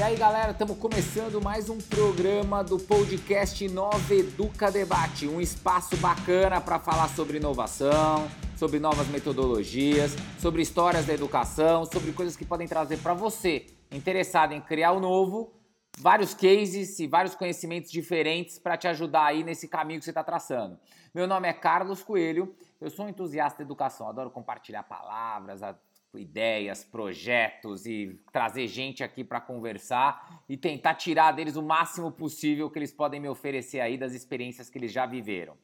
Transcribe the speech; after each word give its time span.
E 0.00 0.02
aí, 0.02 0.16
galera, 0.16 0.52
estamos 0.52 0.78
começando 0.78 1.42
mais 1.42 1.68
um 1.68 1.76
programa 1.76 2.64
do 2.64 2.78
podcast 2.78 3.68
Nova 3.68 4.14
Educa 4.14 4.70
Debate, 4.70 5.28
um 5.28 5.42
espaço 5.42 5.94
bacana 5.98 6.58
para 6.58 6.78
falar 6.78 7.06
sobre 7.10 7.36
inovação, 7.36 8.26
sobre 8.56 8.78
novas 8.78 9.08
metodologias, 9.08 10.16
sobre 10.38 10.62
histórias 10.62 11.04
da 11.04 11.12
educação, 11.12 11.84
sobre 11.84 12.12
coisas 12.12 12.34
que 12.34 12.46
podem 12.46 12.66
trazer 12.66 12.96
para 13.02 13.12
você, 13.12 13.66
interessado 13.92 14.52
em 14.52 14.60
criar 14.62 14.92
o 14.92 15.00
novo, 15.00 15.52
vários 15.98 16.32
cases 16.32 16.98
e 16.98 17.06
vários 17.06 17.34
conhecimentos 17.34 17.90
diferentes 17.90 18.58
para 18.58 18.78
te 18.78 18.88
ajudar 18.88 19.26
aí 19.26 19.44
nesse 19.44 19.68
caminho 19.68 19.98
que 19.98 20.06
você 20.06 20.12
está 20.12 20.24
traçando. 20.24 20.80
Meu 21.14 21.26
nome 21.26 21.46
é 21.46 21.52
Carlos 21.52 22.02
Coelho, 22.02 22.56
eu 22.80 22.88
sou 22.88 23.04
um 23.04 23.10
entusiasta 23.10 23.58
da 23.58 23.64
educação, 23.64 24.08
adoro 24.08 24.30
compartilhar 24.30 24.82
palavras, 24.82 25.60
ideias, 26.18 26.84
projetos 26.84 27.86
e 27.86 28.20
trazer 28.32 28.66
gente 28.66 29.04
aqui 29.04 29.22
para 29.22 29.40
conversar 29.40 30.42
e 30.48 30.56
tentar 30.56 30.94
tirar 30.94 31.32
deles 31.32 31.56
o 31.56 31.62
máximo 31.62 32.10
possível 32.10 32.70
que 32.70 32.78
eles 32.78 32.92
podem 32.92 33.20
me 33.20 33.28
oferecer 33.28 33.80
aí 33.80 33.96
das 33.96 34.12
experiências 34.12 34.68
que 34.68 34.78
eles 34.78 34.92
já 34.92 35.06
viveram. 35.06 35.56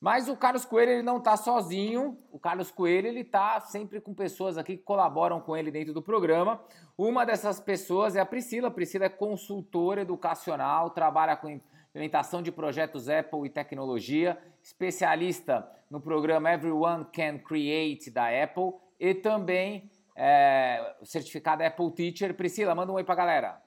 Mas 0.00 0.28
o 0.28 0.36
Carlos 0.36 0.64
Coelho 0.64 0.92
ele 0.92 1.02
não 1.02 1.18
está 1.18 1.36
sozinho. 1.36 2.18
O 2.32 2.38
Carlos 2.38 2.70
Coelho 2.70 3.06
ele 3.06 3.20
está 3.20 3.60
sempre 3.60 4.00
com 4.00 4.14
pessoas 4.14 4.56
aqui 4.56 4.78
que 4.78 4.82
colaboram 4.82 5.40
com 5.40 5.54
ele 5.54 5.70
dentro 5.70 5.92
do 5.92 6.00
programa. 6.00 6.62
Uma 6.96 7.26
dessas 7.26 7.60
pessoas 7.60 8.16
é 8.16 8.20
a 8.20 8.24
Priscila. 8.24 8.68
A 8.68 8.70
Priscila 8.70 9.04
é 9.04 9.10
consultora 9.10 10.00
educacional, 10.00 10.88
trabalha 10.88 11.36
com 11.36 11.60
implementação 11.90 12.40
de 12.40 12.50
projetos 12.50 13.10
Apple 13.10 13.44
e 13.44 13.50
tecnologia, 13.50 14.38
especialista 14.62 15.68
no 15.90 16.00
programa 16.00 16.50
Everyone 16.50 17.04
Can 17.12 17.38
Create 17.38 18.10
da 18.10 18.28
Apple 18.42 18.72
e 19.00 19.14
também 19.14 19.90
é, 20.14 20.96
certificada 21.02 21.66
Apple 21.66 21.90
Teacher. 21.92 22.36
Priscila, 22.36 22.74
manda 22.74 22.92
um 22.92 22.96
oi 22.96 23.04
para 23.04 23.14
a 23.14 23.16
galera. 23.16 23.62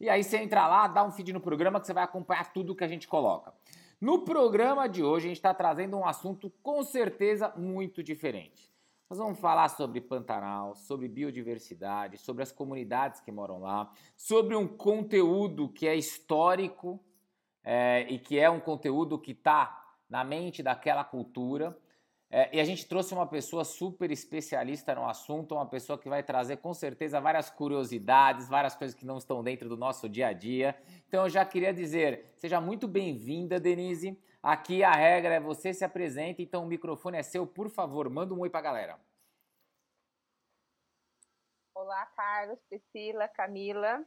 E 0.00 0.08
aí 0.08 0.24
você 0.24 0.38
entra 0.38 0.66
lá, 0.66 0.88
dá 0.88 1.04
um 1.04 1.10
feed 1.10 1.30
no 1.30 1.40
programa 1.40 1.78
que 1.78 1.86
você 1.86 1.92
vai 1.92 2.02
acompanhar 2.02 2.50
tudo 2.54 2.74
que 2.74 2.82
a 2.82 2.88
gente 2.88 3.06
coloca. 3.06 3.52
No 4.00 4.24
programa 4.24 4.88
de 4.88 5.04
hoje 5.04 5.26
a 5.26 5.28
gente 5.28 5.36
está 5.36 5.52
trazendo 5.52 5.94
um 5.98 6.06
assunto 6.06 6.50
com 6.62 6.82
certeza 6.82 7.52
muito 7.54 8.02
diferente. 8.02 8.72
Nós 9.10 9.18
vamos 9.18 9.38
falar 9.38 9.68
sobre 9.68 10.00
Pantanal, 10.00 10.74
sobre 10.74 11.06
biodiversidade, 11.06 12.16
sobre 12.16 12.42
as 12.42 12.50
comunidades 12.50 13.20
que 13.20 13.30
moram 13.30 13.60
lá, 13.60 13.92
sobre 14.16 14.56
um 14.56 14.66
conteúdo 14.66 15.68
que 15.68 15.86
é 15.86 15.94
histórico 15.94 16.98
é, 17.62 18.06
e 18.08 18.18
que 18.18 18.38
é 18.38 18.48
um 18.48 18.60
conteúdo 18.60 19.18
que 19.18 19.32
está 19.32 19.96
na 20.08 20.24
mente 20.24 20.62
daquela 20.62 21.04
cultura. 21.04 21.76
É, 22.32 22.56
e 22.56 22.60
a 22.60 22.64
gente 22.64 22.86
trouxe 22.86 23.12
uma 23.12 23.26
pessoa 23.26 23.64
super 23.64 24.08
especialista 24.12 24.94
no 24.94 25.04
assunto, 25.04 25.56
uma 25.56 25.66
pessoa 25.66 25.98
que 25.98 26.08
vai 26.08 26.22
trazer 26.22 26.58
com 26.58 26.72
certeza 26.72 27.20
várias 27.20 27.50
curiosidades, 27.50 28.48
várias 28.48 28.76
coisas 28.76 28.96
que 28.96 29.04
não 29.04 29.18
estão 29.18 29.42
dentro 29.42 29.68
do 29.68 29.76
nosso 29.76 30.08
dia 30.08 30.28
a 30.28 30.32
dia. 30.32 30.80
Então 31.08 31.24
eu 31.24 31.28
já 31.28 31.44
queria 31.44 31.74
dizer, 31.74 32.32
seja 32.38 32.60
muito 32.60 32.86
bem-vinda, 32.86 33.58
Denise. 33.58 34.16
Aqui 34.40 34.84
a 34.84 34.92
regra 34.92 35.34
é 35.34 35.40
você 35.40 35.74
se 35.74 35.84
apresenta, 35.84 36.40
então 36.40 36.62
o 36.62 36.68
microfone 36.68 37.18
é 37.18 37.22
seu, 37.22 37.44
por 37.44 37.68
favor, 37.68 38.08
manda 38.08 38.32
um 38.32 38.38
oi 38.38 38.48
pra 38.48 38.60
galera. 38.60 38.96
Olá, 41.74 42.06
Carlos, 42.14 42.60
Priscila, 42.68 43.26
Camila. 43.26 44.04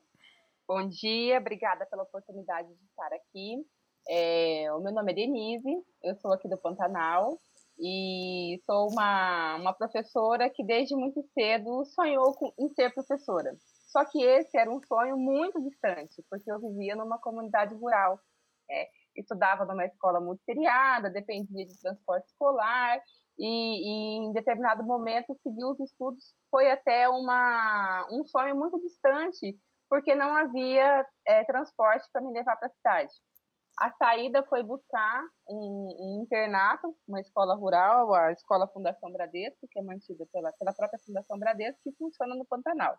Bom 0.66 0.88
dia, 0.88 1.40
obrigada 1.40 1.86
pela 1.88 2.04
oportunidade 2.04 2.70
de 2.70 2.86
estar 2.86 3.12
aqui. 3.14 3.68
É, 4.08 4.72
o 4.72 4.80
meu 4.80 4.94
nome 4.94 5.12
é 5.12 5.16
Denise, 5.16 5.84
eu 6.02 6.16
sou 6.16 6.32
aqui 6.32 6.48
do 6.48 6.58
Pantanal 6.58 7.38
e 7.80 8.62
sou 8.66 8.90
uma, 8.90 9.56
uma 9.56 9.74
professora 9.74 10.50
que 10.50 10.64
desde 10.64 10.96
muito 10.96 11.24
cedo 11.34 11.84
sonhou 11.86 12.34
com, 12.34 12.54
em 12.58 12.70
ser 12.70 12.94
professora. 12.94 13.56
Só 13.88 14.04
que 14.06 14.24
esse 14.24 14.58
era 14.58 14.72
um 14.72 14.82
sonho 14.84 15.18
muito 15.18 15.62
distante, 15.62 16.24
porque 16.30 16.52
eu 16.52 16.60
vivia 16.60 16.96
numa 16.96 17.20
comunidade 17.20 17.76
rural. 17.76 18.20
É, 18.70 18.88
estudava 19.16 19.66
numa 19.66 19.86
escola 19.86 20.20
muito 20.20 20.42
seriada, 20.44 21.10
dependia 21.10 21.66
de 21.66 21.80
transporte 21.80 22.28
escolar, 22.28 23.00
e, 23.38 23.46
e, 23.46 24.18
em 24.26 24.34
determinado 24.34 24.84
momento 24.84 25.38
seguir 25.42 25.66
os 25.66 25.80
estudos 25.80 26.36
foi 26.52 26.70
até 26.72 27.10
uma, 27.10 28.08
um 28.12 28.24
sonho 28.26 28.56
muito 28.56 28.80
distante, 28.80 29.58
porque 29.90 30.14
não 30.16 30.36
havia 30.36 31.06
é, 31.26 31.44
transporte 31.46 32.08
para 32.12 32.22
me 32.22 32.32
levar 32.32 32.56
para 32.58 32.68
a 32.68 32.72
cidade. 32.72 33.14
A 33.78 33.92
saída 33.92 34.44
foi 34.44 34.62
buscar 34.62 35.24
um, 35.50 36.22
internato, 36.22 36.96
uma 37.08 37.20
escola 37.20 37.56
rural, 37.56 38.14
a 38.14 38.32
Escola 38.32 38.68
Fundação 38.68 39.12
Bradesco, 39.12 39.68
que 39.70 39.80
é 39.80 39.82
mantida 39.82 40.26
pela, 40.32 40.52
pela 40.54 40.74
própria 40.74 41.00
Fundação 41.00 41.40
Bradesco, 41.40 41.82
que 41.84 41.92
funciona 41.94 42.36
no 42.36 42.46
Pantanal. 42.46 42.96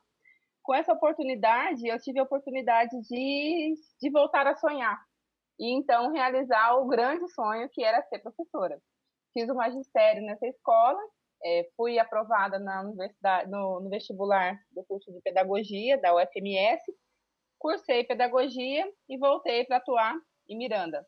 Com 0.63 0.75
essa 0.75 0.93
oportunidade, 0.93 1.87
eu 1.87 1.99
tive 2.01 2.19
a 2.19 2.25
oportunidade 2.25 3.01
de, 3.03 3.75
de 4.01 4.11
voltar 4.11 4.47
a 4.47 4.57
sonhar, 4.57 5.01
e 5.59 5.73
então 5.73 6.11
realizar 6.11 6.75
o 6.77 6.87
grande 6.87 7.29
sonho 7.29 7.69
que 7.71 7.83
era 7.83 8.03
ser 8.03 8.19
professora. 8.19 8.81
Fiz 9.33 9.49
o 9.49 9.55
magistério 9.55 10.23
nessa 10.23 10.47
escola, 10.47 11.01
é, 11.45 11.69
fui 11.77 11.99
aprovada 11.99 12.59
na 12.59 12.83
universidade, 12.83 13.51
no, 13.51 13.81
no, 13.81 13.91
vestibular 13.91 14.59
do 14.73 14.85
curso 14.85 15.13
de 15.13 15.21
pedagogia 15.21 16.01
da 16.01 16.15
UFMS, 16.15 16.83
cursei 17.59 18.05
pedagogia 18.05 18.91
e 19.09 19.19
voltei 19.19 19.65
para 19.65 19.77
atuar 19.77 20.17
em 20.49 20.57
Miranda. 20.57 21.07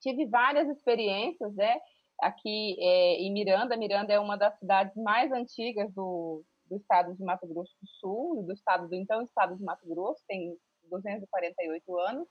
Tive 0.00 0.26
várias 0.26 0.68
experiências, 0.68 1.54
né? 1.54 1.78
Aqui 2.20 2.76
é, 2.80 3.14
em 3.20 3.32
Miranda, 3.32 3.76
Miranda 3.76 4.12
é 4.12 4.18
uma 4.18 4.36
das 4.36 4.58
cidades 4.58 4.94
mais 4.96 5.30
antigas 5.32 5.92
do, 5.92 6.42
do 6.66 6.76
estado 6.76 7.14
de 7.14 7.22
Mato 7.22 7.46
Grosso 7.46 7.74
do 7.80 7.88
Sul, 7.88 8.42
do 8.44 8.52
estado 8.52 8.88
do 8.88 8.94
então 8.94 9.22
estado 9.22 9.56
de 9.56 9.62
Mato 9.62 9.86
Grosso, 9.88 10.22
tem 10.26 10.56
248 10.84 11.98
anos 11.98 12.28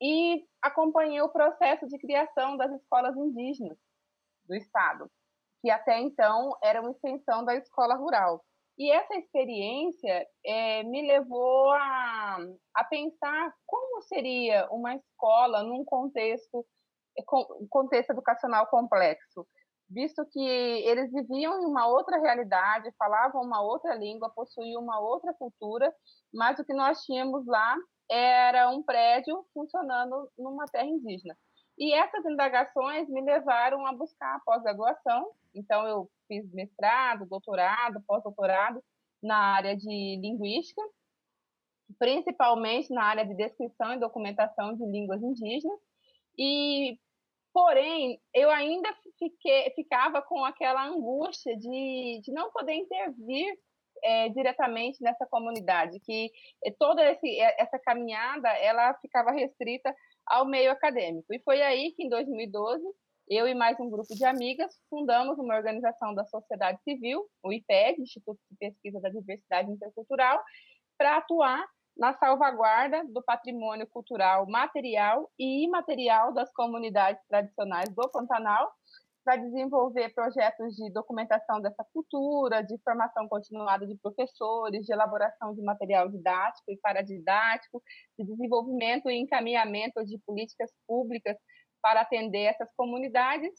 e 0.00 0.46
acompanhei 0.62 1.20
o 1.20 1.28
processo 1.28 1.86
de 1.86 1.98
criação 1.98 2.56
das 2.56 2.72
escolas 2.72 3.16
indígenas 3.16 3.76
do 4.46 4.54
Estado, 4.54 5.10
que 5.60 5.70
até 5.70 6.00
então 6.00 6.56
era 6.62 6.80
uma 6.80 6.90
extensão 6.90 7.44
da 7.44 7.54
escola 7.54 7.94
rural. 7.94 8.42
E 8.80 8.90
essa 8.90 9.14
experiência 9.14 10.26
é, 10.42 10.82
me 10.84 11.06
levou 11.06 11.70
a, 11.70 12.38
a 12.74 12.84
pensar 12.84 13.54
como 13.66 14.00
seria 14.00 14.66
uma 14.70 14.94
escola 14.94 15.62
num 15.62 15.84
contexto, 15.84 16.64
contexto 17.68 18.12
educacional 18.12 18.66
complexo, 18.68 19.46
visto 19.86 20.24
que 20.32 20.40
eles 20.40 21.12
viviam 21.12 21.60
em 21.60 21.66
uma 21.66 21.88
outra 21.88 22.18
realidade, 22.22 22.90
falavam 22.98 23.42
uma 23.42 23.60
outra 23.60 23.94
língua, 23.96 24.32
possuíam 24.34 24.80
uma 24.80 24.98
outra 24.98 25.34
cultura, 25.34 25.94
mas 26.32 26.58
o 26.58 26.64
que 26.64 26.72
nós 26.72 27.04
tínhamos 27.04 27.46
lá 27.46 27.76
era 28.10 28.70
um 28.70 28.82
prédio 28.82 29.44
funcionando 29.52 30.26
numa 30.38 30.64
terra 30.64 30.86
indígena. 30.86 31.36
E 31.76 31.92
essas 31.92 32.24
indagações 32.24 33.10
me 33.10 33.20
levaram 33.20 33.86
a 33.86 33.92
buscar 33.92 34.36
a 34.36 34.40
pós-graduação. 34.40 35.32
Então, 35.54 35.86
eu 35.86 36.10
fiz 36.30 36.48
mestrado, 36.52 37.26
doutorado, 37.26 38.00
pós-doutorado 38.06 38.80
na 39.20 39.36
área 39.36 39.76
de 39.76 40.16
linguística, 40.22 40.80
principalmente 41.98 42.92
na 42.92 43.02
área 43.02 43.26
de 43.26 43.34
descrição 43.34 43.92
e 43.92 43.98
documentação 43.98 44.76
de 44.76 44.86
línguas 44.86 45.20
indígenas. 45.20 45.78
E, 46.38 46.96
porém, 47.52 48.20
eu 48.32 48.48
ainda 48.48 48.88
fiquei, 49.18 49.70
ficava 49.74 50.22
com 50.22 50.44
aquela 50.44 50.86
angústia 50.86 51.56
de, 51.56 52.20
de 52.22 52.32
não 52.32 52.50
poder 52.52 52.74
intervir 52.74 53.58
é, 54.02 54.28
diretamente 54.28 55.02
nessa 55.02 55.26
comunidade, 55.26 55.98
que 56.00 56.30
toda 56.78 57.02
esse, 57.10 57.40
essa 57.40 57.78
caminhada 57.80 58.48
ela 58.50 58.94
ficava 58.94 59.32
restrita 59.32 59.94
ao 60.24 60.46
meio 60.46 60.70
acadêmico. 60.70 61.34
E 61.34 61.40
foi 61.40 61.60
aí 61.60 61.92
que, 61.92 62.04
em 62.04 62.08
2012, 62.08 62.84
eu 63.30 63.46
e 63.46 63.54
mais 63.54 63.78
um 63.78 63.88
grupo 63.88 64.12
de 64.12 64.24
amigas 64.24 64.74
fundamos 64.90 65.38
uma 65.38 65.54
organização 65.54 66.12
da 66.12 66.24
sociedade 66.24 66.82
civil, 66.82 67.24
o 67.44 67.52
IPED, 67.52 68.02
Instituto 68.02 68.40
de 68.50 68.56
Pesquisa 68.58 69.00
da 69.00 69.08
Diversidade 69.08 69.70
Intercultural, 69.70 70.42
para 70.98 71.18
atuar 71.18 71.64
na 71.96 72.12
salvaguarda 72.14 73.04
do 73.04 73.22
patrimônio 73.22 73.86
cultural 73.86 74.48
material 74.48 75.30
e 75.38 75.64
imaterial 75.64 76.34
das 76.34 76.52
comunidades 76.52 77.22
tradicionais 77.28 77.88
do 77.94 78.10
Pantanal, 78.10 78.68
para 79.24 79.36
desenvolver 79.36 80.12
projetos 80.12 80.74
de 80.74 80.90
documentação 80.90 81.60
dessa 81.60 81.84
cultura, 81.92 82.62
de 82.62 82.76
formação 82.82 83.28
continuada 83.28 83.86
de 83.86 83.96
professores, 83.98 84.84
de 84.84 84.92
elaboração 84.92 85.54
de 85.54 85.62
material 85.62 86.08
didático 86.08 86.72
e 86.72 86.78
paradidático, 86.78 87.80
de 88.18 88.24
desenvolvimento 88.24 89.08
e 89.08 89.20
encaminhamento 89.20 90.04
de 90.04 90.18
políticas 90.26 90.72
públicas 90.84 91.36
para 91.82 92.02
atender 92.02 92.44
essas 92.44 92.72
comunidades. 92.76 93.52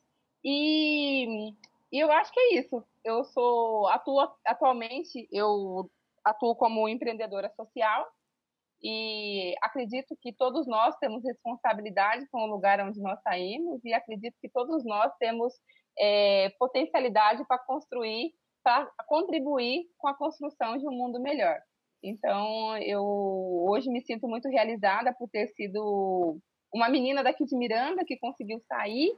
E, 0.44 1.52
e 1.92 2.00
eu 2.00 2.12
acho 2.12 2.32
que 2.32 2.40
é 2.40 2.60
isso. 2.60 2.84
Eu 3.04 3.24
sou 3.24 3.88
atuo 3.88 4.20
atualmente 4.46 5.28
eu 5.32 5.90
atuo 6.24 6.56
como 6.56 6.88
empreendedora 6.88 7.50
social 7.56 8.08
e 8.84 9.54
acredito 9.62 10.18
que 10.22 10.34
todos 10.34 10.68
nós 10.68 10.96
temos 10.98 11.24
responsabilidade 11.24 12.28
com 12.32 12.44
o 12.44 12.52
lugar 12.52 12.80
onde 12.80 13.00
nós 13.00 13.22
saímos 13.22 13.84
e 13.86 13.94
acredito 13.94 14.36
que 14.42 14.50
todos 14.50 14.84
nós 14.84 15.12
temos 15.20 15.54
é, 16.00 16.50
potencialidade 16.58 17.46
para 17.46 17.60
construir, 17.60 18.34
para 18.64 18.90
contribuir 19.08 19.86
com 19.98 20.08
a 20.08 20.16
construção 20.16 20.78
de 20.78 20.88
um 20.88 20.92
mundo 20.92 21.20
melhor. 21.20 21.60
Então, 22.04 22.76
eu 22.78 23.04
hoje 23.70 23.88
me 23.90 24.02
sinto 24.02 24.28
muito 24.28 24.50
realizada 24.50 25.14
por 25.14 25.30
ter 25.30 25.48
sido 25.50 26.40
uma 26.74 26.90
menina 26.90 27.24
daqui 27.24 27.46
de 27.46 27.56
Miranda 27.56 28.04
que 28.06 28.18
conseguiu 28.18 28.60
sair 28.68 29.12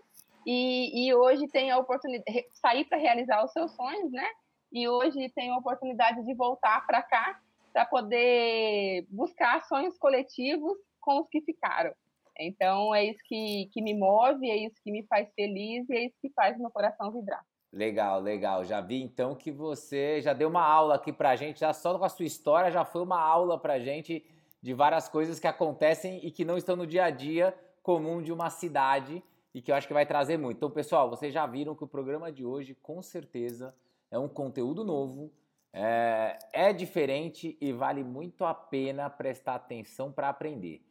e, 0.45 1.07
e 1.07 1.13
hoje 1.13 1.47
tem 1.47 1.71
a 1.71 1.77
oportunidade 1.77 2.45
sair 2.53 2.85
para 2.85 2.97
realizar 2.97 3.44
os 3.44 3.51
seus 3.51 3.71
sonhos, 3.71 4.11
né? 4.11 4.27
E 4.71 4.88
hoje 4.88 5.29
tem 5.35 5.51
a 5.51 5.57
oportunidade 5.57 6.23
de 6.25 6.33
voltar 6.33 6.85
para 6.85 7.01
cá 7.01 7.39
para 7.71 7.85
poder 7.85 9.05
buscar 9.09 9.63
sonhos 9.65 9.97
coletivos 9.97 10.77
com 11.00 11.19
os 11.21 11.27
que 11.29 11.41
ficaram. 11.41 11.94
Então, 12.39 12.94
é 12.94 13.05
isso 13.05 13.19
que, 13.25 13.69
que 13.71 13.81
me 13.81 13.94
move, 13.94 14.50
é 14.50 14.57
isso 14.57 14.75
que 14.83 14.91
me 14.91 15.05
faz 15.05 15.31
feliz 15.35 15.88
e 15.89 15.95
é 15.95 16.05
isso 16.05 16.15
que 16.19 16.31
faz 16.31 16.57
meu 16.57 16.71
coração 16.71 17.11
vibrar. 17.11 17.44
Legal, 17.71 18.19
legal. 18.19 18.63
Já 18.63 18.81
vi 18.81 19.01
então 19.01 19.35
que 19.35 19.51
você 19.51 20.21
já 20.21 20.33
deu 20.33 20.50
uma 20.50 20.63
aula 20.63 20.95
aqui 20.95 21.11
pra 21.11 21.35
gente, 21.35 21.59
já 21.59 21.73
só 21.73 21.97
com 21.97 22.05
a 22.05 22.09
sua 22.09 22.25
história 22.25 22.71
já 22.71 22.85
foi 22.85 23.01
uma 23.01 23.19
aula 23.19 23.59
pra 23.59 23.79
gente 23.79 24.23
de 24.63 24.74
várias 24.74 25.10
coisas 25.10 25.42
que 25.42 25.45
acontecem 25.45 26.25
e 26.25 26.31
que 26.31 26.45
não 26.45 26.57
estão 26.57 26.77
no 26.77 26.88
dia 26.88 27.04
a 27.04 27.10
dia 27.10 27.54
comum 27.83 28.21
de 28.21 28.31
uma 28.31 28.50
cidade 28.50 29.21
e 29.54 29.62
que 29.62 29.69
eu 29.69 29.75
acho 29.75 29.86
que 29.86 29.94
vai 29.94 30.06
trazer 30.06 30.38
muito. 30.38 30.56
Então, 30.56 30.71
pessoal, 30.71 31.10
vocês 31.10 31.33
já 31.33 31.45
viram 31.45 31.75
que 31.75 31.83
o 31.83 31.88
programa 31.88 32.31
de 32.31 32.45
hoje 32.45 32.74
com 32.81 33.01
certeza 33.01 33.75
é 34.10 34.18
um 34.18 34.30
conteúdo 34.30 34.86
novo, 34.86 35.33
é, 35.74 36.39
é 36.54 36.71
diferente 36.71 37.57
e 37.60 37.74
vale 37.74 38.06
muito 38.06 38.45
a 38.45 38.54
pena 38.54 39.10
prestar 39.10 39.56
atenção 39.56 40.13
para 40.13 40.30
aprender. 40.30 40.81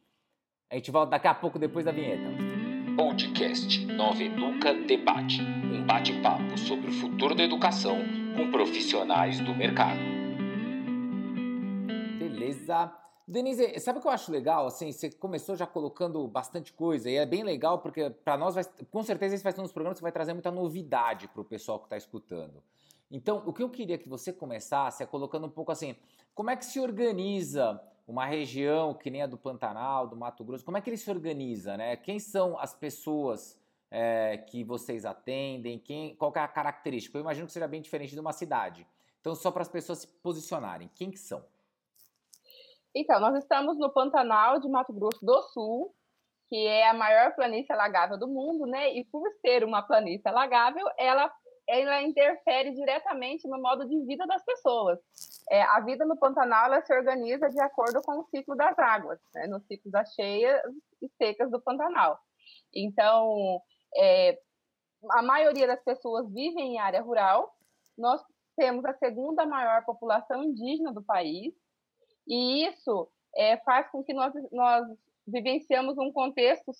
A 0.69 0.75
gente 0.75 0.91
volta 0.91 1.11
daqui 1.11 1.27
a 1.27 1.33
pouco 1.33 1.57
depois 1.57 1.83
da 1.83 1.91
vinheta. 1.91 2.29
Podcast 2.95 3.85
Nova 3.87 4.21
Educa 4.21 4.71
Debate 4.71 5.41
um 5.41 5.83
bate-papo 5.83 6.59
sobre 6.59 6.91
o 6.91 6.93
futuro 6.93 7.33
da 7.33 7.43
educação 7.43 7.97
com 8.37 8.51
profissionais 8.51 9.39
do 9.39 9.55
mercado. 9.55 9.99
Beleza. 12.19 13.02
Denise, 13.25 13.79
sabe 13.79 13.99
o 13.99 14.01
que 14.01 14.07
eu 14.07 14.11
acho 14.11 14.31
legal? 14.31 14.67
Assim, 14.67 14.91
você 14.91 15.09
começou 15.09 15.55
já 15.55 15.65
colocando 15.65 16.27
bastante 16.27 16.73
coisa 16.73 17.09
e 17.09 17.15
é 17.15 17.25
bem 17.25 17.41
legal 17.41 17.79
porque 17.79 18.09
para 18.09 18.37
nós, 18.37 18.55
vai, 18.55 18.65
com 18.91 19.01
certeza, 19.01 19.35
esse 19.35 19.43
vai 19.43 19.53
ser 19.53 19.61
um 19.61 19.63
dos 19.63 19.71
programas 19.71 19.97
que 19.97 20.03
vai 20.03 20.11
trazer 20.11 20.33
muita 20.33 20.51
novidade 20.51 21.29
para 21.29 21.41
o 21.41 21.45
pessoal 21.45 21.79
que 21.79 21.85
está 21.85 21.95
escutando. 21.95 22.61
Então, 23.09 23.41
o 23.45 23.53
que 23.53 23.63
eu 23.63 23.69
queria 23.69 23.97
que 23.97 24.09
você 24.09 24.33
começasse 24.33 25.03
é 25.03 25.05
colocando 25.05 25.47
um 25.47 25.49
pouco 25.49 25.71
assim, 25.71 25.95
como 26.35 26.49
é 26.49 26.55
que 26.57 26.65
se 26.65 26.79
organiza 26.79 27.79
uma 28.05 28.25
região 28.25 28.93
que 28.93 29.09
nem 29.09 29.21
a 29.21 29.27
do 29.27 29.37
Pantanal, 29.37 30.07
do 30.07 30.17
Mato 30.17 30.43
Grosso, 30.43 30.65
como 30.65 30.77
é 30.77 30.81
que 30.81 30.89
ele 30.89 30.97
se 30.97 31.09
organiza, 31.09 31.77
né? 31.77 31.95
Quem 31.95 32.19
são 32.19 32.59
as 32.59 32.73
pessoas 32.73 33.57
é, 33.89 34.37
que 34.37 34.63
vocês 34.63 35.05
atendem? 35.05 35.79
Quem, 35.79 36.15
qual 36.15 36.33
é 36.35 36.39
a 36.39 36.47
característica? 36.47 37.17
Eu 37.17 37.21
imagino 37.21 37.47
que 37.47 37.53
seja 37.53 37.67
bem 37.67 37.81
diferente 37.81 38.13
de 38.13 38.19
uma 38.19 38.33
cidade. 38.33 38.85
Então, 39.21 39.33
só 39.33 39.51
para 39.51 39.61
as 39.61 39.69
pessoas 39.69 39.99
se 39.99 40.07
posicionarem, 40.07 40.89
quem 40.93 41.09
que 41.09 41.19
são? 41.19 41.45
Então, 42.95 43.19
nós 43.19 43.35
estamos 43.35 43.77
no 43.77 43.91
Pantanal 43.91 44.59
de 44.59 44.69
Mato 44.69 44.93
Grosso 44.93 45.25
do 45.25 45.41
Sul, 45.53 45.93
que 46.47 46.67
é 46.67 46.87
a 46.87 46.93
maior 46.93 47.33
planície 47.35 47.73
alagável 47.73 48.17
do 48.17 48.27
mundo, 48.27 48.67
né? 48.67 48.93
E 48.93 49.03
por 49.05 49.27
ser 49.41 49.63
uma 49.63 49.81
planície 49.81 50.27
alagável, 50.27 50.85
ela 50.97 51.31
ela 51.65 52.01
interfere 52.01 52.71
diretamente 52.71 53.47
no 53.47 53.57
modo 53.61 53.87
de 53.87 54.05
vida 54.05 54.27
das 54.27 54.43
pessoas. 54.43 54.99
É, 55.49 55.61
a 55.61 55.79
vida 55.79 56.05
no 56.05 56.17
Pantanal 56.17 56.65
ela 56.65 56.81
se 56.81 56.93
organiza 56.93 57.49
de 57.49 57.61
acordo 57.61 58.01
com 58.01 58.19
o 58.19 58.25
ciclo 58.25 58.53
das 58.55 58.77
águas, 58.77 59.17
né, 59.33 59.47
no 59.47 59.61
ciclo 59.61 59.89
das 59.89 60.13
cheias 60.13 60.61
e 61.01 61.07
secas 61.17 61.49
do 61.49 61.61
Pantanal. 61.61 62.19
Então, 62.73 63.61
é, 63.95 64.37
a 65.11 65.21
maioria 65.21 65.67
das 65.67 65.81
pessoas 65.83 66.29
vivem 66.31 66.75
em 66.75 66.79
área 66.79 67.01
rural. 67.01 67.55
Nós 67.97 68.21
temos 68.55 68.83
a 68.85 68.93
segunda 68.93 69.45
maior 69.45 69.83
população 69.85 70.43
indígena 70.43 70.91
do 70.91 71.03
país, 71.03 71.53
e 72.27 72.67
isso 72.67 73.09
é, 73.35 73.57
faz 73.57 73.89
com 73.91 74.03
que 74.03 74.13
nós, 74.13 74.33
nós 74.51 74.85
vivenciamos 75.27 75.97
um 75.97 76.11
contexto 76.11 76.71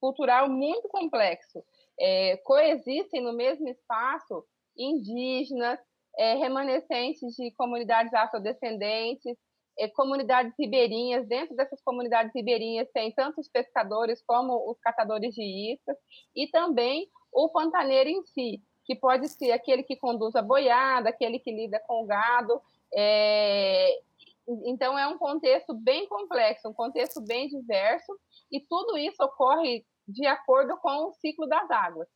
cultural 0.00 0.48
muito 0.48 0.88
complexo 0.88 1.62
é, 1.98 2.36
coexistem 2.38 3.22
no 3.22 3.32
mesmo 3.32 3.68
espaço 3.68 4.44
indígenas, 4.76 5.78
é, 6.18 6.34
remanescentes 6.34 7.34
de 7.36 7.50
comunidades 7.52 8.12
afrodescendentes, 8.12 9.36
é, 9.78 9.88
comunidades 9.88 10.52
ribeirinhas. 10.58 11.26
Dentro 11.26 11.54
dessas 11.56 11.80
comunidades 11.82 12.32
ribeirinhas 12.34 12.88
tem 12.92 13.12
tanto 13.12 13.40
os 13.40 13.48
pescadores 13.48 14.22
como 14.26 14.70
os 14.70 14.78
catadores 14.80 15.34
de 15.34 15.72
iscas 15.72 15.96
e 16.34 16.48
também 16.48 17.08
o 17.32 17.48
pantaneiro 17.50 18.10
em 18.10 18.22
si, 18.24 18.60
que 18.84 18.94
pode 18.94 19.28
ser 19.28 19.52
aquele 19.52 19.82
que 19.82 19.96
conduz 19.96 20.34
a 20.34 20.42
boiada, 20.42 21.08
aquele 21.08 21.38
que 21.38 21.52
lida 21.52 21.80
com 21.86 22.02
o 22.02 22.06
gado. 22.06 22.60
É... 22.94 24.00
Então, 24.64 24.98
é 24.98 25.06
um 25.06 25.18
contexto 25.18 25.74
bem 25.74 26.08
complexo, 26.08 26.68
um 26.68 26.74
contexto 26.74 27.20
bem 27.22 27.48
diverso, 27.48 28.12
e 28.50 28.60
tudo 28.60 28.98
isso 28.98 29.22
ocorre 29.22 29.84
de 30.06 30.26
acordo 30.26 30.76
com 30.78 31.06
o 31.06 31.12
ciclo 31.12 31.46
das 31.46 31.70
águas. 31.70 32.08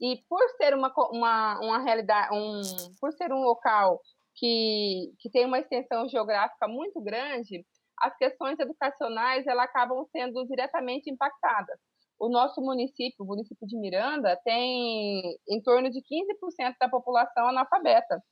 E 0.00 0.18
por 0.28 0.42
ser 0.56 0.74
uma, 0.74 0.92
uma, 1.10 1.60
uma 1.60 1.78
realidade, 1.78 2.34
um, 2.34 2.60
por 3.00 3.12
ser 3.12 3.32
um 3.32 3.42
local 3.42 4.00
que, 4.34 5.12
que 5.18 5.30
tem 5.30 5.44
uma 5.44 5.58
extensão 5.58 6.08
geográfica 6.08 6.66
muito 6.68 7.00
grande, 7.00 7.64
as 7.98 8.16
questões 8.16 8.58
educacionais 8.58 9.46
elas 9.46 9.66
acabam 9.66 10.04
sendo 10.10 10.46
diretamente 10.46 11.10
impactadas. 11.10 11.78
O 12.18 12.28
nosso 12.28 12.60
município, 12.60 13.24
o 13.24 13.26
município 13.26 13.66
de 13.66 13.78
Miranda, 13.78 14.38
tem 14.44 15.38
em 15.48 15.62
torno 15.62 15.90
de 15.90 16.00
15% 16.00 16.74
da 16.78 16.88
população 16.88 17.48
analfabeta. 17.48 18.22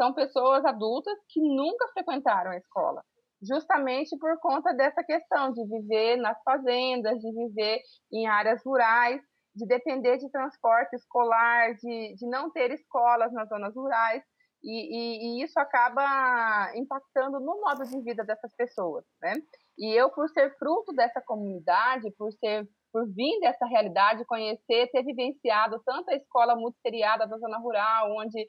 São 0.00 0.14
pessoas 0.14 0.64
adultas 0.64 1.18
que 1.28 1.40
nunca 1.40 1.88
frequentaram 1.88 2.52
a 2.52 2.56
escola 2.56 3.02
justamente 3.42 4.16
por 4.18 4.38
conta 4.40 4.74
dessa 4.74 5.02
questão 5.04 5.52
de 5.52 5.64
viver 5.64 6.16
nas 6.16 6.40
fazendas, 6.42 7.18
de 7.20 7.32
viver 7.32 7.80
em 8.12 8.26
áreas 8.26 8.62
rurais, 8.64 9.20
de 9.54 9.66
depender 9.66 10.18
de 10.18 10.30
transporte 10.30 10.94
escolar, 10.94 11.74
de, 11.74 12.14
de 12.14 12.26
não 12.28 12.50
ter 12.50 12.70
escolas 12.70 13.32
nas 13.32 13.48
zonas 13.48 13.74
rurais, 13.74 14.22
e, 14.62 14.72
e, 14.72 15.40
e, 15.40 15.44
isso 15.44 15.58
acaba 15.58 16.72
impactando 16.74 17.38
no 17.38 17.60
modo 17.60 17.84
de 17.84 18.00
vida 18.02 18.24
dessas 18.24 18.52
pessoas, 18.56 19.04
né? 19.22 19.34
E 19.78 19.94
eu, 19.94 20.10
por 20.10 20.28
ser 20.30 20.52
fruto 20.58 20.92
dessa 20.92 21.22
comunidade, 21.24 22.10
por 22.18 22.32
ser 22.32 22.68
por 22.92 23.06
vir 23.12 23.38
dessa 23.40 23.66
realidade, 23.66 24.24
conhecer, 24.24 24.90
ter 24.90 25.02
vivenciado 25.02 25.80
tanto 25.84 26.10
a 26.10 26.14
escola 26.14 26.56
multisseriada 26.56 27.26
da 27.26 27.38
zona 27.38 27.58
rural, 27.58 28.16
onde 28.16 28.46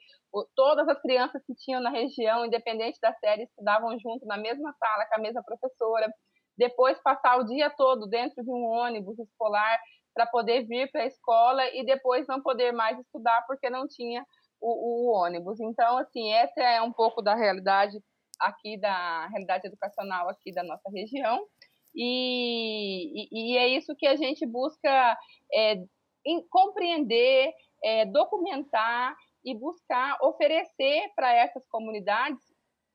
todas 0.54 0.88
as 0.88 1.00
crianças 1.00 1.42
que 1.46 1.54
tinham 1.54 1.80
na 1.80 1.90
região, 1.90 2.44
independente 2.44 2.98
da 3.00 3.12
série, 3.14 3.44
estudavam 3.44 3.98
junto 3.98 4.26
na 4.26 4.36
mesma 4.36 4.72
sala 4.78 5.06
com 5.06 5.14
a 5.16 5.22
mesma 5.22 5.42
professora, 5.42 6.12
depois 6.56 7.00
passar 7.02 7.38
o 7.38 7.44
dia 7.44 7.70
todo 7.70 8.06
dentro 8.06 8.42
de 8.42 8.50
um 8.50 8.64
ônibus 8.64 9.18
escolar 9.18 9.78
para 10.14 10.26
poder 10.26 10.66
vir 10.66 10.90
para 10.90 11.02
a 11.02 11.06
escola 11.06 11.64
e 11.74 11.84
depois 11.84 12.26
não 12.26 12.42
poder 12.42 12.72
mais 12.72 12.98
estudar 12.98 13.44
porque 13.46 13.70
não 13.70 13.86
tinha 13.86 14.24
o, 14.60 15.08
o 15.08 15.12
ônibus. 15.14 15.60
Então, 15.60 15.98
assim, 15.98 16.32
essa 16.32 16.60
é 16.60 16.82
um 16.82 16.92
pouco 16.92 17.22
da 17.22 17.34
realidade 17.34 17.98
aqui 18.40 18.78
da 18.78 19.26
realidade 19.28 19.66
educacional 19.66 20.28
aqui 20.28 20.52
da 20.52 20.62
nossa 20.62 20.90
região. 20.90 21.40
E, 21.94 23.28
e, 23.30 23.52
e 23.54 23.56
é 23.56 23.68
isso 23.68 23.96
que 23.96 24.06
a 24.06 24.16
gente 24.16 24.46
busca 24.46 25.18
é, 25.52 25.82
em, 26.24 26.46
compreender, 26.48 27.52
é, 27.82 28.04
documentar 28.06 29.16
e 29.44 29.54
buscar 29.54 30.18
oferecer 30.22 31.10
para 31.14 31.32
essas 31.32 31.66
comunidades, 31.68 32.40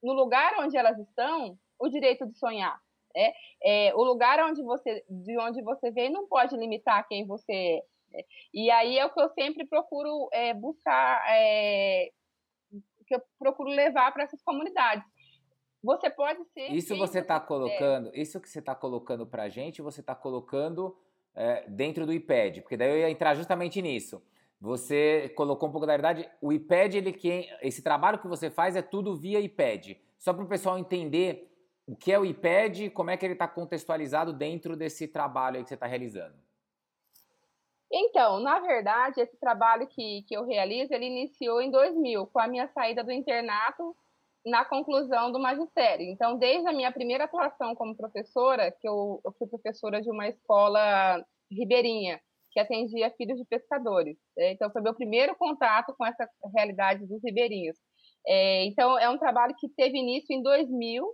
no 0.02 0.14
lugar 0.14 0.56
onde 0.60 0.78
elas 0.78 0.98
estão, 1.00 1.58
o 1.80 1.90
direito 1.90 2.25
de 2.25 2.38
sonhar. 2.38 2.80
É, 3.18 3.34
é, 3.64 3.96
o 3.96 4.04
lugar 4.04 4.44
onde 4.44 4.62
você, 4.62 5.04
de 5.10 5.38
onde 5.40 5.62
você 5.62 5.90
vem 5.90 6.10
não 6.10 6.28
pode 6.28 6.56
limitar 6.58 7.08
quem 7.08 7.25
você 7.25 7.54
é. 7.54 7.82
Né? 8.12 8.24
E 8.54 8.72
aí 8.72 8.98
é 8.98 9.06
o 9.06 9.14
que 9.14 9.22
eu 9.22 9.30
sempre 9.30 9.66
procuro 9.66 10.30
é, 10.32 10.54
buscar, 10.54 11.24
é, 11.30 12.12
que 13.08 13.16
eu 13.16 13.22
procuro 13.40 13.70
levar 13.70 14.12
para 14.14 14.24
essas 14.24 14.42
comunidades 14.42 15.06
você 15.86 16.10
pode 16.10 16.44
ser. 16.46 16.72
Isso 16.72 16.98
você 16.98 17.20
está 17.20 17.39
colocando, 17.39 18.12
isso 18.13 18.42
que 18.42 18.50
você 18.50 18.60
está 18.60 18.74
colocando 18.74 19.25
para 19.25 19.44
a 19.44 19.50
gente, 19.50 19.82
você 19.82 20.01
está 20.01 20.15
colocando 20.15 20.98
é, 21.36 21.63
dentro 21.70 22.06
do 22.06 22.13
iPad, 22.13 22.62
porque 22.62 22.75
daí 22.75 22.89
eu 22.89 22.98
ia 22.98 23.10
entrar 23.10 23.36
justamente 23.36 23.82
nisso. 23.82 24.22
Você 24.60 25.32
colocou 25.36 25.70
um 25.70 25.72
pouco 25.72 25.86
da 25.86 25.94
verdade. 25.94 26.30
O 26.42 26.51
iPad, 26.51 26.96
ele 26.96 27.13
que 27.13 27.48
esse 27.62 27.84
trabalho 27.84 28.18
que 28.18 28.27
você 28.27 28.50
faz 28.50 28.75
é 28.75 28.82
tudo 28.82 29.15
via 29.15 29.39
iPad. 29.39 29.92
Só 30.18 30.34
para 30.34 30.44
o 30.44 30.48
pessoal 30.48 30.80
entender 30.80 31.51
o 31.86 31.96
que 31.96 32.12
é 32.12 32.18
o 32.18 32.25
iPad, 32.25 32.89
como 32.92 33.12
é 33.12 33.18
que 33.18 33.25
ele 33.25 33.34
está 33.34 33.48
contextualizado 33.48 34.34
dentro 34.34 34.75
desse 34.75 35.08
trabalho 35.08 35.62
que 35.62 35.70
você 35.70 35.75
está 35.75 35.86
realizando. 35.86 36.34
Então, 37.92 38.39
na 38.39 38.60
verdade, 38.60 39.22
esse 39.22 39.38
trabalho 39.38 39.88
que, 39.88 40.24
que 40.24 40.36
eu 40.36 40.44
realizo, 40.46 40.94
ele 40.94 41.06
iniciou 41.06 41.62
em 41.62 41.70
2000, 41.70 42.25
com 42.27 42.39
a 42.39 42.48
minha 42.48 42.68
saída 42.70 43.04
do 43.04 43.12
internato 43.12 43.96
na 44.46 44.64
conclusão 44.64 45.32
do 45.32 45.40
magistério. 45.40 46.06
Então, 46.06 46.38
desde 46.38 46.68
a 46.68 46.74
minha 46.74 46.92
primeira 46.92 47.24
atuação 47.24 47.75
como 47.75 47.98
professora, 47.98 48.72
que 48.72 48.88
eu, 48.88 49.20
eu 49.25 49.34
fui 49.40 49.48
professora 49.48 50.02
de 50.02 50.10
uma 50.10 50.28
escola 50.28 51.24
ribeirinha, 51.52 52.20
que 52.52 52.60
atendia 52.60 53.12
filhos 53.18 53.38
de 53.38 53.46
pescadores. 53.46 54.18
Né? 54.38 54.52
Então, 54.52 54.72
foi 54.72 54.82
meu 54.82 54.94
primeiro 54.94 55.36
contato 55.36 55.94
com 55.98 56.06
essa 56.06 56.30
realidade 56.56 57.06
dos 57.08 57.22
ribeirinhos. 57.24 57.75
É, 58.28 58.66
então, 58.66 58.98
é 59.00 59.10
um 59.10 59.18
trabalho 59.18 59.56
que 59.60 59.68
teve 59.70 59.98
início 59.98 60.34
em 60.34 60.42
2000 60.42 61.06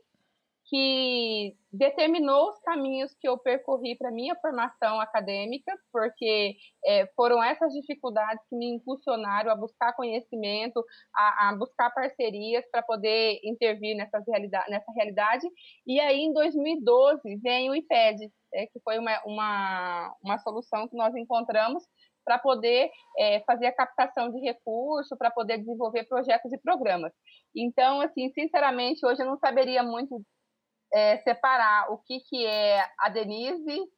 que 0.71 1.53
determinou 1.69 2.49
os 2.49 2.59
caminhos 2.61 3.13
que 3.19 3.27
eu 3.27 3.37
percorri 3.37 3.97
para 3.97 4.09
minha 4.09 4.33
formação 4.37 5.01
acadêmica, 5.01 5.77
porque 5.91 6.55
é, 6.85 7.07
foram 7.07 7.43
essas 7.43 7.73
dificuldades 7.73 8.41
que 8.49 8.55
me 8.55 8.75
impulsionaram 8.75 9.51
a 9.51 9.55
buscar 9.55 9.93
conhecimento, 9.93 10.81
a, 11.13 11.49
a 11.49 11.55
buscar 11.57 11.91
parcerias 11.91 12.63
para 12.71 12.81
poder 12.81 13.41
intervir 13.43 13.97
nessa 13.97 14.23
realidade, 14.25 14.71
nessa 14.71 14.89
realidade. 14.93 15.45
E 15.85 15.99
aí, 15.99 16.21
em 16.21 16.31
2012, 16.31 17.35
vem 17.43 17.69
o 17.69 17.75
IPED, 17.75 18.31
é, 18.53 18.65
que 18.67 18.79
foi 18.79 18.97
uma, 18.97 19.21
uma, 19.25 20.15
uma 20.23 20.37
solução 20.37 20.87
que 20.87 20.95
nós 20.95 21.13
encontramos 21.15 21.83
para 22.23 22.39
poder 22.39 22.89
é, 23.17 23.41
fazer 23.41 23.65
a 23.65 23.75
captação 23.75 24.31
de 24.31 24.39
recursos, 24.39 25.17
para 25.17 25.31
poder 25.31 25.57
desenvolver 25.57 26.05
projetos 26.05 26.53
e 26.53 26.57
programas. 26.57 27.11
Então, 27.53 27.99
assim, 27.99 28.29
sinceramente, 28.29 29.05
hoje 29.05 29.21
eu 29.21 29.25
não 29.25 29.37
saberia 29.37 29.83
muito 29.83 30.23
é, 30.93 31.17
separar 31.19 31.91
o 31.91 31.97
que, 31.97 32.19
que 32.21 32.45
é 32.45 32.85
a 32.99 33.09
Denise 33.09 33.89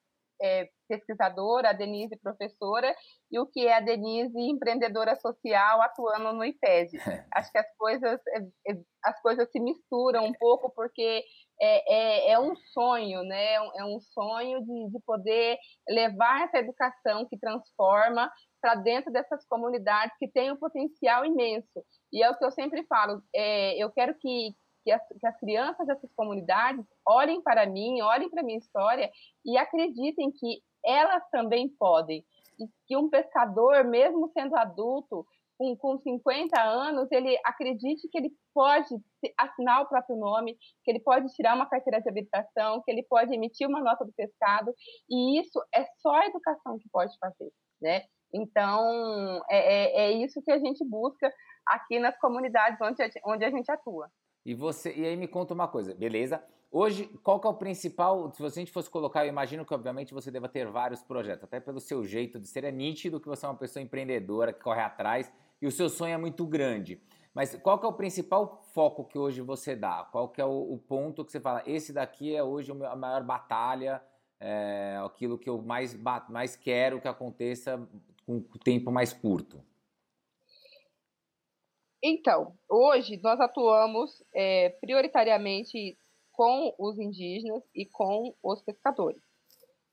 é, 0.41 0.69
pesquisadora, 0.87 1.69
a 1.69 1.73
Denise 1.73 2.17
professora, 2.17 2.93
e 3.31 3.39
o 3.39 3.45
que 3.45 3.65
é 3.65 3.77
a 3.77 3.79
Denise 3.79 4.37
empreendedora 4.37 5.15
social 5.15 5.81
atuando 5.81 6.33
no 6.33 6.45
IPED. 6.45 6.91
É. 7.13 7.25
Acho 7.33 7.51
que 7.51 7.57
as 7.57 7.75
coisas, 7.77 8.19
é, 8.27 8.71
é, 8.71 8.77
as 9.03 9.21
coisas 9.21 9.49
se 9.51 9.59
misturam 9.59 10.25
um 10.25 10.33
pouco, 10.33 10.71
porque 10.73 11.23
é, 11.61 11.93
é, 11.93 12.31
é 12.31 12.39
um 12.39 12.55
sonho, 12.73 13.23
né? 13.23 13.53
É 13.55 13.85
um 13.85 13.99
sonho 13.99 14.59
de, 14.61 14.91
de 14.91 14.99
poder 15.05 15.57
levar 15.87 16.43
essa 16.43 16.57
educação 16.57 17.25
que 17.27 17.37
transforma 17.37 18.31
para 18.61 18.75
dentro 18.75 19.11
dessas 19.11 19.45
comunidades 19.47 20.15
que 20.17 20.27
têm 20.27 20.51
um 20.51 20.57
potencial 20.57 21.25
imenso. 21.25 21.83
E 22.11 22.23
é 22.23 22.29
o 22.29 22.37
que 22.37 22.45
eu 22.45 22.51
sempre 22.51 22.85
falo, 22.87 23.21
é, 23.35 23.77
eu 23.77 23.91
quero 23.91 24.15
que, 24.19 24.55
que 24.83 24.91
as, 24.91 25.01
que 25.07 25.25
as 25.25 25.37
crianças 25.39 25.87
dessas 25.87 26.11
comunidades 26.15 26.85
olhem 27.07 27.41
para 27.41 27.65
mim, 27.65 28.01
olhem 28.01 28.29
para 28.29 28.43
minha 28.43 28.57
história 28.57 29.09
e 29.45 29.57
acreditem 29.57 30.31
que 30.31 30.61
elas 30.85 31.23
também 31.31 31.69
podem. 31.69 32.25
E 32.59 32.67
que 32.85 32.97
um 32.97 33.09
pescador, 33.09 33.83
mesmo 33.83 34.29
sendo 34.33 34.55
adulto, 34.55 35.25
com, 35.57 35.75
com 35.77 35.97
50 35.97 36.59
anos, 36.61 37.11
ele 37.11 37.37
acredite 37.45 38.07
que 38.09 38.17
ele 38.17 38.31
pode 38.53 38.89
assinar 39.37 39.81
o 39.81 39.87
próprio 39.87 40.17
nome, 40.17 40.57
que 40.83 40.91
ele 40.91 40.99
pode 40.99 41.27
tirar 41.33 41.55
uma 41.55 41.69
carteira 41.69 42.01
de 42.01 42.09
habilitação, 42.09 42.81
que 42.83 42.91
ele 42.91 43.03
pode 43.03 43.33
emitir 43.33 43.67
uma 43.67 43.81
nota 43.81 44.05
do 44.05 44.13
pescado, 44.13 44.73
e 45.09 45.39
isso 45.39 45.59
é 45.73 45.85
só 46.01 46.11
a 46.11 46.25
educação 46.25 46.77
que 46.77 46.89
pode 46.89 47.17
fazer, 47.17 47.51
né? 47.81 48.03
Então, 48.33 49.41
é, 49.49 49.57
é, 49.57 50.05
é 50.05 50.11
isso 50.11 50.41
que 50.41 50.51
a 50.51 50.57
gente 50.57 50.83
busca 50.83 51.31
aqui 51.67 51.99
nas 51.99 52.17
comunidades 52.17 52.79
onde 52.81 53.01
a, 53.03 53.09
onde 53.25 53.45
a 53.45 53.51
gente 53.51 53.71
atua. 53.71 54.09
E 54.45 54.53
você, 54.53 54.93
e 54.93 55.05
aí 55.05 55.15
me 55.15 55.27
conta 55.27 55.53
uma 55.53 55.67
coisa, 55.67 55.93
beleza? 55.93 56.43
Hoje, 56.69 57.05
qual 57.23 57.39
que 57.39 57.45
é 57.45 57.49
o 57.49 57.53
principal? 57.53 58.31
Se 58.33 58.43
a 58.43 58.49
gente 58.49 58.71
fosse 58.71 58.89
colocar, 58.89 59.25
eu 59.25 59.29
imagino 59.29 59.63
que 59.63 59.73
obviamente 59.73 60.13
você 60.13 60.31
deva 60.31 60.49
ter 60.49 60.67
vários 60.67 61.03
projetos, 61.03 61.43
até 61.43 61.59
pelo 61.59 61.79
seu 61.79 62.03
jeito 62.03 62.39
de 62.39 62.47
ser, 62.47 62.63
é 62.63 62.71
nítido 62.71 63.19
que 63.19 63.27
você 63.27 63.45
é 63.45 63.49
uma 63.49 63.55
pessoa 63.55 63.83
empreendedora 63.83 64.51
que 64.51 64.59
corre 64.59 64.81
atrás 64.81 65.31
e 65.61 65.67
o 65.67 65.71
seu 65.71 65.87
sonho 65.87 66.13
é 66.13 66.17
muito 66.17 66.45
grande. 66.45 66.99
Mas 67.33 67.55
qual 67.55 67.79
que 67.79 67.85
é 67.85 67.89
o 67.89 67.93
principal 67.93 68.61
foco 68.73 69.05
que 69.05 69.17
hoje 69.17 69.41
você 69.41 69.75
dá? 69.75 70.07
Qual 70.11 70.29
que 70.29 70.41
é 70.41 70.45
o, 70.45 70.73
o 70.73 70.77
ponto 70.77 71.23
que 71.23 71.31
você 71.31 71.39
fala? 71.39 71.63
Esse 71.65 71.93
daqui 71.93 72.35
é 72.35 72.43
hoje 72.43 72.71
a 72.71 72.95
maior 72.95 73.23
batalha, 73.23 74.01
é 74.39 74.99
aquilo 75.05 75.37
que 75.37 75.49
eu 75.49 75.61
mais, 75.61 75.95
mais 76.27 76.55
quero 76.55 76.99
que 76.99 77.07
aconteça 77.07 77.87
com 78.25 78.37
o 78.37 78.59
tempo 78.59 78.91
mais 78.91 79.13
curto. 79.13 79.63
Então, 82.05 82.53
hoje 82.69 83.17
nós 83.23 83.39
atuamos 83.39 84.21
é, 84.35 84.69
prioritariamente 84.81 85.97
com 86.33 86.75
os 86.77 86.99
indígenas 86.99 87.63
e 87.73 87.85
com 87.85 88.35
os 88.43 88.61
pescadores. 88.61 89.21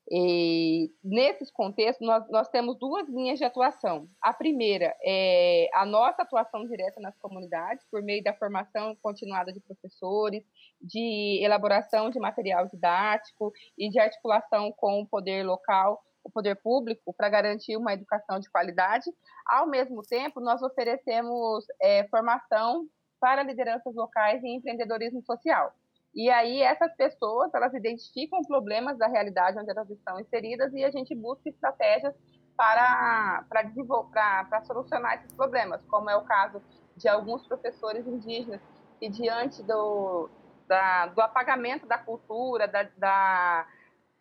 E 0.09 0.91
nesses 1.01 1.49
contextos, 1.49 2.05
nós, 2.05 2.29
nós 2.29 2.49
temos 2.49 2.77
duas 2.77 3.07
linhas 3.07 3.39
de 3.39 3.45
atuação. 3.45 4.09
A 4.21 4.33
primeira 4.33 4.93
é 5.01 5.69
a 5.73 5.85
nossa 5.85 6.23
atuação 6.23 6.65
direta 6.65 6.99
nas 6.99 7.17
comunidades, 7.17 7.85
por 7.89 8.03
meio 8.03 8.21
da 8.21 8.33
formação 8.33 8.93
continuada 9.01 9.53
de 9.53 9.61
professores, 9.61 10.43
de 10.81 11.39
elaboração 11.41 12.09
de 12.09 12.19
material 12.19 12.67
didático 12.67 13.53
e 13.77 13.89
de 13.89 13.99
articulação 13.99 14.73
com 14.73 14.99
o 14.99 15.07
poder 15.07 15.45
local 15.45 16.03
o 16.23 16.29
poder 16.29 16.55
público 16.55 17.13
para 17.13 17.29
garantir 17.29 17.75
uma 17.77 17.93
educação 17.93 18.39
de 18.39 18.49
qualidade. 18.49 19.09
Ao 19.45 19.67
mesmo 19.67 20.01
tempo, 20.03 20.39
nós 20.39 20.61
oferecemos 20.61 21.65
é, 21.81 22.07
formação 22.09 22.85
para 23.19 23.43
lideranças 23.43 23.93
locais 23.95 24.43
em 24.43 24.57
empreendedorismo 24.57 25.21
social. 25.23 25.73
E 26.13 26.29
aí 26.29 26.61
essas 26.61 26.93
pessoas, 26.95 27.53
elas 27.53 27.73
identificam 27.73 28.41
problemas 28.41 28.97
da 28.97 29.07
realidade 29.07 29.57
onde 29.57 29.69
elas 29.69 29.89
estão 29.89 30.19
inseridas 30.19 30.73
e 30.73 30.83
a 30.83 30.91
gente 30.91 31.15
busca 31.15 31.49
estratégias 31.49 32.13
para, 32.57 33.45
para, 33.47 33.61
desenvolver, 33.63 34.11
para, 34.11 34.43
para 34.45 34.61
solucionar 34.63 35.15
esses 35.15 35.31
problemas, 35.33 35.83
como 35.85 36.09
é 36.09 36.15
o 36.15 36.23
caso 36.23 36.61
de 36.97 37.07
alguns 37.07 37.47
professores 37.47 38.05
indígenas 38.05 38.61
que 38.99 39.09
diante 39.09 39.63
do, 39.63 40.29
da, 40.67 41.07
do 41.07 41.21
apagamento 41.21 41.87
da 41.87 41.97
cultura, 41.97 42.67
da, 42.67 42.83
da 42.97 43.67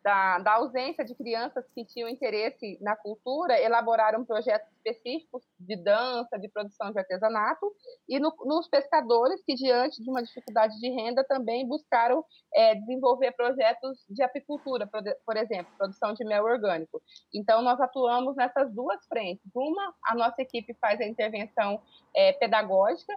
da, 0.03 0.39
da, 0.39 0.53
ausência 0.55 1.05
de 1.05 1.15
crianças 1.15 1.65
que 1.75 1.85
tinham 1.85 2.09
interesse 2.09 2.79
na 2.81 2.97
cultura, 2.97 3.61
elaboraram 3.61 4.25
projetos 4.25 4.69
específicos 4.77 5.43
de 5.59 5.77
dança, 5.77 6.39
de 6.39 6.49
produção 6.49 6.91
de 6.91 6.99
artesanato, 6.99 7.71
e 8.09 8.19
no, 8.19 8.35
nos 8.45 8.67
pescadores, 8.69 9.43
que 9.45 9.55
diante 9.55 10.03
de 10.03 10.09
uma 10.09 10.23
dificuldade 10.23 10.79
de 10.81 10.89
renda, 10.89 11.23
também 11.25 11.67
buscaram 11.67 12.25
é, 12.55 12.75
desenvolver 12.77 13.33
projetos 13.33 14.05
de 14.09 14.23
apicultura, 14.23 14.87
por, 14.87 15.03
por, 15.27 15.37
exemplo, 15.37 15.73
produção 15.77 16.15
de 16.15 16.25
mel 16.25 16.45
orgânico. 16.45 17.01
Então, 17.35 17.61
nós 17.61 17.79
atuamos 17.81 18.37
nessas 18.37 18.73
duas 18.73 19.05
frentes. 19.07 19.45
Uma, 19.55 19.95
a 20.07 20.15
nossa 20.15 20.41
equipe 20.41 20.75
faz 20.81 21.01
a 21.01 21.07
intervenção 21.07 21.81
é, 22.17 22.33
pedagógica, 22.33 23.15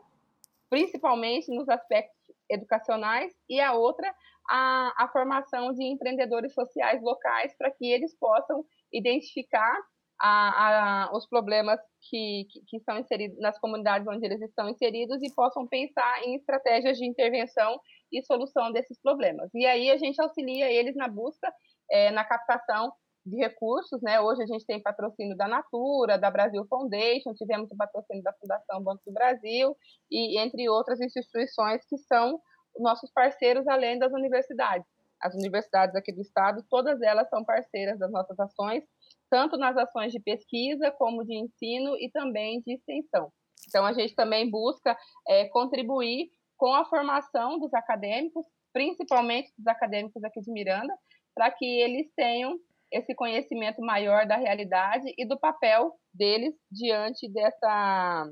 principalmente 0.69 1.49
nos 1.55 1.69
aspectos 1.69 2.32
educacionais, 2.49 3.33
e 3.49 3.59
a 3.59 3.73
outra, 3.73 4.13
a, 4.49 5.03
a 5.03 5.07
formação 5.09 5.73
de 5.73 5.83
empreendedores 5.83 6.53
sociais 6.53 7.01
locais 7.01 7.55
para 7.57 7.71
que 7.71 7.85
eles 7.85 8.17
possam 8.19 8.63
identificar 8.91 9.77
a, 10.21 11.07
a, 11.07 11.17
os 11.17 11.27
problemas 11.27 11.79
que, 12.09 12.45
que, 12.49 12.61
que, 12.67 12.77
estão 12.77 12.97
inseridos 12.97 13.37
nas 13.39 13.59
comunidades 13.59 14.07
onde 14.07 14.25
eles 14.25 14.41
estão 14.41 14.69
inseridos 14.69 15.21
e 15.21 15.33
possam 15.33 15.67
pensar 15.67 16.23
em 16.23 16.35
estratégias 16.35 16.97
de 16.97 17.05
intervenção 17.05 17.79
e 18.11 18.23
solução 18.23 18.71
desses 18.71 19.01
problemas. 19.01 19.49
E 19.53 19.65
aí 19.65 19.89
a 19.89 19.97
gente 19.97 20.21
auxilia 20.21 20.71
eles 20.71 20.95
na 20.95 21.07
busca, 21.07 21.51
é, 21.91 22.11
na 22.11 22.23
captação 22.23 22.91
de 23.25 23.37
recursos, 23.37 24.01
né? 24.01 24.19
Hoje 24.19 24.43
a 24.43 24.45
gente 24.45 24.65
tem 24.65 24.81
patrocínio 24.81 25.35
da 25.35 25.47
Natura, 25.47 26.17
da 26.17 26.29
Brasil 26.29 26.65
Foundation, 26.65 27.33
tivemos 27.33 27.71
o 27.71 27.77
patrocínio 27.77 28.21
da 28.21 28.33
Fundação 28.33 28.83
Banco 28.83 29.01
do 29.05 29.13
Brasil 29.13 29.75
e 30.11 30.37
entre 30.39 30.69
outras 30.69 30.99
instituições 30.99 31.85
que 31.85 31.97
são 31.97 32.39
nossos 32.77 33.11
parceiros 33.11 33.67
além 33.67 33.97
das 33.97 34.11
universidades. 34.11 34.87
As 35.21 35.33
universidades 35.35 35.95
aqui 35.95 36.11
do 36.11 36.21
estado, 36.21 36.65
todas 36.69 37.01
elas 37.01 37.29
são 37.29 37.45
parceiras 37.45 37.97
das 37.97 38.11
nossas 38.11 38.37
ações, 38.39 38.83
tanto 39.29 39.57
nas 39.57 39.77
ações 39.77 40.11
de 40.11 40.19
pesquisa 40.19 40.91
como 40.91 41.23
de 41.23 41.33
ensino 41.33 41.95
e 41.97 42.09
também 42.11 42.61
de 42.61 42.73
extensão. 42.73 43.31
Então, 43.67 43.85
a 43.85 43.93
gente 43.93 44.13
também 44.15 44.49
busca 44.49 44.97
é, 45.27 45.45
contribuir 45.47 46.29
com 46.57 46.73
a 46.73 46.83
formação 46.85 47.57
dos 47.57 47.73
acadêmicos, 47.73 48.45
principalmente 48.73 49.53
dos 49.57 49.67
acadêmicos 49.67 50.21
aqui 50.25 50.41
de 50.41 50.51
Miranda, 50.51 50.93
para 51.33 51.49
que 51.51 51.65
eles 51.65 52.11
tenham 52.15 52.59
esse 52.93 53.15
conhecimento 53.15 53.81
maior 53.81 54.27
da 54.27 54.37
realidade 54.37 55.11
e 55.17 55.25
do 55.25 55.37
papel 55.39 55.91
deles 56.13 56.53
diante 56.71 57.27
dessa 57.31 58.29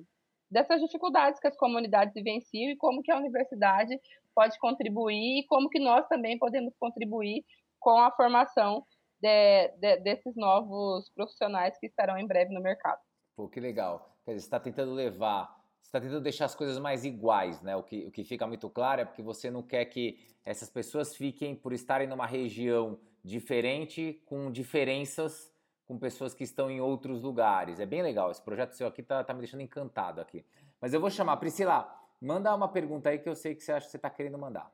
dessas 0.49 0.81
dificuldades 0.81 1.39
que 1.39 1.47
as 1.47 1.55
comunidades 1.55 2.13
vivenciam 2.13 2.71
e 2.71 2.75
como 2.75 3.01
que 3.01 3.11
a 3.11 3.17
universidade 3.17 3.97
pode 4.35 4.59
contribuir 4.59 5.39
e 5.39 5.45
como 5.47 5.69
que 5.69 5.79
nós 5.79 6.05
também 6.07 6.37
podemos 6.37 6.73
contribuir 6.77 7.43
com 7.79 7.97
a 7.97 8.11
formação 8.11 8.85
de, 9.21 9.69
de, 9.77 9.97
desses 10.01 10.35
novos 10.35 11.09
profissionais 11.15 11.77
que 11.79 11.87
estarão 11.87 12.17
em 12.17 12.27
breve 12.27 12.53
no 12.53 12.61
mercado. 12.61 12.99
Pô, 13.35 13.47
que 13.47 13.61
legal. 13.61 14.17
Quer 14.25 14.31
dizer, 14.31 14.41
você 14.41 14.47
está 14.47 14.59
tentando 14.59 14.93
levar, 14.93 15.55
está 15.81 16.01
tentando 16.01 16.21
deixar 16.21 16.45
as 16.45 16.55
coisas 16.55 16.77
mais 16.77 17.05
iguais, 17.05 17.61
né? 17.61 17.75
O 17.77 17.83
que, 17.83 18.07
o 18.07 18.11
que 18.11 18.25
fica 18.25 18.45
muito 18.45 18.69
claro 18.69 19.01
é 19.01 19.05
porque 19.05 19.21
você 19.21 19.49
não 19.49 19.63
quer 19.63 19.85
que 19.85 20.19
essas 20.43 20.69
pessoas 20.69 21.15
fiquem, 21.15 21.55
por 21.55 21.71
estarem 21.71 22.07
numa 22.07 22.25
região 22.25 22.99
diferente, 23.23 24.21
com 24.25 24.51
diferenças 24.51 25.51
com 25.91 25.99
pessoas 25.99 26.33
que 26.33 26.45
estão 26.45 26.71
em 26.71 26.79
outros 26.79 27.21
lugares. 27.21 27.77
É 27.77 27.85
bem 27.85 28.01
legal. 28.01 28.31
Esse 28.31 28.41
projeto 28.41 28.71
seu 28.71 28.87
aqui 28.87 29.03
tá, 29.03 29.25
tá 29.25 29.33
me 29.33 29.39
deixando 29.39 29.59
encantado 29.59 30.21
aqui. 30.21 30.45
Mas 30.79 30.93
eu 30.93 31.01
vou 31.01 31.09
chamar. 31.09 31.35
Priscila, 31.35 31.93
manda 32.21 32.55
uma 32.55 32.69
pergunta 32.69 33.09
aí 33.09 33.19
que 33.19 33.27
eu 33.27 33.35
sei 33.35 33.53
que 33.53 33.61
você 33.61 33.73
acha 33.73 33.87
que 33.87 33.91
você 33.91 33.97
está 33.97 34.09
querendo 34.09 34.37
mandar. 34.37 34.71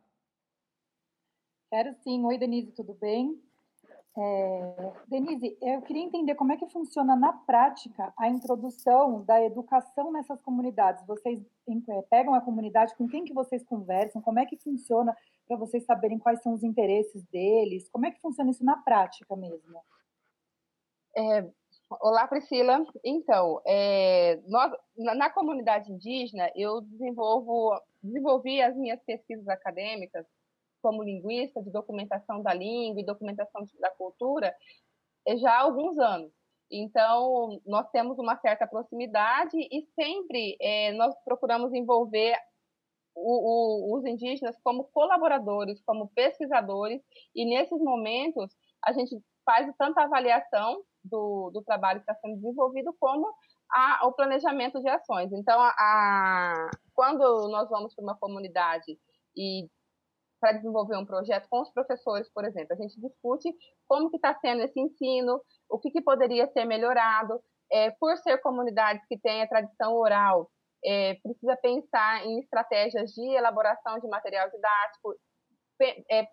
Quero 1.72 1.92
sim. 2.04 2.24
Oi, 2.24 2.38
Denise, 2.38 2.72
tudo 2.72 2.94
bem? 2.94 3.42
É, 4.20 4.94
Denise, 5.08 5.56
eu 5.62 5.80
queria 5.84 6.02
entender 6.02 6.34
como 6.34 6.52
é 6.52 6.58
que 6.58 6.68
funciona 6.70 7.16
na 7.16 7.32
prática 7.34 8.12
a 8.18 8.28
introdução 8.28 9.24
da 9.24 9.44
educação 9.44 10.12
nessas 10.12 10.42
comunidades. 10.42 11.06
Vocês 11.06 11.40
é, 11.70 12.02
pegam 12.10 12.34
a 12.34 12.42
comunidade, 12.42 12.96
com 12.96 13.08
quem 13.08 13.24
que 13.24 13.34
vocês 13.34 13.64
conversam, 13.64 14.20
como 14.20 14.40
é 14.40 14.46
que 14.48 14.58
funciona 14.58 15.16
para 15.48 15.56
vocês 15.56 15.86
saberem 15.86 16.18
quais 16.18 16.42
são 16.42 16.54
os 16.54 16.64
interesses 16.64 17.24
deles, 17.26 17.88
como 17.90 18.08
é 18.08 18.12
que 18.12 18.20
funciona 18.20 18.50
isso 18.50 18.66
na 18.66 18.78
prática 18.78 19.36
mesmo? 19.36 19.80
É, 21.16 21.48
olá, 22.02 22.28
Priscila. 22.28 22.84
Então, 23.04 23.62
é, 23.68 24.42
nós, 24.48 24.72
na, 24.98 25.14
na, 25.14 25.30
comunidade 25.30 25.92
indígena, 25.92 26.52
eu 26.56 26.82
desenvolvo, 26.82 27.80
desenvolvi 28.02 28.64
as 28.64 28.76
minhas 28.76 29.00
pesquisas 29.04 29.48
acadêmicas 29.48 30.26
como 30.82 31.04
linguista 31.04 31.62
de 31.62 31.72
documentação 31.72 32.42
da 32.42 32.54
língua 32.54 33.02
e 33.02 33.06
documentação 33.06 33.66
da 33.80 33.90
cultura 33.92 34.56
é, 35.28 35.38
já 35.38 35.52
há 35.52 35.62
alguns 35.62 35.98
anos. 35.98 36.32
Então, 36.70 37.62
nós 37.66 37.90
temos 37.92 38.20
uma 38.20 38.36
certa 38.38 38.68
proximidade 38.68 39.58
e 39.58 39.88
sempre 39.96 40.58
é, 40.60 40.92
nós 40.94 41.16
procuramos 41.24 41.74
envolver 41.74 42.36
o, 43.16 43.94
o, 43.94 43.98
os 43.98 44.06
indígenas 44.06 44.56
como 44.64 44.84
colaboradores, 44.86 45.82
como 45.86 46.10
pesquisadores, 46.10 47.02
e 47.34 47.46
nesses 47.46 47.80
momentos 47.80 48.54
a 48.86 48.94
gente 48.94 49.18
faz 49.46 49.74
tanto 49.78 49.98
a 49.98 50.04
avaliação 50.04 50.84
do, 51.04 51.50
do 51.52 51.64
trabalho 51.64 52.02
que 52.02 52.12
está 52.12 52.16
sendo 52.22 52.36
desenvolvido, 52.36 52.94
como 53.00 53.28
a, 53.72 54.06
o 54.08 54.12
planejamento 54.12 54.82
de 54.82 54.90
ações. 54.90 55.32
Então, 55.32 55.60
a, 55.60 55.70
a, 55.70 56.70
quando 56.94 57.48
nós 57.50 57.70
vamos 57.70 57.96
para 57.96 58.04
uma 58.04 58.18
comunidade 58.18 59.00
e 59.36 59.68
para 60.40 60.54
desenvolver 60.54 60.98
um 60.98 61.06
projeto 61.06 61.48
com 61.50 61.62
os 61.62 61.72
professores, 61.72 62.30
por 62.34 62.46
exemplo. 62.46 62.74
A 62.74 62.82
gente 62.82 63.00
discute 63.00 63.54
como 63.88 64.10
que 64.10 64.18
está 64.18 64.34
sendo 64.36 64.62
esse 64.62 64.80
ensino, 64.80 65.42
o 65.70 65.80
que, 65.80 65.92
que 65.92 66.02
poderia 66.02 66.48
ser 66.48 66.66
melhorado. 66.66 67.42
É, 67.70 67.92
por 67.92 68.16
ser 68.18 68.38
comunidades 68.38 69.06
que 69.08 69.20
têm 69.20 69.42
a 69.42 69.48
tradição 69.48 69.94
oral, 69.94 70.50
é, 70.86 71.16
precisa 71.16 71.58
pensar 71.58 72.26
em 72.26 72.40
estratégias 72.40 73.12
de 73.12 73.36
elaboração 73.36 74.00
de 74.00 74.08
material 74.08 74.50
didático, 74.50 75.16
é, 76.10 76.28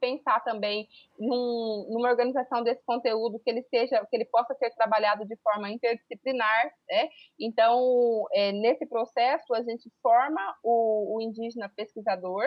pensar 0.00 0.40
também 0.44 0.86
num, 1.18 1.88
numa 1.90 2.10
organização 2.10 2.62
desse 2.62 2.82
conteúdo 2.84 3.40
que 3.40 3.50
ele 3.50 3.62
seja, 3.64 4.04
que 4.08 4.16
ele 4.16 4.24
possa 4.26 4.54
ser 4.54 4.70
trabalhado 4.74 5.26
de 5.26 5.36
forma 5.42 5.70
interdisciplinar, 5.70 6.66
né? 6.88 7.08
Então, 7.40 8.24
é, 8.32 8.52
nesse 8.52 8.86
processo 8.86 9.52
a 9.54 9.62
gente 9.62 9.90
forma 10.02 10.40
o, 10.62 11.16
o 11.16 11.22
indígena 11.22 11.68
pesquisador 11.74 12.46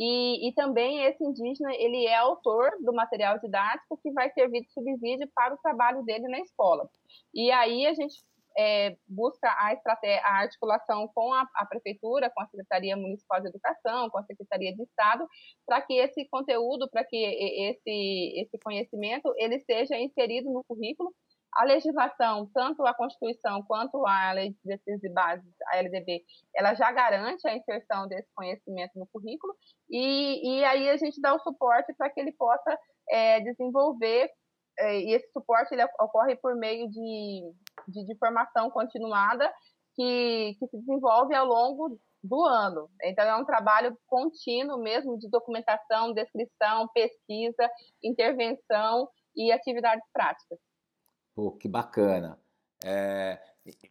e, 0.00 0.48
e, 0.48 0.54
também 0.54 1.04
esse 1.04 1.22
indígena 1.22 1.74
ele 1.74 2.06
é 2.06 2.16
autor 2.16 2.70
do 2.80 2.90
material 2.90 3.38
didático 3.38 3.98
que 4.02 4.10
vai 4.12 4.30
servir 4.32 4.62
de 4.62 4.72
subsídio 4.72 5.28
para 5.34 5.54
o 5.54 5.58
trabalho 5.58 6.02
dele 6.04 6.26
na 6.26 6.40
escola. 6.40 6.88
E 7.34 7.50
aí 7.50 7.86
a 7.86 7.92
gente 7.92 8.14
é, 8.56 8.96
busca 9.06 9.46
a, 9.46 9.72
a 10.24 10.40
articulação 10.40 11.06
com 11.14 11.34
a, 11.34 11.46
a, 11.54 11.66
prefeitura, 11.66 12.30
com 12.30 12.42
a 12.42 12.46
Secretaria 12.46 12.96
Municipal 12.96 13.42
de 13.42 13.48
Educação, 13.48 14.08
com 14.08 14.18
a 14.18 14.24
Secretaria 14.24 14.74
de 14.74 14.82
Estado, 14.82 15.26
para 15.66 15.82
que 15.82 15.94
esse 15.94 16.26
conteúdo, 16.30 16.88
para 16.90 17.04
que 17.04 17.16
esse, 17.16 18.40
esse 18.40 18.58
conhecimento 18.58 19.32
ele 19.36 19.60
seja 19.60 19.98
inserido 19.98 20.50
no 20.50 20.64
currículo 20.64 21.12
a 21.54 21.64
legislação, 21.64 22.48
tanto 22.54 22.86
a 22.86 22.94
Constituição 22.94 23.62
quanto 23.64 24.06
a 24.06 24.32
Lei 24.32 24.50
de 24.50 24.56
Diretrizes 24.64 25.04
e 25.04 25.12
Bases, 25.12 25.54
a 25.68 25.78
LDB, 25.78 26.22
ela 26.54 26.74
já 26.74 26.90
garante 26.92 27.46
a 27.46 27.56
inserção 27.56 28.06
desse 28.06 28.28
conhecimento 28.34 28.92
no 28.98 29.06
currículo, 29.12 29.54
e, 29.90 30.58
e 30.58 30.64
aí 30.64 30.88
a 30.88 30.96
gente 30.96 31.20
dá 31.20 31.34
o 31.34 31.40
suporte 31.40 31.92
para 31.94 32.10
que 32.10 32.20
ele 32.20 32.32
possa 32.32 32.78
é, 33.08 33.40
desenvolver, 33.40 34.30
é, 34.78 35.00
e 35.00 35.14
esse 35.14 35.30
suporte 35.32 35.74
ele 35.74 35.84
ocorre 36.00 36.36
por 36.36 36.54
meio 36.56 36.88
de, 36.88 37.52
de, 37.88 38.06
de 38.06 38.18
formação 38.18 38.70
continuada, 38.70 39.52
que, 39.94 40.56
que 40.58 40.66
se 40.68 40.78
desenvolve 40.78 41.34
ao 41.34 41.46
longo 41.46 41.98
do 42.22 42.44
ano. 42.44 42.88
Então, 43.02 43.24
é 43.24 43.36
um 43.36 43.44
trabalho 43.44 43.96
contínuo 44.06 44.78
mesmo 44.78 45.18
de 45.18 45.28
documentação, 45.28 46.12
descrição, 46.12 46.88
pesquisa, 46.94 47.68
intervenção 48.02 49.08
e 49.34 49.50
atividades 49.52 50.04
práticas. 50.12 50.58
Pô, 51.34 51.52
que 51.52 51.68
bacana. 51.68 52.38
É, 52.84 53.38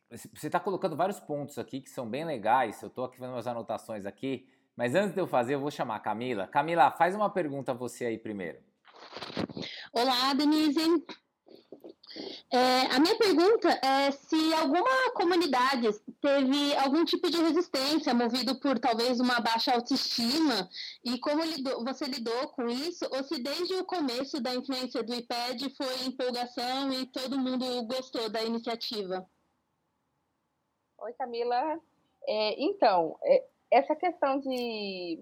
você 0.10 0.48
está 0.48 0.60
colocando 0.60 0.96
vários 0.96 1.20
pontos 1.20 1.58
aqui 1.58 1.82
que 1.82 1.90
são 1.90 2.08
bem 2.10 2.26
legais. 2.26 2.82
Eu 2.82 2.88
estou 2.88 3.06
aqui 3.06 3.20
vendo 3.20 3.34
umas 3.34 3.48
anotações 3.48 4.06
aqui. 4.06 4.48
Mas 4.76 4.96
antes 4.96 5.14
de 5.14 5.20
eu 5.20 5.28
fazer, 5.28 5.56
eu 5.56 5.60
vou 5.60 5.72
chamar 5.72 5.96
a 5.96 6.00
Camila. 6.00 6.48
Camila, 6.48 6.92
faz 6.92 7.16
uma 7.16 7.30
pergunta 7.30 7.72
a 7.72 7.76
você 7.76 8.06
aí 8.06 8.18
primeiro. 8.18 8.60
Olá, 9.92 10.34
Denise. 10.34 11.06
É, 12.52 12.88
a 12.96 13.00
minha 13.00 13.16
pergunta 13.18 13.70
é 13.84 14.10
se 14.12 14.54
alguma 14.56 15.12
comunidade 15.14 15.88
teve 16.20 16.76
algum 16.78 17.06
tipo 17.06 17.30
de 17.30 17.38
resistência 17.38 18.14
movido 18.14 18.60
por 18.60 18.80
talvez 18.80 19.20
uma 19.20 19.40
baixa 19.40 19.74
autoestima 19.74 20.68
e 21.04 21.20
como 21.20 21.44
lidou, 21.44 21.84
você 21.84 22.06
lidou 22.06 22.48
com 22.50 22.68
isso 22.68 23.06
ou 23.12 23.24
se 23.24 23.42
desde 23.42 23.76
o 23.76 23.86
começo 23.86 24.42
da 24.42 24.56
influência 24.56 25.04
do 25.04 25.14
IPED 25.14 25.70
foi 25.76 26.08
empolgação 26.08 26.92
e 26.94 27.06
todo 27.06 27.38
mundo 27.38 27.84
gostou 27.84 28.28
da 28.28 28.42
iniciativa. 28.42 29.30
Oi, 30.98 31.14
Camila. 31.14 31.80
É, 32.28 32.62
então, 32.62 33.18
é, 33.24 33.46
essa 33.72 33.96
questão 33.96 34.40
de. 34.40 35.20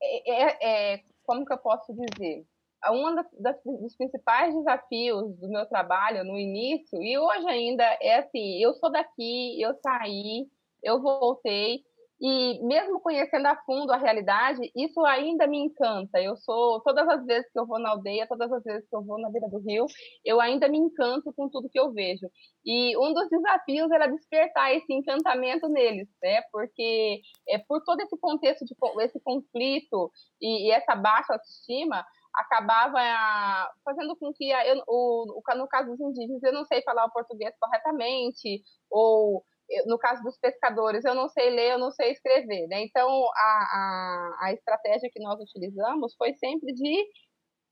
É, 0.00 0.30
é, 0.30 0.94
é 0.94 1.04
como 1.24 1.44
que 1.44 1.52
eu 1.52 1.58
posso 1.58 1.92
dizer? 1.92 2.46
Um 2.90 3.14
dos 3.14 3.96
principais 3.96 4.54
desafios 4.54 5.38
do 5.38 5.48
meu 5.48 5.66
trabalho 5.66 6.24
no 6.24 6.38
início, 6.38 7.00
e 7.00 7.16
hoje 7.16 7.48
ainda, 7.48 7.84
é 8.00 8.18
assim: 8.18 8.60
eu 8.60 8.74
sou 8.74 8.90
daqui, 8.90 9.60
eu 9.60 9.74
saí, 9.82 10.46
eu 10.82 11.00
voltei, 11.00 11.82
e 12.24 12.60
mesmo 12.62 13.00
conhecendo 13.00 13.46
a 13.46 13.56
fundo 13.66 13.92
a 13.92 13.96
realidade, 13.96 14.70
isso 14.76 15.04
ainda 15.04 15.44
me 15.48 15.58
encanta. 15.58 16.22
Eu 16.22 16.36
sou, 16.36 16.80
todas 16.82 17.08
as 17.08 17.26
vezes 17.26 17.50
que 17.50 17.58
eu 17.58 17.66
vou 17.66 17.80
na 17.80 17.90
aldeia, 17.90 18.28
todas 18.28 18.52
as 18.52 18.62
vezes 18.62 18.88
que 18.88 18.94
eu 18.94 19.02
vou 19.02 19.18
na 19.20 19.28
beira 19.28 19.48
do 19.48 19.58
rio, 19.58 19.86
eu 20.24 20.40
ainda 20.40 20.68
me 20.68 20.78
encanto 20.78 21.32
com 21.32 21.48
tudo 21.48 21.68
que 21.68 21.80
eu 21.80 21.92
vejo. 21.92 22.30
E 22.64 22.96
um 22.96 23.12
dos 23.12 23.28
desafios 23.28 23.90
era 23.90 24.06
despertar 24.06 24.72
esse 24.72 24.92
encantamento 24.92 25.68
neles, 25.68 26.08
né? 26.22 26.42
Porque 26.52 27.22
é 27.48 27.58
por 27.58 27.82
todo 27.82 28.00
esse 28.00 28.16
contexto 28.20 28.64
de 28.64 28.76
esse 29.00 29.18
conflito 29.18 30.08
e, 30.40 30.68
e 30.68 30.70
essa 30.70 30.94
baixa 30.94 31.32
autoestima, 31.32 32.06
acabava 32.34 32.98
ah, 32.98 33.70
fazendo 33.84 34.16
com 34.16 34.32
que, 34.32 34.50
eu, 34.50 34.82
o, 34.86 35.42
no 35.56 35.68
caso 35.68 35.90
dos 35.90 36.00
indígenas, 36.00 36.42
eu 36.42 36.52
não 36.52 36.64
sei 36.64 36.82
falar 36.82 37.04
o 37.06 37.12
português 37.12 37.54
corretamente, 37.60 38.62
ou 38.90 39.44
no 39.86 39.98
caso 39.98 40.22
dos 40.22 40.38
pescadores, 40.38 41.04
eu 41.04 41.14
não 41.14 41.28
sei 41.28 41.50
ler, 41.50 41.72
eu 41.72 41.78
não 41.78 41.90
sei 41.90 42.10
escrever, 42.10 42.66
né? 42.68 42.82
Então, 42.82 43.08
a, 43.34 44.36
a, 44.40 44.46
a 44.46 44.52
estratégia 44.52 45.10
que 45.12 45.22
nós 45.22 45.40
utilizamos 45.40 46.14
foi 46.16 46.34
sempre 46.34 46.72
de, 46.74 47.06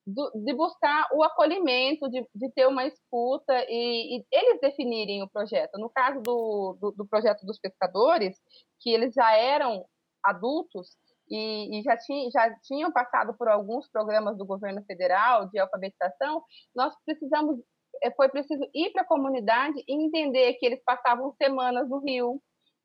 de 0.07 0.55
buscar 0.55 1.09
o 1.13 1.23
acolhimento, 1.23 2.09
de, 2.09 2.27
de 2.35 2.53
ter 2.53 2.67
uma 2.67 2.87
escuta 2.87 3.55
e, 3.69 4.19
e, 4.19 4.25
eles 4.33 4.61
definirem 4.61 5.23
o 5.23 5.29
projeto. 5.29 5.79
No 5.79 5.91
caso 5.91 6.21
do, 6.23 6.79
do, 6.81 6.93
do 6.93 7.07
projeto 7.07 7.45
dos 7.45 7.59
pescadores, 7.59 8.37
que 8.81 8.91
eles 8.91 9.13
já 9.15 9.33
eram 9.37 9.85
adultos, 10.25 10.89
e, 11.31 11.79
e 11.79 11.83
já, 11.83 11.97
tinha, 11.97 12.31
já 12.31 12.55
tinham 12.63 12.93
passado 12.93 13.35
por 13.39 13.49
alguns 13.49 13.89
programas 13.89 14.37
do 14.37 14.45
governo 14.45 14.83
federal 14.85 15.49
de 15.49 15.59
alfabetização, 15.59 16.43
nós 16.75 16.93
precisamos, 17.05 17.61
é, 18.03 18.11
foi 18.11 18.29
preciso 18.29 18.69
ir 18.75 18.91
para 18.93 19.03
a 19.03 19.07
comunidade 19.07 19.83
e 19.87 19.95
entender 19.95 20.55
que 20.55 20.67
eles 20.67 20.83
passavam 20.85 21.33
semanas 21.41 21.89
no 21.89 22.01
Rio, 22.01 22.43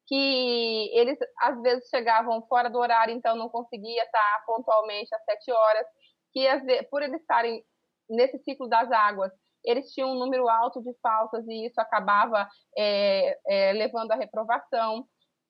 que 0.07 0.91
eles 0.93 1.17
às 1.41 1.59
vezes 1.61 1.89
chegavam 1.89 2.45
fora 2.47 2.69
do 2.69 2.77
horário, 2.77 3.15
então 3.15 3.35
não 3.35 3.49
conseguia 3.49 4.03
estar 4.03 4.43
pontualmente 4.45 5.13
às 5.15 5.23
sete 5.23 5.51
horas, 5.51 5.87
que 6.31 6.41
vezes, 6.41 6.87
por 6.89 7.01
eles 7.01 7.19
estarem 7.21 7.63
nesse 8.07 8.37
ciclo 8.39 8.67
das 8.67 8.91
águas, 8.91 9.31
eles 9.63 9.91
tinham 9.91 10.11
um 10.11 10.19
número 10.19 10.47
alto 10.47 10.81
de 10.83 10.93
faltas 11.01 11.43
e 11.47 11.65
isso 11.65 11.81
acabava 11.81 12.47
é, 12.77 13.37
é, 13.47 13.73
levando 13.73 14.11
à 14.11 14.15
reprovação. 14.15 15.07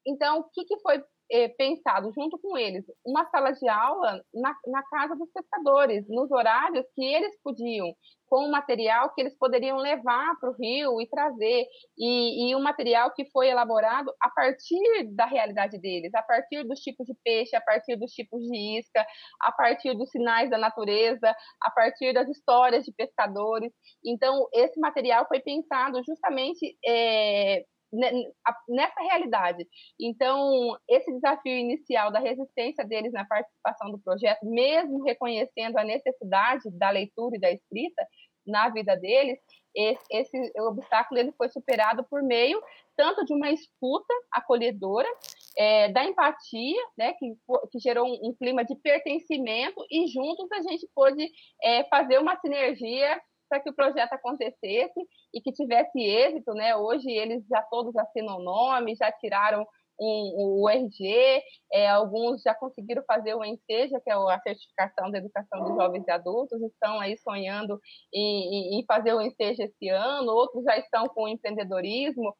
Então, 0.07 0.39
o 0.39 0.43
que, 0.53 0.63
que 0.63 0.79
foi 0.79 1.03
é, 1.31 1.49
pensado 1.49 2.11
junto 2.13 2.37
com 2.39 2.57
eles 2.57 2.85
uma 3.05 3.25
sala 3.29 3.51
de 3.51 3.67
aula 3.67 4.21
na, 4.33 4.55
na 4.67 4.83
casa 4.83 5.15
dos 5.15 5.29
pescadores, 5.31 6.05
nos 6.07 6.31
horários 6.31 6.85
que 6.95 7.03
eles 7.03 7.35
podiam, 7.43 7.93
com 8.27 8.45
o 8.45 8.51
material 8.51 9.13
que 9.13 9.21
eles 9.21 9.37
poderiam 9.37 9.77
levar 9.77 10.35
para 10.39 10.49
o 10.49 10.55
rio 10.55 10.99
e 11.01 11.07
trazer, 11.07 11.65
e, 11.97 12.49
e 12.49 12.55
um 12.55 12.61
material 12.61 13.11
que 13.13 13.29
foi 13.31 13.49
elaborado 13.49 14.11
a 14.21 14.29
partir 14.29 15.07
da 15.13 15.25
realidade 15.25 15.79
deles, 15.79 16.13
a 16.13 16.23
partir 16.23 16.63
dos 16.63 16.79
tipos 16.79 17.05
de 17.05 17.13
peixe, 17.23 17.55
a 17.55 17.61
partir 17.61 17.95
dos 17.95 18.11
tipos 18.11 18.41
de 18.41 18.79
isca, 18.79 19.05
a 19.41 19.51
partir 19.51 19.95
dos 19.95 20.09
sinais 20.09 20.49
da 20.49 20.57
natureza, 20.57 21.35
a 21.61 21.71
partir 21.71 22.13
das 22.13 22.27
histórias 22.29 22.83
de 22.83 22.91
pescadores. 22.93 23.71
Então, 24.03 24.47
esse 24.53 24.79
material 24.79 25.25
foi 25.27 25.39
pensado 25.39 26.01
justamente 26.03 26.77
é, 26.85 27.63
nessa 28.69 29.01
realidade. 29.01 29.67
Então, 29.99 30.77
esse 30.89 31.11
desafio 31.11 31.53
inicial 31.53 32.11
da 32.11 32.19
resistência 32.19 32.85
deles 32.85 33.13
na 33.13 33.25
participação 33.25 33.91
do 33.91 33.99
projeto, 33.99 34.45
mesmo 34.45 35.03
reconhecendo 35.03 35.77
a 35.77 35.83
necessidade 35.83 36.69
da 36.77 36.89
leitura 36.89 37.35
e 37.35 37.39
da 37.39 37.51
escrita 37.51 38.05
na 38.45 38.69
vida 38.69 38.95
deles, 38.95 39.39
esse, 39.75 40.03
esse 40.09 40.61
obstáculo 40.61 41.19
ele 41.19 41.33
foi 41.33 41.49
superado 41.49 42.05
por 42.09 42.23
meio 42.23 42.61
tanto 42.95 43.25
de 43.25 43.33
uma 43.33 43.51
escuta 43.51 44.13
acolhedora, 44.31 45.07
é, 45.57 45.91
da 45.91 46.05
empatia, 46.05 46.81
né, 46.97 47.13
que, 47.13 47.35
que 47.71 47.79
gerou 47.79 48.07
um, 48.07 48.29
um, 48.29 48.33
clima 48.33 48.63
de 48.63 48.75
pertencimento, 48.75 49.85
e 49.91 50.07
juntos 50.07 50.49
a 50.51 50.61
gente 50.61 50.87
pôde 50.95 51.29
é, 51.61 51.83
fazer 51.85 52.19
uma 52.19 52.37
sinergia 52.39 53.21
para 53.49 53.59
que 53.59 53.69
o 53.69 53.75
projeto 53.75 54.13
acontecesse 54.13 54.99
e 55.33 55.41
que 55.41 55.51
tivesse 55.51 55.99
êxito, 55.99 56.53
né? 56.53 56.75
Hoje 56.75 57.09
eles 57.09 57.45
já 57.47 57.61
todos 57.63 57.95
assinam 57.95 58.39
nome, 58.39 58.95
já 58.95 59.11
tiraram 59.11 59.65
um, 59.99 60.63
o 60.63 60.69
RG, 60.69 61.41
é, 61.71 61.87
alguns 61.87 62.41
já 62.41 62.53
conseguiram 62.53 63.03
fazer 63.07 63.33
o 63.33 63.43
ENSEJA, 63.43 64.01
que 64.01 64.09
é 64.09 64.13
a 64.13 64.41
certificação 64.41 65.09
da 65.09 65.17
educação 65.17 65.63
dos 65.63 65.75
jovens 65.75 66.03
e 66.07 66.11
adultos, 66.11 66.61
estão 66.61 66.99
aí 66.99 67.17
sonhando 67.17 67.79
em, 68.13 68.79
em 68.79 68.85
fazer 68.85 69.13
o 69.13 69.21
ENSEJA 69.21 69.63
esse 69.63 69.89
ano, 69.89 70.31
outros 70.31 70.63
já 70.63 70.77
estão 70.77 71.05
com 71.07 71.27
empreendedorismo, 71.27 72.35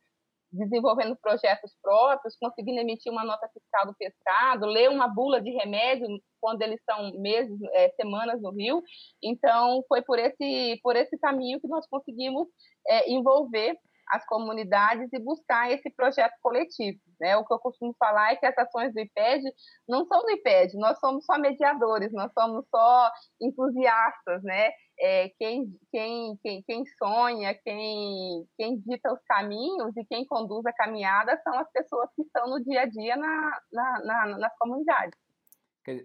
desenvolvendo 0.52 1.18
projetos 1.22 1.76
próprios, 1.82 2.36
conseguindo 2.40 2.80
emitir 2.80 3.12
uma 3.12 3.24
nota 3.24 3.48
fiscal 3.50 3.86
do 3.86 3.96
pescado, 3.96 4.66
ler 4.66 4.90
uma 4.90 5.08
bula 5.08 5.42
de 5.42 5.52
remédio 5.52 6.08
quando 6.40 6.62
eles 6.62 6.80
estão 6.80 7.12
meses, 7.20 7.58
é, 7.74 7.90
semanas 7.92 8.42
no 8.42 8.52
Rio. 8.52 8.82
Então, 9.24 9.84
foi 9.88 10.02
por 10.02 10.20
esse, 10.20 10.80
por 10.82 10.96
esse 10.96 11.18
caminho 11.18 11.60
que 11.60 11.68
nós 11.68 11.86
conseguimos 11.88 12.48
é, 12.88 13.12
envolver 13.12 13.76
as 14.10 14.26
comunidades 14.26 15.10
e 15.12 15.20
buscar 15.20 15.72
esse 15.72 15.90
projeto 15.90 16.34
coletivo. 16.42 17.00
Né? 17.20 17.36
O 17.38 17.46
que 17.46 17.54
eu 17.54 17.60
costumo 17.60 17.96
falar 17.98 18.34
é 18.34 18.36
que 18.36 18.46
as 18.46 18.58
ações 18.58 18.94
do 18.94 19.00
IPED 19.00 19.44
não 19.88 20.06
são 20.06 20.22
do 20.22 20.32
IPED, 20.32 20.78
nós 20.78 21.00
somos 21.00 21.26
só 21.26 21.38
mediadores, 21.38 22.12
nós 22.14 22.32
somos 22.38 22.66
só 22.70 23.12
entusiastas, 23.42 24.44
né? 24.44 24.72
É, 24.98 25.30
quem, 25.38 25.78
quem, 25.92 26.38
quem, 26.42 26.64
quem 26.64 26.86
sonha, 26.98 27.54
quem, 27.54 28.48
quem 28.58 28.78
dita 28.80 29.12
os 29.12 29.22
caminhos 29.28 29.96
e 29.98 30.06
quem 30.06 30.26
conduz 30.26 30.66
a 30.66 30.74
caminhada 30.74 31.40
são 31.44 31.58
as 31.60 31.70
pessoas 31.72 32.10
que 32.16 32.22
estão 32.22 32.50
no 32.50 32.64
dia 32.64 32.82
a 32.82 32.86
dia 32.86 33.18
na, 33.18 33.62
na, 33.72 34.04
na 34.04 34.38
nas 34.38 34.58
comunidades. 34.58 35.20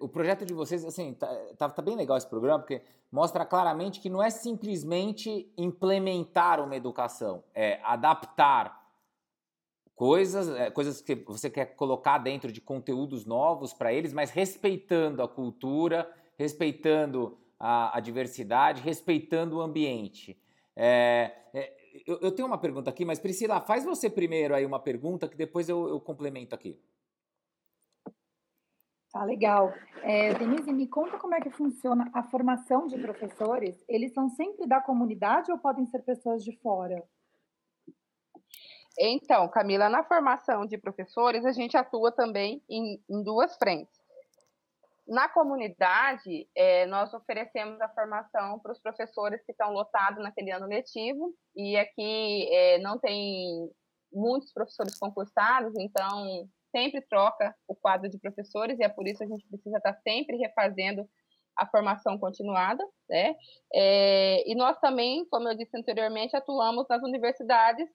O 0.01 0.09
projeto 0.09 0.45
de 0.45 0.53
vocês, 0.53 0.85
assim, 0.85 1.15
tá, 1.15 1.27
tá, 1.57 1.69
tá, 1.71 1.81
bem 1.81 1.97
legal 1.97 2.19
esse 2.19 2.29
programa, 2.29 2.59
porque 2.59 2.83
mostra 3.11 3.47
claramente 3.47 3.99
que 3.99 4.11
não 4.11 4.23
é 4.23 4.29
simplesmente 4.29 5.51
implementar 5.57 6.61
uma 6.61 6.77
educação, 6.77 7.43
é 7.55 7.81
adaptar 7.83 8.79
coisas, 9.95 10.51
é, 10.51 10.71
coisas 10.71 11.01
que 11.01 11.15
você 11.15 11.49
quer 11.49 11.77
colocar 11.77 12.19
dentro 12.19 12.53
de 12.53 12.61
conteúdos 12.61 13.25
novos 13.25 13.73
para 13.73 13.91
eles, 13.91 14.13
mas 14.13 14.31
respeitando 14.31 15.23
a 15.23 15.29
cultura, 15.29 16.11
respeitando 16.39 17.40
a, 17.61 17.99
a 17.99 18.01
diversidade, 18.01 18.81
respeitando 18.81 19.59
o 19.59 19.61
ambiente. 19.61 20.41
É, 20.75 21.31
é, 21.53 21.77
eu, 22.07 22.19
eu, 22.23 22.33
tenho 22.33 22.49
uma 22.49 22.57
pergunta 22.57 22.89
aqui, 22.89 23.05
mas 23.05 23.19
Priscila, 23.19 23.61
faz 23.61 23.85
você 23.85 24.09
primeiro 24.09 24.55
aí 24.55 24.65
uma 24.65 24.81
pergunta 24.81 25.29
que 25.29 25.37
depois 25.37 25.69
eu, 25.69 25.87
eu 25.89 26.01
complemento 26.01 26.55
aqui. 26.55 26.81
Tá 29.13 29.25
legal. 29.25 29.75
É, 30.03 30.33
Denise, 30.35 30.73
me 30.73 30.87
conta 30.87 31.19
como 31.19 31.35
é 31.35 31.41
que 31.41 31.51
funciona 31.51 32.09
a 32.15 32.23
formação 32.23 32.87
de 32.87 32.97
professores. 32.97 33.85
Eles 33.89 34.15
são 34.15 34.29
sempre 34.31 34.67
da 34.67 34.81
comunidade 34.81 35.51
ou 35.51 35.59
podem 35.59 35.85
ser 35.87 36.01
pessoas 36.03 36.45
de 36.45 36.57
fora? 36.59 37.05
Então, 38.99 39.49
Camila, 39.49 39.89
na 39.89 40.05
formação 40.05 40.65
de 40.65 40.79
professores, 40.79 41.45
a 41.45 41.53
gente 41.53 41.77
atua 41.77 42.13
também 42.13 42.63
em, 42.69 43.03
em 43.09 43.23
duas 43.23 43.57
frentes. 43.57 44.00
Na 45.11 45.29
comunidade, 45.29 46.49
é, 46.55 46.87
nós 46.87 47.13
oferecemos 47.13 47.81
a 47.81 47.89
formação 47.89 48.61
para 48.61 48.71
os 48.71 48.79
professores 48.79 49.45
que 49.45 49.51
estão 49.51 49.73
lotados 49.73 50.23
naquele 50.23 50.53
ano 50.53 50.69
letivo, 50.69 51.35
e 51.57 51.77
aqui 51.77 52.49
é, 52.55 52.79
não 52.79 52.97
tem 52.97 53.69
muitos 54.13 54.53
professores 54.53 54.97
concursados, 54.97 55.75
então 55.77 56.49
sempre 56.71 57.01
troca 57.09 57.53
o 57.67 57.75
quadro 57.75 58.09
de 58.09 58.21
professores 58.21 58.79
e 58.79 58.85
é 58.85 58.89
por 58.89 59.05
isso 59.09 59.19
que 59.19 59.25
a 59.25 59.29
gente 59.29 59.49
precisa 59.49 59.79
estar 59.79 59.95
sempre 59.95 60.37
refazendo 60.37 61.05
a 61.57 61.67
formação 61.67 62.17
continuada, 62.17 62.85
né? 63.09 63.35
É, 63.75 64.49
e 64.49 64.55
nós 64.55 64.79
também, 64.79 65.27
como 65.29 65.49
eu 65.49 65.57
disse 65.57 65.77
anteriormente, 65.77 66.37
atuamos 66.37 66.87
nas 66.89 67.03
universidades 67.03 67.89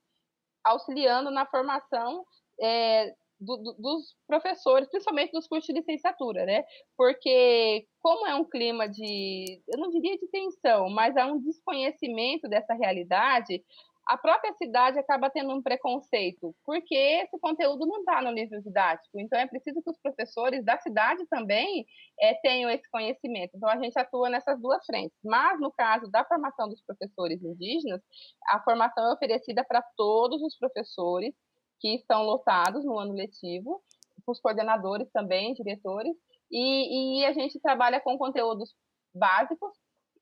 auxiliando 0.65 1.31
na 1.31 1.45
formação 1.45 2.25
é, 2.61 3.15
do, 3.39 3.57
do, 3.57 3.73
dos 3.73 4.15
professores, 4.27 4.89
principalmente 4.89 5.31
dos 5.31 5.47
cursos 5.47 5.67
de 5.67 5.79
licenciatura, 5.79 6.45
né? 6.45 6.63
Porque 6.97 7.85
como 8.01 8.27
é 8.27 8.35
um 8.35 8.45
clima 8.45 8.87
de, 8.87 9.61
eu 9.67 9.79
não 9.79 9.89
diria 9.89 10.17
de 10.17 10.27
tensão, 10.27 10.89
mas 10.89 11.15
há 11.17 11.25
um 11.25 11.39
desconhecimento 11.39 12.47
dessa 12.47 12.73
realidade, 12.73 13.63
a 14.07 14.17
própria 14.17 14.53
cidade 14.53 14.99
acaba 14.99 15.29
tendo 15.29 15.51
um 15.51 15.61
preconceito, 15.61 16.55
porque 16.63 16.95
esse 16.95 17.39
conteúdo 17.39 17.87
não 17.87 17.99
está 17.99 18.21
no 18.21 18.31
nível 18.31 18.61
didático. 18.61 19.19
Então, 19.19 19.39
é 19.39 19.47
preciso 19.47 19.81
que 19.81 19.89
os 19.89 19.99
professores 19.99 20.63
da 20.63 20.77
cidade 20.77 21.25
também 21.27 21.85
é, 22.19 22.35
tenham 22.35 22.69
esse 22.69 22.87
conhecimento. 22.91 23.51
Então, 23.55 23.67
a 23.67 23.77
gente 23.77 23.97
atua 23.97 24.29
nessas 24.29 24.61
duas 24.61 24.85
frentes. 24.85 25.17
Mas, 25.23 25.59
no 25.59 25.71
caso 25.71 26.09
da 26.11 26.23
formação 26.23 26.69
dos 26.69 26.83
professores 26.83 27.41
indígenas, 27.43 28.01
a 28.49 28.61
formação 28.61 29.09
é 29.09 29.13
oferecida 29.13 29.65
para 29.67 29.83
todos 29.97 30.41
os 30.43 30.55
professores 30.57 31.33
que 31.79 31.95
estão 31.95 32.23
lotados 32.23 32.83
no 32.83 32.97
ano 32.97 33.13
letivo, 33.13 33.81
os 34.27 34.39
coordenadores 34.39 35.09
também, 35.11 35.53
diretores, 35.53 36.15
e, 36.51 37.19
e 37.19 37.25
a 37.25 37.33
gente 37.33 37.59
trabalha 37.59 37.99
com 37.99 38.17
conteúdos 38.17 38.73
básicos, 39.13 39.71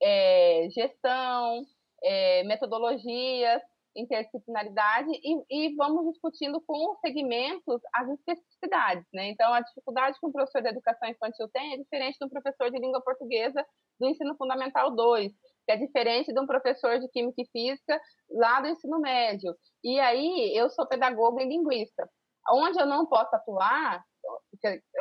é, 0.02 0.68
gestão, 0.72 1.66
é, 2.04 2.44
metodologias, 2.44 3.62
interdisciplinaridade 3.96 5.10
e, 5.24 5.68
e, 5.68 5.76
vamos 5.76 6.12
discutindo 6.12 6.60
com 6.62 6.92
os 6.92 7.00
segmentos 7.00 7.80
as 7.94 8.10
especificidades, 8.10 9.06
né? 9.14 9.30
Então, 9.30 9.54
a 9.54 9.62
dificuldade 9.62 10.20
que 10.20 10.26
um 10.26 10.32
professor 10.32 10.62
de 10.62 10.70
educação 10.70 11.10
infantil 11.10 11.48
tem 11.50 11.74
é 11.74 11.78
diferente 11.78 12.18
do 12.20 12.30
professor 12.30 12.72
de 12.72 12.80
língua 12.80 13.02
portuguesa 13.02 13.64
do 14.00 14.08
ensino 14.08 14.36
fundamental 14.36 14.92
2, 14.92 15.32
que 15.66 15.72
é 15.72 15.78
diferente 15.78 16.34
de 16.34 16.40
um 16.40 16.46
professor 16.46 17.00
de 17.00 17.08
química 17.10 17.42
e 17.42 17.50
física 17.52 18.00
lá 18.32 18.62
do 18.62 18.68
ensino 18.68 19.00
médio. 19.00 19.56
E 19.84 20.00
aí, 20.00 20.56
eu 20.56 20.70
sou 20.70 20.88
pedagoga 20.88 21.42
e 21.42 21.48
linguista. 21.48 22.10
Onde 22.50 22.80
eu 22.80 22.86
não 22.86 23.06
posso 23.06 23.34
atuar, 23.36 24.04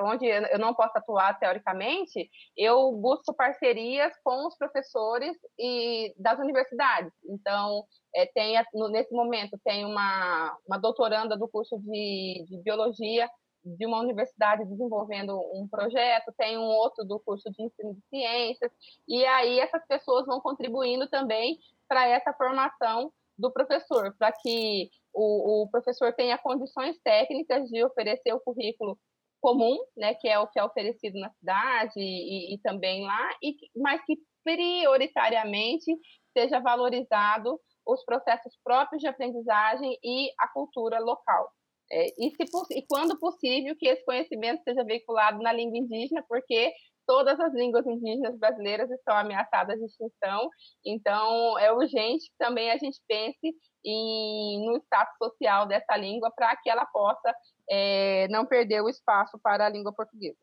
onde 0.00 0.26
eu 0.26 0.58
não 0.58 0.74
posso 0.74 0.96
atuar 0.96 1.38
teoricamente, 1.38 2.28
eu 2.56 2.92
busco 2.92 3.34
parcerias 3.34 4.12
com 4.24 4.46
os 4.46 4.56
professores 4.56 5.36
e 5.58 6.12
das 6.18 6.38
universidades. 6.38 7.12
Então, 7.28 7.84
é, 8.14 8.26
tem, 8.26 8.54
nesse 8.90 9.14
momento, 9.14 9.58
tem 9.64 9.84
uma, 9.84 10.56
uma 10.66 10.78
doutoranda 10.78 11.36
do 11.36 11.48
curso 11.48 11.78
de, 11.78 12.44
de 12.48 12.62
biologia 12.62 13.28
de 13.64 13.86
uma 13.86 14.00
universidade 14.00 14.64
desenvolvendo 14.64 15.38
um 15.54 15.68
projeto, 15.68 16.32
tem 16.36 16.58
um 16.58 16.62
outro 16.62 17.04
do 17.04 17.20
curso 17.20 17.50
de 17.50 17.62
ensino 17.62 17.94
de 17.94 18.02
ciências, 18.08 18.72
e 19.06 19.24
aí 19.24 19.60
essas 19.60 19.86
pessoas 19.86 20.26
vão 20.26 20.40
contribuindo 20.40 21.08
também 21.08 21.58
para 21.88 22.08
essa 22.08 22.32
formação 22.32 23.12
do 23.38 23.50
professor, 23.52 24.14
para 24.18 24.32
que 24.32 24.90
o, 25.12 25.62
o, 25.62 25.68
professor 25.68 26.12
tenha 26.14 26.38
condições 26.38 26.98
técnicas 27.02 27.68
de 27.68 27.84
oferecer 27.84 28.32
o 28.32 28.40
currículo 28.40 28.98
comum, 29.40 29.78
né, 29.96 30.14
que 30.14 30.28
é 30.28 30.38
o 30.38 30.46
que 30.46 30.58
é 30.58 30.64
oferecido 30.64 31.18
na 31.18 31.30
cidade 31.30 31.98
e, 31.98 32.54
e 32.54 32.58
também 32.58 33.04
lá, 33.04 33.30
e, 33.42 33.56
mas 33.76 34.00
que 34.04 34.16
prioritariamente 34.44 35.92
seja 36.32 36.60
valorizado 36.60 37.60
os 37.86 38.04
processos 38.04 38.56
próprios 38.62 39.00
de 39.00 39.08
aprendizagem 39.08 39.98
e 40.02 40.30
a 40.38 40.48
cultura 40.48 40.98
local. 41.00 41.50
É, 41.92 42.06
e, 42.18 42.30
se, 42.30 42.44
e 42.70 42.86
quando 42.88 43.18
possível 43.18 43.76
que 43.76 43.86
esse 43.86 44.02
conhecimento 44.04 44.62
seja 44.62 44.82
veiculado 44.82 45.42
na 45.42 45.52
língua 45.52 45.76
indígena, 45.76 46.24
porque 46.26 46.72
todas 47.06 47.38
as 47.38 47.52
línguas 47.52 47.86
indígenas 47.86 48.38
brasileiras 48.38 48.90
estão 48.90 49.14
ameaçadas 49.14 49.78
de 49.78 49.84
extinção, 49.84 50.48
então 50.86 51.58
é 51.58 51.70
urgente 51.70 52.30
que 52.30 52.36
também 52.38 52.70
a 52.70 52.78
gente 52.78 52.98
pense 53.06 53.54
em, 53.84 54.64
no 54.64 54.76
status 54.78 55.16
social 55.18 55.66
dessa 55.66 55.94
língua 55.96 56.30
para 56.30 56.56
que 56.56 56.70
ela 56.70 56.86
possa 56.86 57.34
é, 57.68 58.26
não 58.28 58.46
perder 58.46 58.80
o 58.80 58.88
espaço 58.88 59.38
para 59.38 59.66
a 59.66 59.68
língua 59.68 59.92
portuguesa. 59.92 60.38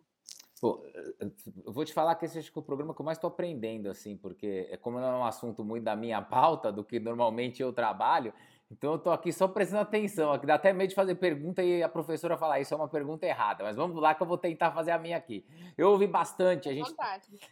Eu 0.61 1.71
vou 1.71 1.85
te 1.85 1.93
falar 1.93 2.15
que 2.15 2.25
esse 2.25 2.37
é 2.37 2.43
o 2.53 2.61
programa 2.61 2.93
que 2.93 3.01
eu 3.01 3.05
mais 3.05 3.17
estou 3.17 3.29
aprendendo, 3.29 3.89
assim, 3.89 4.17
porque 4.17 4.67
é 4.69 4.75
como 4.75 4.99
não 4.99 5.07
é 5.07 5.17
um 5.17 5.25
assunto 5.25 5.63
muito 5.63 5.85
da 5.85 5.95
minha 5.95 6.21
pauta, 6.21 6.71
do 6.71 6.83
que 6.83 6.99
normalmente 6.99 7.61
eu 7.61 7.71
trabalho, 7.71 8.33
então 8.71 8.93
eu 8.93 8.99
tô 8.99 9.09
aqui 9.09 9.33
só 9.33 9.47
prestando 9.47 9.81
atenção, 9.81 10.31
aqui 10.31 10.45
dá 10.45 10.53
até 10.53 10.71
medo 10.71 10.89
de 10.89 10.95
fazer 10.95 11.15
pergunta 11.15 11.63
e 11.63 11.81
a 11.81 11.89
professora 11.89 12.37
falar 12.37 12.59
isso 12.59 12.71
é 12.73 12.77
uma 12.77 12.87
pergunta 12.87 13.25
errada, 13.25 13.63
mas 13.63 13.75
vamos 13.75 13.99
lá 13.99 14.13
que 14.13 14.21
eu 14.21 14.27
vou 14.27 14.37
tentar 14.37 14.71
fazer 14.71 14.91
a 14.91 14.99
minha 14.99 15.17
aqui. 15.17 15.43
Eu 15.75 15.89
ouvi 15.89 16.05
bastante, 16.05 16.69
a 16.69 16.73
gente 16.73 16.93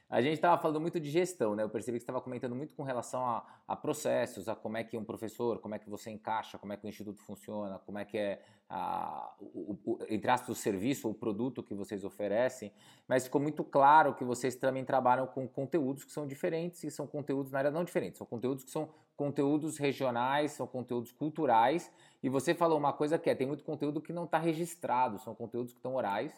a 0.10 0.22
gente 0.22 0.36
estava 0.36 0.62
falando 0.62 0.80
muito 0.80 1.00
de 1.00 1.10
gestão, 1.10 1.56
né? 1.56 1.64
Eu 1.64 1.70
percebi 1.70 1.98
que 1.98 2.04
estava 2.04 2.22
comentando 2.22 2.56
muito 2.56 2.76
com 2.76 2.84
relação 2.84 3.26
a, 3.26 3.44
a, 3.68 3.76
processos, 3.76 4.48
a 4.48 4.56
como 4.56 4.78
é 4.78 4.84
que 4.84 4.96
um 4.96 5.04
professor, 5.04 5.60
como 5.60 5.74
é 5.74 5.80
que 5.80 5.90
você 5.90 6.12
encaixa, 6.12 6.58
como 6.60 6.72
é 6.74 6.78
que 6.78 6.86
o 6.86 6.90
instituto 6.90 7.20
funciona, 7.24 7.80
como 7.80 7.98
é 7.98 8.06
que 8.06 8.18
é 8.18 8.42
a, 8.70 9.34
o, 9.40 9.78
o, 9.86 10.00
entre 10.10 10.30
aspas, 10.30 10.50
o 10.50 10.56
serviço 10.56 11.08
ou 11.08 11.14
o 11.14 11.18
produto 11.18 11.64
que 11.64 11.74
vocês 11.74 12.04
oferecem, 12.04 12.72
mas 13.08 13.24
ficou 13.24 13.42
muito 13.42 13.64
claro 13.64 14.14
que 14.14 14.24
vocês 14.24 14.56
também 14.56 14.86
trabalham 14.86 15.26
com 15.26 15.48
conteúdos 15.48 16.04
que 16.04 16.12
são 16.12 16.28
diferentes 16.28 16.84
e 16.84 16.92
são 16.92 17.08
conteúdos 17.08 17.52
na 17.52 17.60
área 17.60 17.72
não 17.72 17.84
diferentes, 17.84 18.20
são 18.20 18.28
conteúdos 18.28 18.64
que 18.64 18.70
são 18.70 18.90
conteúdos 19.18 19.78
regionais, 19.78 20.52
são 20.52 20.68
conteúdos 20.68 21.12
culturais. 21.12 21.92
E 22.24 22.30
você 22.30 22.54
falou 22.54 22.78
uma 22.78 22.94
coisa 22.94 23.18
que 23.18 23.30
é, 23.30 23.36
tem 23.36 23.48
muito 23.48 23.64
conteúdo 23.64 24.00
que 24.00 24.14
não 24.14 24.24
está 24.24 24.38
registrado, 24.38 25.18
são 25.20 25.36
conteúdos 25.36 25.74
que 25.74 25.80
estão 25.80 25.96
orais. 25.96 26.32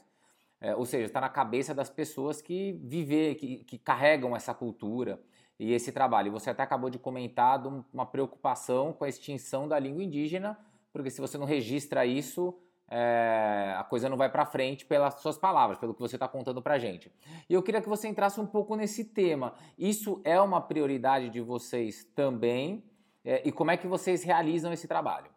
É, 0.62 0.76
ou 0.76 0.86
seja, 0.86 1.06
está 1.06 1.22
na 1.22 1.30
cabeça 1.30 1.74
das 1.74 1.90
pessoas 1.90 2.42
que 2.42 2.74
viver, 2.84 3.36
que, 3.36 3.64
que 3.66 3.78
carregam 3.78 4.36
essa 4.36 4.54
cultura 4.54 5.22
e 5.60 5.74
esse 5.74 5.92
trabalho. 5.92 6.32
Você 6.32 6.50
até 6.50 6.64
acabou 6.64 6.90
de 6.90 6.98
comentar 6.98 7.62
de 7.62 7.68
uma 7.94 8.06
preocupação 8.06 8.94
com 8.94 9.04
a 9.04 9.10
extinção 9.10 9.68
da 9.68 9.78
língua 9.78 10.04
indígena, 10.04 10.58
porque 10.92 11.10
se 11.10 11.22
você 11.22 11.38
não 11.38 11.46
registra 11.46 12.06
isso, 12.06 12.58
é, 12.90 13.76
a 13.78 13.84
coisa 13.84 14.10
não 14.10 14.18
vai 14.18 14.30
para 14.30 14.46
frente 14.46 14.86
pelas 14.86 15.22
suas 15.22 15.38
palavras, 15.38 15.78
pelo 15.78 15.94
que 15.94 16.02
você 16.02 16.16
está 16.16 16.28
contando 16.28 16.62
para 16.62 16.80
gente. 16.80 17.12
E 17.50 17.54
eu 17.54 17.62
queria 17.62 17.82
que 17.82 17.90
você 17.90 18.08
entrasse 18.08 18.40
um 18.40 18.48
pouco 18.48 18.76
nesse 18.76 19.06
tema. 19.06 19.54
Isso 19.78 20.22
é 20.24 20.40
uma 20.42 20.60
prioridade 20.60 21.30
de 21.30 21.40
vocês 21.40 22.04
também? 22.16 22.84
É, 23.24 23.48
e 23.48 23.52
como 23.52 23.72
é 23.72 23.78
que 23.78 23.88
vocês 23.88 24.24
realizam 24.24 24.74
esse 24.74 24.88
trabalho? 24.88 25.30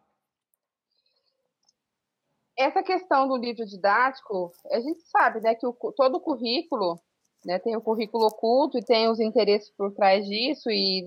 Essa 2.57 2.83
questão 2.83 3.27
do 3.27 3.37
livro 3.37 3.65
didático, 3.65 4.51
a 4.71 4.79
gente 4.79 5.01
sabe 5.03 5.41
né, 5.41 5.55
que 5.55 5.65
o, 5.65 5.73
todo 5.95 6.15
o 6.15 6.21
currículo 6.21 6.99
né, 7.45 7.59
tem 7.59 7.75
o 7.75 7.81
currículo 7.81 8.27
oculto 8.27 8.77
e 8.77 8.83
tem 8.83 9.09
os 9.09 9.19
interesses 9.19 9.69
por 9.71 9.91
trás 9.93 10.25
disso, 10.25 10.69
e 10.69 11.03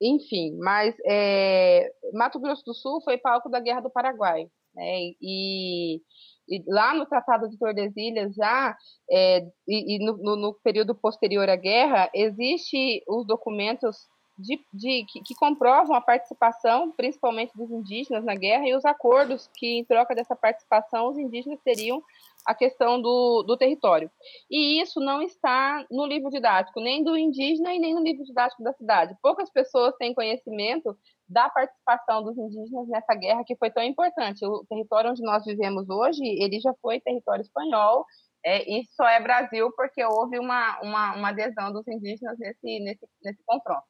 enfim, 0.00 0.56
mas 0.58 0.94
é, 1.04 1.92
Mato 2.12 2.38
Grosso 2.38 2.64
do 2.64 2.74
Sul 2.74 3.00
foi 3.02 3.18
palco 3.18 3.48
da 3.48 3.60
Guerra 3.60 3.80
do 3.80 3.90
Paraguai. 3.90 4.48
Né? 4.78 5.12
E, 5.20 6.00
e, 6.48 6.64
lá 6.68 6.94
no 6.94 7.04
Tratado 7.04 7.48
de 7.48 7.58
Tordesilhas, 7.58 8.32
já, 8.34 8.76
é, 9.10 9.44
e, 9.66 9.96
e 9.96 9.98
no, 9.98 10.36
no, 10.36 10.54
período 10.62 10.94
posterior 10.94 11.48
à 11.48 11.56
guerra, 11.56 12.08
existe 12.14 13.02
os 13.08 13.26
documentos 13.26 13.96
de, 14.38 14.56
de 14.72 15.04
que, 15.10 15.20
que, 15.20 15.34
comprovam 15.34 15.96
a 15.96 16.00
participação, 16.00 16.92
principalmente 16.92 17.56
dos 17.56 17.68
indígenas 17.72 18.24
na 18.24 18.36
guerra, 18.36 18.68
e 18.68 18.74
os 18.74 18.84
acordos 18.84 19.50
que, 19.56 19.78
em 19.78 19.84
troca 19.84 20.14
dessa 20.14 20.36
participação, 20.36 21.08
os 21.08 21.18
indígenas 21.18 21.58
teriam 21.64 22.00
a 22.46 22.54
questão 22.54 23.00
do, 23.00 23.42
do 23.42 23.56
território. 23.56 24.10
E 24.50 24.80
isso 24.80 25.00
não 25.00 25.20
está 25.22 25.84
no 25.90 26.06
livro 26.06 26.30
didático, 26.30 26.80
nem 26.80 27.04
do 27.04 27.16
indígena 27.16 27.74
e 27.74 27.78
nem 27.78 27.94
no 27.94 28.02
livro 28.02 28.24
didático 28.24 28.62
da 28.62 28.72
cidade. 28.72 29.16
Poucas 29.22 29.50
pessoas 29.50 29.94
têm 29.96 30.14
conhecimento 30.14 30.96
da 31.28 31.50
participação 31.50 32.22
dos 32.22 32.38
indígenas 32.38 32.88
nessa 32.88 33.14
guerra 33.14 33.44
que 33.44 33.56
foi 33.56 33.70
tão 33.70 33.82
importante. 33.82 34.44
O 34.46 34.64
território 34.68 35.10
onde 35.10 35.22
nós 35.22 35.44
vivemos 35.44 35.88
hoje, 35.90 36.22
ele 36.24 36.58
já 36.60 36.72
foi 36.80 37.00
território 37.00 37.42
espanhol, 37.42 38.06
é, 38.44 38.62
e 38.70 38.86
só 38.96 39.06
é 39.06 39.20
Brasil 39.20 39.70
porque 39.76 40.02
houve 40.04 40.38
uma, 40.38 40.80
uma, 40.80 41.16
uma 41.16 41.28
adesão 41.28 41.72
dos 41.72 41.86
indígenas 41.86 42.38
nesse, 42.38 42.80
nesse, 42.80 43.06
nesse 43.22 43.42
confronto. 43.44 43.84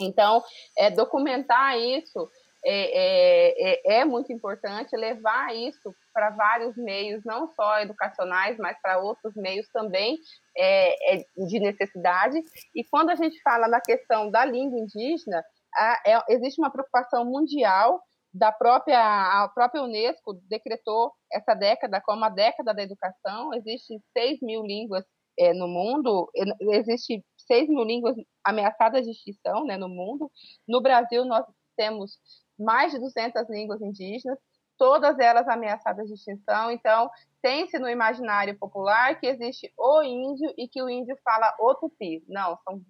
Então, 0.00 0.42
é, 0.76 0.90
documentar 0.90 1.76
isso 1.76 2.30
é, 2.64 3.70
é, 3.70 4.00
é, 4.00 4.04
muito 4.04 4.32
importante, 4.32 4.96
levar 4.96 5.54
isso 5.54 5.94
para 6.12 6.30
vários 6.30 6.76
meios, 6.76 7.22
não 7.24 7.48
só 7.52 7.80
educacionais, 7.80 8.56
mas 8.58 8.76
para 8.80 8.98
outros 8.98 9.34
meios 9.36 9.68
também 9.72 10.18
é, 10.56 11.14
é, 11.14 11.24
de 11.46 11.60
necessidade. 11.60 12.40
E 12.74 12.84
quando 12.90 13.10
a 13.10 13.14
gente 13.14 13.40
fala 13.42 13.68
na 13.68 13.80
questão 13.80 14.30
da 14.30 14.44
língua 14.44 14.78
indígena, 14.78 15.42
a, 15.74 16.02
é, 16.06 16.20
existe 16.30 16.60
uma 16.60 16.70
preocupação 16.70 17.24
mundial 17.24 18.00
da 18.34 18.52
própria 18.52 19.00
a 19.00 19.48
própria 19.48 19.82
Unesco 19.82 20.34
decretou 20.48 21.12
essa 21.32 21.54
década 21.54 22.00
como 22.04 22.24
a 22.24 22.28
década 22.28 22.74
da 22.74 22.82
educação. 22.82 23.54
Existem 23.54 23.98
6 24.16 24.40
mil 24.42 24.62
línguas 24.62 25.04
é, 25.38 25.54
no 25.54 25.68
mundo, 25.68 26.28
existe 26.72 27.24
6 27.46 27.68
mil 27.68 27.84
línguas 27.84 28.16
ameaçadas 28.44 29.04
de 29.04 29.12
extinção 29.12 29.64
né, 29.64 29.76
no 29.76 29.88
mundo. 29.88 30.30
No 30.66 30.82
Brasil, 30.82 31.24
nós 31.24 31.44
temos 31.76 32.18
mais 32.58 32.92
de 32.92 32.98
200 32.98 33.48
línguas 33.48 33.80
indígenas, 33.80 34.38
todas 34.76 35.18
elas 35.18 35.48
ameaçadas 35.48 36.06
de 36.06 36.14
extinção. 36.14 36.70
Então, 36.70 37.10
tem-se 37.42 37.78
no 37.78 37.88
imaginário 37.88 38.56
popular 38.58 39.18
que 39.18 39.26
existe 39.26 39.72
o 39.76 40.02
índio 40.02 40.52
e 40.56 40.68
que 40.68 40.82
o 40.82 40.88
índio 40.88 41.16
fala 41.24 41.54
o 41.58 41.74
tupi. 41.74 42.24
Não, 42.28 42.56
são 42.64 42.80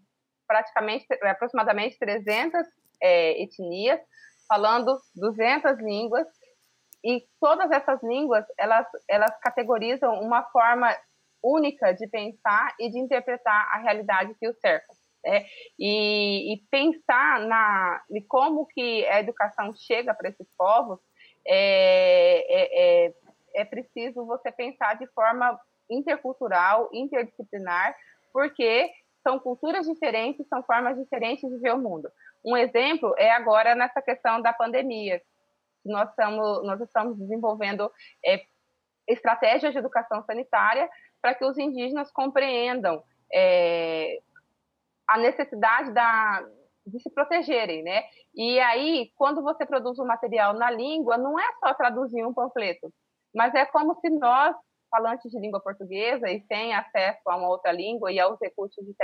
praticamente, 0.47 1.07
aproximadamente 1.23 1.99
300 1.99 2.67
é, 3.03 3.43
etnias, 3.43 4.01
falando 4.49 4.99
200 5.15 5.79
línguas, 5.79 6.27
e 7.05 7.25
todas 7.41 7.71
essas 7.71 8.03
línguas, 8.03 8.45
elas, 8.59 8.87
elas 9.09 9.39
categorizam 9.41 10.21
uma 10.21 10.43
forma 10.51 10.95
única 11.43 11.93
de 11.93 12.09
pensar 12.09 12.75
e 12.79 12.91
de 12.91 12.99
interpretar 12.99 13.69
a 13.73 13.79
realidade 13.79 14.35
que 14.35 14.49
os 14.49 14.59
cerca. 14.59 14.93
Né? 15.29 15.45
E, 15.79 16.55
e, 16.55 16.57
pensar 16.71 17.41
na 17.41 18.03
e 18.11 18.23
como 18.23 18.67
que 18.67 19.07
a 19.09 19.21
educação 19.21 19.75
chega 19.75 20.15
para 20.15 20.31
esses 20.31 20.47
povos 20.57 20.99
é, 21.47 22.47
é, 22.49 23.07
é, 23.07 23.15
é 23.57 23.65
preciso 23.67 24.25
você 24.25 24.51
pensar 24.51 24.95
de 24.99 25.07
forma 25.09 25.61
intercultural, 25.91 26.89
interdisciplinar, 26.95 27.95
porque 28.33 28.91
são 29.23 29.39
culturas 29.39 29.87
diferentes, 29.87 30.49
são 30.49 30.63
formas 30.63 30.97
diferentes 30.97 31.47
de 31.47 31.59
ver 31.59 31.75
o 31.75 31.79
mundo. 31.79 32.11
Um 32.43 32.57
exemplo 32.57 33.15
é 33.19 33.31
agora 33.31 33.75
nessa 33.75 34.01
questão 34.01 34.41
da 34.41 34.55
pandemia. 34.55 35.21
Nós 35.85 36.09
estamos, 36.09 36.65
nós 36.65 36.81
estamos 36.81 37.19
desenvolvendo 37.19 37.93
é, 38.25 38.43
estratégias 39.07 39.73
de 39.73 39.79
educação 39.79 40.23
sanitária 40.23 40.89
para 41.21 41.35
que 41.35 41.45
os 41.45 41.59
indígenas 41.59 42.11
compreendam 42.11 43.03
é, 43.31 44.21
a 45.09 45.19
necessidade 45.19 45.93
da, 45.93 46.47
de 46.87 47.01
se 47.01 47.11
protegerem, 47.11 47.83
né? 47.83 48.05
E 48.35 48.59
aí, 48.61 49.11
quando 49.17 49.43
você 49.43 49.65
produz 49.65 49.99
um 49.99 50.07
material 50.07 50.53
na 50.53 50.71
língua, 50.71 51.17
não 51.17 51.39
é 51.39 51.47
só 51.61 51.75
traduzir 51.75 52.25
um 52.25 52.35
panfleto, 52.35 52.93
mas 53.35 53.55
é 53.55 53.65
como 53.67 53.99
se 54.01 54.11
nós 54.11 54.55
falantes 54.91 55.31
de 55.31 55.39
língua 55.39 55.61
portuguesa 55.61 56.31
e 56.31 56.41
sem 56.47 56.75
acesso 56.75 57.21
a 57.29 57.37
uma 57.37 57.49
outra 57.49 57.71
língua 57.73 58.11
e 58.11 58.19
aos 58.19 58.39
recursos 58.41 58.85
de, 58.85 58.95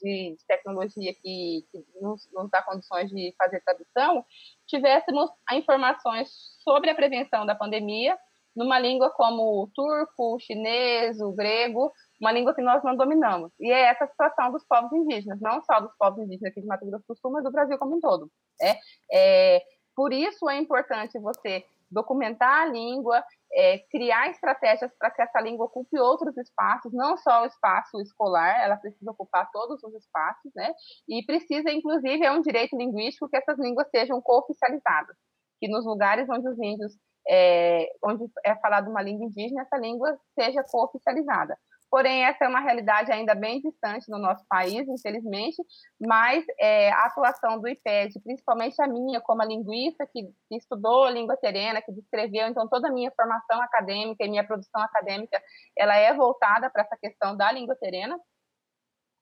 de, 0.00 0.36
de 0.36 0.46
tecnologia 0.46 1.12
que, 1.14 1.66
que 1.70 1.84
nos, 2.00 2.28
nos 2.32 2.48
dá 2.50 2.62
condições 2.62 3.10
de 3.10 3.34
fazer 3.36 3.60
tradução, 3.62 4.24
tivéssemos 4.66 5.30
informações 5.52 6.28
sobre 6.62 6.90
a 6.90 6.94
prevenção 6.94 7.44
da 7.44 7.54
pandemia 7.54 8.16
numa 8.54 8.78
língua 8.78 9.10
como 9.10 9.62
o 9.62 9.68
turco, 9.74 10.36
o 10.36 10.38
chinês, 10.38 11.20
o 11.20 11.32
grego, 11.32 11.92
uma 12.20 12.32
língua 12.32 12.54
que 12.54 12.62
nós 12.62 12.82
não 12.82 12.96
dominamos. 12.96 13.52
E 13.60 13.70
é 13.70 13.86
essa 13.86 14.04
a 14.04 14.08
situação 14.08 14.52
dos 14.52 14.64
povos 14.66 14.92
indígenas, 14.92 15.40
não 15.40 15.62
só 15.62 15.80
dos 15.80 15.94
povos 15.98 16.20
indígenas 16.24 16.50
aqui 16.50 16.60
de 16.60 16.66
Mato 16.66 16.86
Grosso 16.86 17.04
do 17.08 17.16
Sul, 17.16 17.32
mas 17.32 17.44
do 17.44 17.52
Brasil 17.52 17.78
como 17.78 17.96
um 17.96 18.00
todo. 18.00 18.30
Né? 18.60 18.74
É, 19.12 19.60
por 19.94 20.12
isso 20.12 20.48
é 20.48 20.58
importante 20.58 21.18
você 21.18 21.64
documentar 21.90 22.62
a 22.62 22.66
língua, 22.66 23.22
é, 23.52 23.78
criar 23.90 24.28
estratégias 24.28 24.90
para 24.98 25.10
que 25.10 25.22
essa 25.22 25.40
língua 25.40 25.66
ocupe 25.66 25.98
outros 25.98 26.36
espaços, 26.36 26.92
não 26.92 27.16
só 27.16 27.42
o 27.42 27.46
espaço 27.46 28.00
escolar, 28.00 28.60
ela 28.60 28.76
precisa 28.76 29.10
ocupar 29.10 29.48
todos 29.52 29.82
os 29.82 29.94
espaços, 29.94 30.50
né? 30.56 30.72
E 31.08 31.24
precisa, 31.24 31.70
inclusive, 31.70 32.24
é 32.24 32.32
um 32.32 32.40
direito 32.40 32.76
linguístico 32.76 33.28
que 33.28 33.36
essas 33.36 33.58
línguas 33.58 33.88
sejam 33.90 34.20
cooficializadas, 34.20 35.16
que 35.60 35.68
nos 35.68 35.86
lugares 35.86 36.28
onde 36.28 36.48
os 36.48 36.58
índios, 36.58 36.92
é, 37.28 37.86
onde 38.04 38.24
é 38.44 38.56
falada 38.56 38.90
uma 38.90 39.02
língua 39.02 39.26
indígena, 39.26 39.62
essa 39.62 39.78
língua 39.78 40.18
seja 40.38 40.64
cooficializada. 40.64 41.56
Porém, 41.94 42.24
essa 42.24 42.44
é 42.44 42.48
uma 42.48 42.58
realidade 42.58 43.12
ainda 43.12 43.36
bem 43.36 43.60
distante 43.60 44.10
no 44.10 44.18
nosso 44.18 44.44
país, 44.48 44.84
infelizmente, 44.88 45.62
mas 46.04 46.44
é, 46.58 46.90
a 46.90 47.04
atuação 47.04 47.60
do 47.60 47.68
IPED, 47.68 48.18
principalmente 48.18 48.82
a 48.82 48.88
minha, 48.88 49.20
como 49.20 49.42
a 49.42 49.44
linguista 49.44 50.04
que, 50.04 50.24
que 50.24 50.56
estudou 50.56 51.08
língua 51.08 51.36
terena, 51.36 51.80
que 51.80 51.92
descreveu, 51.92 52.48
então 52.48 52.68
toda 52.68 52.88
a 52.88 52.92
minha 52.92 53.12
formação 53.12 53.62
acadêmica 53.62 54.24
e 54.24 54.28
minha 54.28 54.44
produção 54.44 54.82
acadêmica, 54.82 55.40
ela 55.78 55.94
é 55.94 56.12
voltada 56.12 56.68
para 56.68 56.82
essa 56.82 56.96
questão 56.96 57.36
da 57.36 57.52
língua 57.52 57.76
terena. 57.76 58.18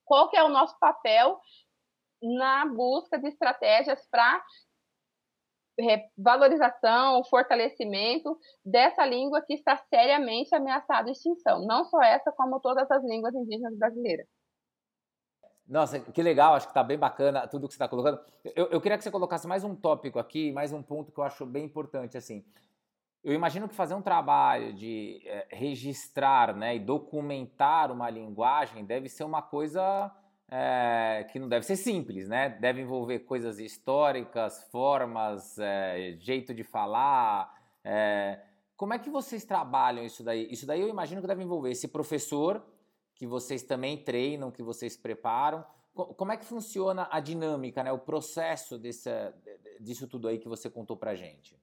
Qual 0.06 0.30
que 0.30 0.36
é 0.38 0.42
o 0.42 0.48
nosso 0.48 0.74
papel 0.78 1.38
na 2.22 2.64
busca 2.64 3.18
de 3.18 3.28
estratégias 3.28 4.00
para 4.10 4.42
valorização, 6.16 7.24
fortalecimento 7.24 8.38
dessa 8.64 9.04
língua 9.06 9.42
que 9.42 9.54
está 9.54 9.76
seriamente 9.76 10.54
ameaçada 10.54 11.04
de 11.04 11.12
extinção. 11.12 11.66
Não 11.66 11.84
só 11.84 12.02
essa, 12.02 12.32
como 12.32 12.60
todas 12.60 12.90
as 12.90 13.02
línguas 13.04 13.34
indígenas 13.34 13.76
brasileiras. 13.76 14.26
Nossa, 15.66 16.00
que 16.00 16.22
legal, 16.22 16.54
acho 16.54 16.66
que 16.66 16.72
está 16.72 16.82
bem 16.82 16.98
bacana 16.98 17.46
tudo 17.46 17.66
que 17.66 17.72
você 17.72 17.76
está 17.76 17.88
colocando. 17.88 18.20
Eu, 18.44 18.66
eu, 18.66 18.80
queria 18.80 18.98
que 18.98 19.04
você 19.04 19.10
colocasse 19.10 19.46
mais 19.46 19.64
um 19.64 19.74
tópico 19.74 20.18
aqui, 20.18 20.52
mais 20.52 20.72
um 20.72 20.82
ponto 20.82 21.12
que 21.12 21.18
eu 21.18 21.24
acho 21.24 21.46
bem 21.46 21.64
importante. 21.64 22.16
assim. 22.16 22.44
Eu 23.24 23.32
imagino 23.32 23.68
que 23.68 23.74
fazer 23.74 23.94
um 23.94 24.02
trabalho 24.02 24.72
de 24.74 25.22
é, 25.24 25.46
registrar 25.50 26.54
né, 26.54 26.76
e 26.76 26.80
documentar 26.80 27.92
uma 27.92 28.10
linguagem 28.10 28.84
deve 28.84 29.08
ser 29.08 29.24
uma 29.24 29.40
coisa 29.40 30.12
é, 30.50 31.26
que 31.30 31.38
não 31.38 31.48
deve 31.48 31.64
ser 31.64 31.76
simples, 31.76 32.28
né? 32.28 32.50
Deve 32.50 32.82
envolver 32.82 33.20
coisas 33.20 33.58
históricas, 33.58 34.62
formas, 34.70 35.58
é, 35.58 36.16
jeito 36.18 36.52
de 36.52 36.62
falar. 36.62 37.52
É, 37.84 38.40
como 38.76 38.94
é 38.94 38.98
que 38.98 39.08
vocês 39.08 39.44
trabalham 39.44 40.04
isso 40.04 40.22
daí? 40.22 40.46
Isso 40.50 40.66
daí 40.66 40.80
eu 40.80 40.88
imagino 40.88 41.20
que 41.20 41.26
deve 41.26 41.42
envolver 41.42 41.70
esse 41.70 41.88
professor 41.88 42.64
que 43.14 43.26
vocês 43.26 43.62
também 43.62 44.02
treinam, 44.02 44.50
que 44.50 44.62
vocês 44.62 44.96
preparam. 44.96 45.64
Como 45.94 46.32
é 46.32 46.36
que 46.36 46.44
funciona 46.44 47.06
a 47.10 47.20
dinâmica, 47.20 47.82
né? 47.82 47.92
O 47.92 47.98
processo 47.98 48.78
desse, 48.78 49.10
disso 49.80 50.08
tudo 50.08 50.28
aí 50.28 50.38
que 50.38 50.48
você 50.48 50.68
contou 50.70 50.96
para 50.96 51.14
gente? 51.14 51.60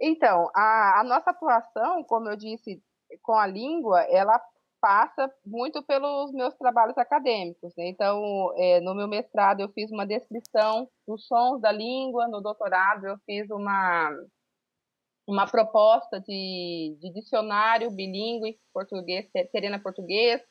Então, 0.00 0.48
a, 0.54 1.00
a 1.00 1.04
nossa 1.04 1.30
atuação, 1.30 2.02
como 2.04 2.28
eu 2.28 2.36
disse, 2.36 2.82
com 3.22 3.34
a 3.34 3.46
língua, 3.46 4.02
ela 4.02 4.40
passa 4.82 5.32
muito 5.46 5.80
pelos 5.84 6.32
meus 6.32 6.52
trabalhos 6.56 6.98
acadêmicos. 6.98 7.72
Né? 7.76 7.86
Então, 7.86 8.52
é, 8.56 8.80
no 8.80 8.96
meu 8.96 9.06
mestrado, 9.06 9.60
eu 9.60 9.68
fiz 9.68 9.92
uma 9.92 10.04
descrição 10.04 10.88
dos 11.06 11.24
sons 11.28 11.60
da 11.60 11.70
língua, 11.70 12.26
no 12.26 12.40
doutorado, 12.40 13.06
eu 13.06 13.16
fiz 13.24 13.48
uma, 13.48 14.10
uma 15.24 15.46
proposta 15.46 16.20
de, 16.20 16.98
de 17.00 17.12
dicionário 17.14 17.92
bilíngue, 17.92 18.58
português, 18.74 19.30
serena 19.52 19.78
português. 19.78 20.42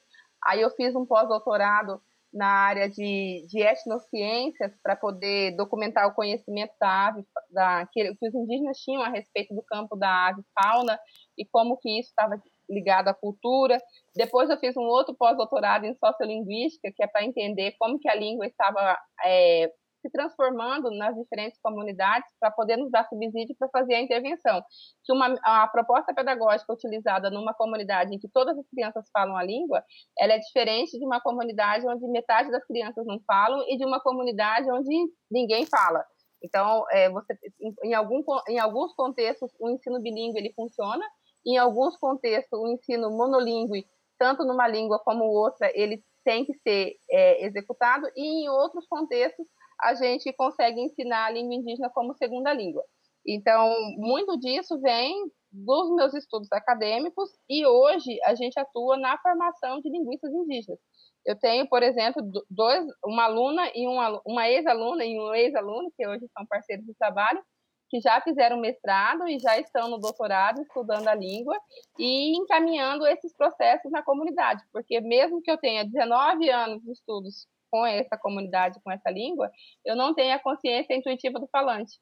Aí, 0.45 0.61
eu 0.61 0.71
fiz 0.71 0.95
um 0.95 1.05
pós-doutorado 1.05 2.01
na 2.33 2.47
área 2.47 2.89
de, 2.89 3.45
de 3.49 3.59
etnociências 3.59 4.71
para 4.81 4.95
poder 4.95 5.53
documentar 5.57 6.07
o 6.07 6.13
conhecimento 6.13 6.71
da 6.79 7.07
ave, 7.07 7.25
da, 7.49 7.85
que, 7.91 8.15
que 8.15 8.27
os 8.29 8.33
indígenas 8.33 8.77
tinham 8.77 9.01
a 9.01 9.09
respeito 9.09 9.53
do 9.53 9.61
campo 9.61 9.97
da 9.97 10.29
ave 10.29 10.41
fauna 10.57 10.97
e 11.37 11.45
como 11.45 11.77
que 11.77 11.99
isso 11.99 12.07
estava 12.09 12.41
ligado 12.71 13.09
à 13.09 13.13
cultura. 13.13 13.77
Depois 14.15 14.49
eu 14.49 14.57
fiz 14.57 14.75
um 14.77 14.83
outro 14.83 15.15
pós-doutorado 15.15 15.85
em 15.85 15.93
sociolinguística, 15.95 16.91
que 16.95 17.03
é 17.03 17.07
para 17.07 17.23
entender 17.23 17.75
como 17.77 17.99
que 17.99 18.09
a 18.09 18.15
língua 18.15 18.47
estava 18.47 18.97
é, 19.25 19.71
se 20.01 20.09
transformando 20.09 20.89
nas 20.91 21.15
diferentes 21.15 21.59
comunidades 21.61 22.29
para 22.39 22.51
poder 22.51 22.77
nos 22.77 22.91
dar 22.91 23.07
subsídio 23.07 23.55
para 23.57 23.69
fazer 23.69 23.93
a 23.95 24.01
intervenção. 24.01 24.61
Que 25.05 25.13
uma, 25.13 25.35
a 25.43 25.67
proposta 25.67 26.13
pedagógica 26.13 26.73
utilizada 26.73 27.29
numa 27.29 27.53
comunidade 27.53 28.13
em 28.13 28.19
que 28.19 28.27
todas 28.27 28.57
as 28.57 28.67
crianças 28.69 29.07
falam 29.13 29.37
a 29.37 29.43
língua, 29.43 29.83
ela 30.17 30.33
é 30.33 30.39
diferente 30.39 30.97
de 30.97 31.05
uma 31.05 31.21
comunidade 31.21 31.87
onde 31.87 32.07
metade 32.07 32.49
das 32.51 32.65
crianças 32.65 33.05
não 33.05 33.19
falam 33.25 33.63
e 33.69 33.77
de 33.77 33.85
uma 33.85 34.01
comunidade 34.01 34.69
onde 34.71 34.89
ninguém 35.29 35.65
fala. 35.65 36.03
Então, 36.43 36.85
é, 36.89 37.07
você, 37.09 37.37
em, 37.83 37.93
algum, 37.93 38.23
em 38.49 38.59
alguns 38.59 38.93
contextos, 38.95 39.51
o 39.59 39.69
ensino 39.69 40.01
bilíngue 40.01 40.39
ele 40.39 40.53
funciona, 40.55 41.05
em 41.45 41.57
alguns 41.57 41.97
contextos, 41.97 42.59
o 42.59 42.67
ensino 42.67 43.09
monolíngue, 43.11 43.85
tanto 44.17 44.45
numa 44.45 44.67
língua 44.67 44.99
como 44.99 45.25
outra, 45.25 45.71
ele 45.73 46.03
tem 46.23 46.45
que 46.45 46.53
ser 46.59 46.95
é, 47.09 47.45
executado, 47.45 48.07
e 48.15 48.43
em 48.43 48.49
outros 48.49 48.85
contextos, 48.87 49.47
a 49.81 49.95
gente 49.95 50.31
consegue 50.33 50.79
ensinar 50.79 51.25
a 51.25 51.31
língua 51.31 51.55
indígena 51.55 51.89
como 51.89 52.13
segunda 52.13 52.53
língua. 52.53 52.83
Então, 53.25 53.73
muito 53.97 54.37
disso 54.39 54.79
vem 54.79 55.31
dos 55.51 55.93
meus 55.95 56.13
estudos 56.13 56.51
acadêmicos 56.51 57.29
e 57.49 57.65
hoje 57.65 58.17
a 58.23 58.33
gente 58.35 58.57
atua 58.59 58.97
na 58.97 59.17
formação 59.17 59.81
de 59.81 59.89
linguistas 59.89 60.31
indígenas. 60.31 60.79
Eu 61.25 61.37
tenho, 61.37 61.67
por 61.67 61.83
exemplo, 61.83 62.23
dois, 62.49 62.85
uma 63.05 63.25
aluna 63.25 63.69
e 63.75 63.85
uma, 63.85 64.21
uma 64.25 64.49
ex-aluna 64.49 65.05
e 65.05 65.19
um 65.19 65.33
ex-aluno, 65.35 65.91
que 65.95 66.07
hoje 66.07 66.25
são 66.35 66.45
parceiros 66.47 66.85
de 66.85 66.93
trabalho, 66.95 67.43
que 67.91 67.99
já 67.99 68.21
fizeram 68.21 68.57
mestrado 68.57 69.27
e 69.27 69.37
já 69.37 69.59
estão 69.59 69.89
no 69.89 69.99
doutorado 69.99 70.61
estudando 70.61 71.09
a 71.09 71.13
língua 71.13 71.59
e 71.99 72.37
encaminhando 72.37 73.05
esses 73.05 73.35
processos 73.35 73.91
na 73.91 74.01
comunidade, 74.01 74.63
porque 74.71 75.01
mesmo 75.01 75.41
que 75.41 75.51
eu 75.51 75.57
tenha 75.57 75.83
19 75.83 76.49
anos 76.49 76.81
de 76.81 76.91
estudos 76.93 77.47
com 77.69 77.85
essa 77.85 78.17
comunidade, 78.17 78.79
com 78.81 78.89
essa 78.89 79.11
língua, 79.11 79.51
eu 79.83 79.93
não 79.93 80.15
tenho 80.15 80.33
a 80.33 80.39
consciência 80.39 80.95
intuitiva 80.95 81.37
do 81.37 81.49
falante. 81.51 81.99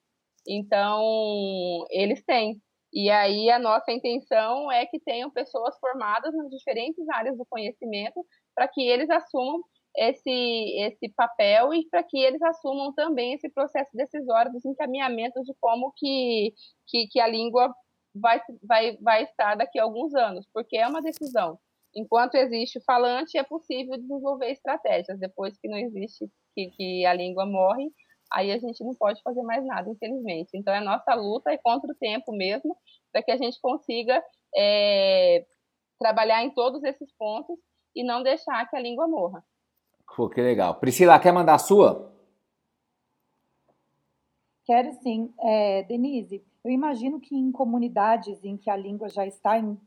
Então, 0.47 1.85
eles 1.89 2.23
têm. 2.23 2.61
E 2.93 3.09
aí 3.09 3.49
a 3.49 3.57
nossa 3.57 3.91
intenção 3.91 4.71
é 4.71 4.85
que 4.85 4.99
tenham 4.99 5.31
pessoas 5.31 5.77
formadas 5.79 6.35
nas 6.35 6.49
diferentes 6.49 7.07
áreas 7.09 7.35
do 7.35 7.45
conhecimento 7.47 8.23
para 8.55 8.67
que 8.67 8.81
eles 8.81 9.09
assumam 9.09 9.61
esse, 9.99 10.29
esse 10.79 11.09
papel 11.09 11.73
e 11.73 11.85
para 11.89 12.01
que 12.01 12.17
eles 12.17 12.41
assumam 12.41 12.93
também 12.93 13.33
esse 13.33 13.49
processo 13.49 13.91
decisório 13.93 14.51
dos 14.51 14.63
encaminhamentos 14.63 15.45
de 15.45 15.53
como 15.59 15.91
que, 15.91 16.53
que, 16.87 17.07
que 17.07 17.19
a 17.19 17.27
língua 17.27 17.75
vai, 18.15 18.41
vai, 18.63 18.97
vai 18.97 19.23
estar 19.23 19.55
daqui 19.55 19.77
a 19.77 19.83
alguns 19.83 20.15
anos, 20.15 20.47
porque 20.53 20.77
é 20.77 20.87
uma 20.87 21.01
decisão. 21.01 21.59
Enquanto 21.93 22.35
existe 22.35 22.77
o 22.77 22.83
falante, 22.83 23.37
é 23.37 23.43
possível 23.43 23.97
desenvolver 23.97 24.51
estratégias. 24.51 25.19
Depois 25.19 25.57
que 25.57 25.67
não 25.67 25.77
existe, 25.77 26.29
que, 26.55 26.69
que 26.69 27.05
a 27.05 27.13
língua 27.13 27.45
morre, 27.45 27.91
aí 28.31 28.51
a 28.51 28.57
gente 28.57 28.81
não 28.83 28.93
pode 28.95 29.21
fazer 29.21 29.41
mais 29.41 29.65
nada, 29.65 29.89
infelizmente. 29.89 30.51
Então, 30.53 30.73
é 30.73 30.79
nossa 30.79 31.13
luta 31.13 31.51
é 31.51 31.57
contra 31.57 31.91
o 31.91 31.95
tempo 31.95 32.31
mesmo, 32.31 32.77
para 33.11 33.21
que 33.21 33.31
a 33.31 33.37
gente 33.37 33.59
consiga 33.59 34.23
é, 34.55 35.45
trabalhar 35.99 36.41
em 36.43 36.51
todos 36.51 36.83
esses 36.83 37.11
pontos 37.17 37.57
e 37.93 38.03
não 38.03 38.23
deixar 38.23 38.69
que 38.69 38.77
a 38.77 38.81
língua 38.81 39.05
morra. 39.05 39.43
Pô, 40.15 40.29
que 40.29 40.41
legal. 40.41 40.75
Priscila, 40.75 41.19
quer 41.19 41.31
mandar 41.31 41.55
a 41.55 41.59
sua? 41.59 42.11
Quero 44.65 44.91
sim. 45.01 45.33
É, 45.39 45.83
Denise, 45.83 46.43
eu 46.63 46.71
imagino 46.71 47.19
que 47.19 47.35
em 47.35 47.51
comunidades 47.51 48.43
em 48.43 48.57
que 48.57 48.69
a 48.69 48.75
língua 48.75 49.09
já 49.09 49.25
está 49.25 49.57
em 49.57 49.77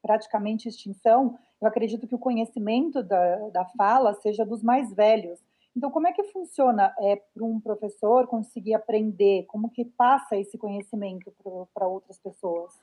praticamente 0.00 0.68
extinção, 0.68 1.38
eu 1.60 1.68
acredito 1.68 2.06
que 2.06 2.14
o 2.14 2.18
conhecimento 2.18 3.02
da, 3.02 3.48
da 3.50 3.64
fala 3.76 4.14
seja 4.14 4.44
dos 4.44 4.62
mais 4.62 4.92
velhos. 4.92 5.38
Então, 5.76 5.90
como 5.90 6.06
é 6.06 6.12
que 6.12 6.24
funciona 6.24 6.94
é, 6.98 7.16
para 7.16 7.44
um 7.44 7.58
professor 7.60 8.26
conseguir 8.26 8.74
aprender? 8.74 9.44
Como 9.46 9.70
que 9.70 9.84
passa 9.84 10.36
esse 10.36 10.58
conhecimento 10.58 11.32
para 11.72 11.86
outras 11.86 12.18
pessoas? 12.18 12.78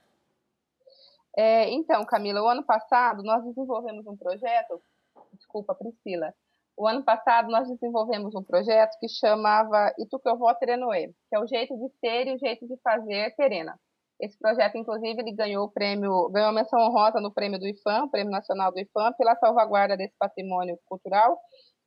É, 1.35 1.69
então, 1.71 2.03
Camila, 2.05 2.41
o 2.41 2.47
ano 2.47 2.63
passado 2.63 3.23
nós 3.23 3.43
desenvolvemos 3.43 4.07
um 4.07 4.17
projeto, 4.17 4.81
desculpa, 5.33 5.75
Priscila, 5.75 6.33
o 6.79 6.87
ano 6.87 7.03
passado 7.03 7.51
nós 7.51 7.67
desenvolvemos 7.67 8.33
um 8.33 8.41
projeto 8.41 8.97
que 9.01 9.09
chamava 9.09 9.93
Ituquevó 9.99 10.53
Terenoê, 10.53 11.09
que 11.29 11.35
é 11.35 11.39
o 11.39 11.45
jeito 11.45 11.75
de 11.77 11.89
ser 11.99 12.27
e 12.27 12.35
o 12.35 12.39
jeito 12.39 12.65
de 12.65 12.77
fazer 12.81 13.35
terena. 13.35 13.77
Esse 14.17 14.39
projeto, 14.39 14.77
inclusive, 14.77 15.21
ele 15.21 15.35
ganhou 15.35 15.65
o 15.65 15.71
prêmio, 15.71 16.29
ganhou 16.29 16.49
a 16.49 16.53
menção 16.53 16.79
honrosa 16.79 17.19
no 17.19 17.33
prêmio 17.33 17.59
do 17.59 17.67
IFAM, 17.67 18.07
Prêmio 18.07 18.31
Nacional 18.31 18.71
do 18.71 18.79
IFAM, 18.79 19.11
pela 19.17 19.35
salvaguarda 19.35 19.97
desse 19.97 20.15
patrimônio 20.17 20.79
cultural, 20.85 21.37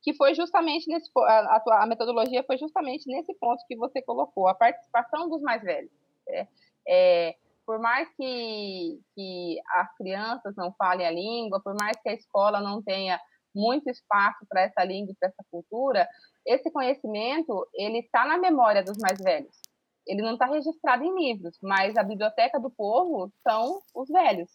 que 0.03 0.13
foi 0.13 0.35
justamente 0.35 0.87
nesse 0.87 1.09
a, 1.15 1.63
a 1.81 1.87
metodologia 1.87 2.43
foi 2.43 2.57
justamente 2.57 3.07
nesse 3.07 3.33
ponto 3.39 3.63
que 3.67 3.75
você 3.75 3.99
colocou, 4.03 4.47
a 4.47 4.53
participação 4.53 5.27
dos 5.27 5.41
mais 5.41 5.63
velhos. 5.63 5.91
Né? 6.27 6.47
É, 6.87 7.35
por 7.65 7.79
mais 7.79 8.07
que, 8.15 8.99
que 9.15 9.59
as 9.69 9.95
crianças 9.95 10.53
não 10.55 10.71
falem 10.73 11.07
a 11.07 11.11
língua, 11.11 11.61
por 11.63 11.73
mais 11.79 11.99
que 11.99 12.09
a 12.09 12.13
escola 12.13 12.61
não 12.61 12.79
tenha 12.83 13.19
muito 13.53 13.89
espaço 13.89 14.45
para 14.49 14.61
essa 14.61 14.83
língua 14.83 15.13
para 15.19 15.29
essa 15.29 15.43
cultura, 15.51 16.07
esse 16.45 16.71
conhecimento 16.71 17.67
ele 17.73 17.99
está 17.99 18.25
na 18.25 18.37
memória 18.37 18.83
dos 18.83 18.97
mais 18.97 19.19
velhos. 19.21 19.55
Ele 20.05 20.21
não 20.21 20.33
está 20.33 20.45
registrado 20.45 21.03
em 21.03 21.15
livros, 21.15 21.57
mas 21.61 21.95
a 21.95 22.03
biblioteca 22.03 22.59
do 22.59 22.69
povo 22.69 23.31
são 23.47 23.79
os 23.95 24.09
velhos. 24.09 24.51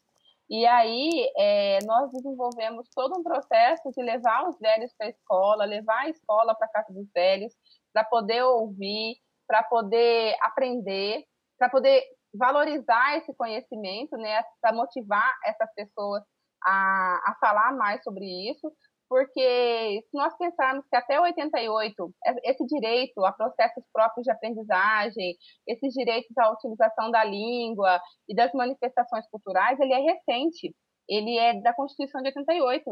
E 0.50 0.64
aí 0.66 1.30
é, 1.36 1.78
nós 1.84 2.10
desenvolvemos 2.10 2.88
todo 2.94 3.18
um 3.18 3.22
processo 3.22 3.90
de 3.94 4.02
levar 4.02 4.48
os 4.48 4.58
velhos 4.58 4.92
para 4.96 5.06
a 5.06 5.10
escola, 5.10 5.64
levar 5.64 6.00
a 6.00 6.08
escola 6.08 6.54
para 6.54 6.66
a 6.66 6.70
casa 6.70 6.92
dos 6.92 7.06
velhos, 7.14 7.54
para 7.92 8.04
poder 8.04 8.42
ouvir, 8.42 9.16
para 9.46 9.62
poder 9.62 10.34
aprender, 10.42 11.24
para 11.58 11.68
poder 11.68 12.02
valorizar 12.32 13.18
esse 13.18 13.34
conhecimento, 13.34 14.16
né, 14.16 14.42
para 14.60 14.72
motivar 14.72 15.34
essas 15.44 15.72
pessoas 15.74 16.22
a, 16.64 17.30
a 17.30 17.36
falar 17.40 17.72
mais 17.74 18.02
sobre 18.02 18.24
isso, 18.50 18.72
porque 19.08 20.02
se 20.10 20.16
nós 20.16 20.36
pensarmos 20.36 20.84
que 20.88 20.96
até 20.96 21.20
88, 21.20 22.14
esse 22.44 22.64
direito 22.66 23.24
a 23.24 23.32
processos 23.32 23.84
próprios 23.92 24.24
de 24.24 24.30
aprendizagem, 24.30 25.36
esses 25.66 25.92
direitos 25.94 26.36
à 26.36 26.52
utilização 26.52 27.10
da 27.10 27.24
língua 27.24 28.00
e 28.28 28.34
das 28.34 28.52
manifestações 28.52 29.26
culturais, 29.30 29.80
ele 29.80 29.94
é 29.94 29.98
recente, 29.98 30.74
ele 31.08 31.38
é 31.38 31.60
da 31.62 31.74
Constituição 31.74 32.20
de 32.20 32.28
88. 32.28 32.84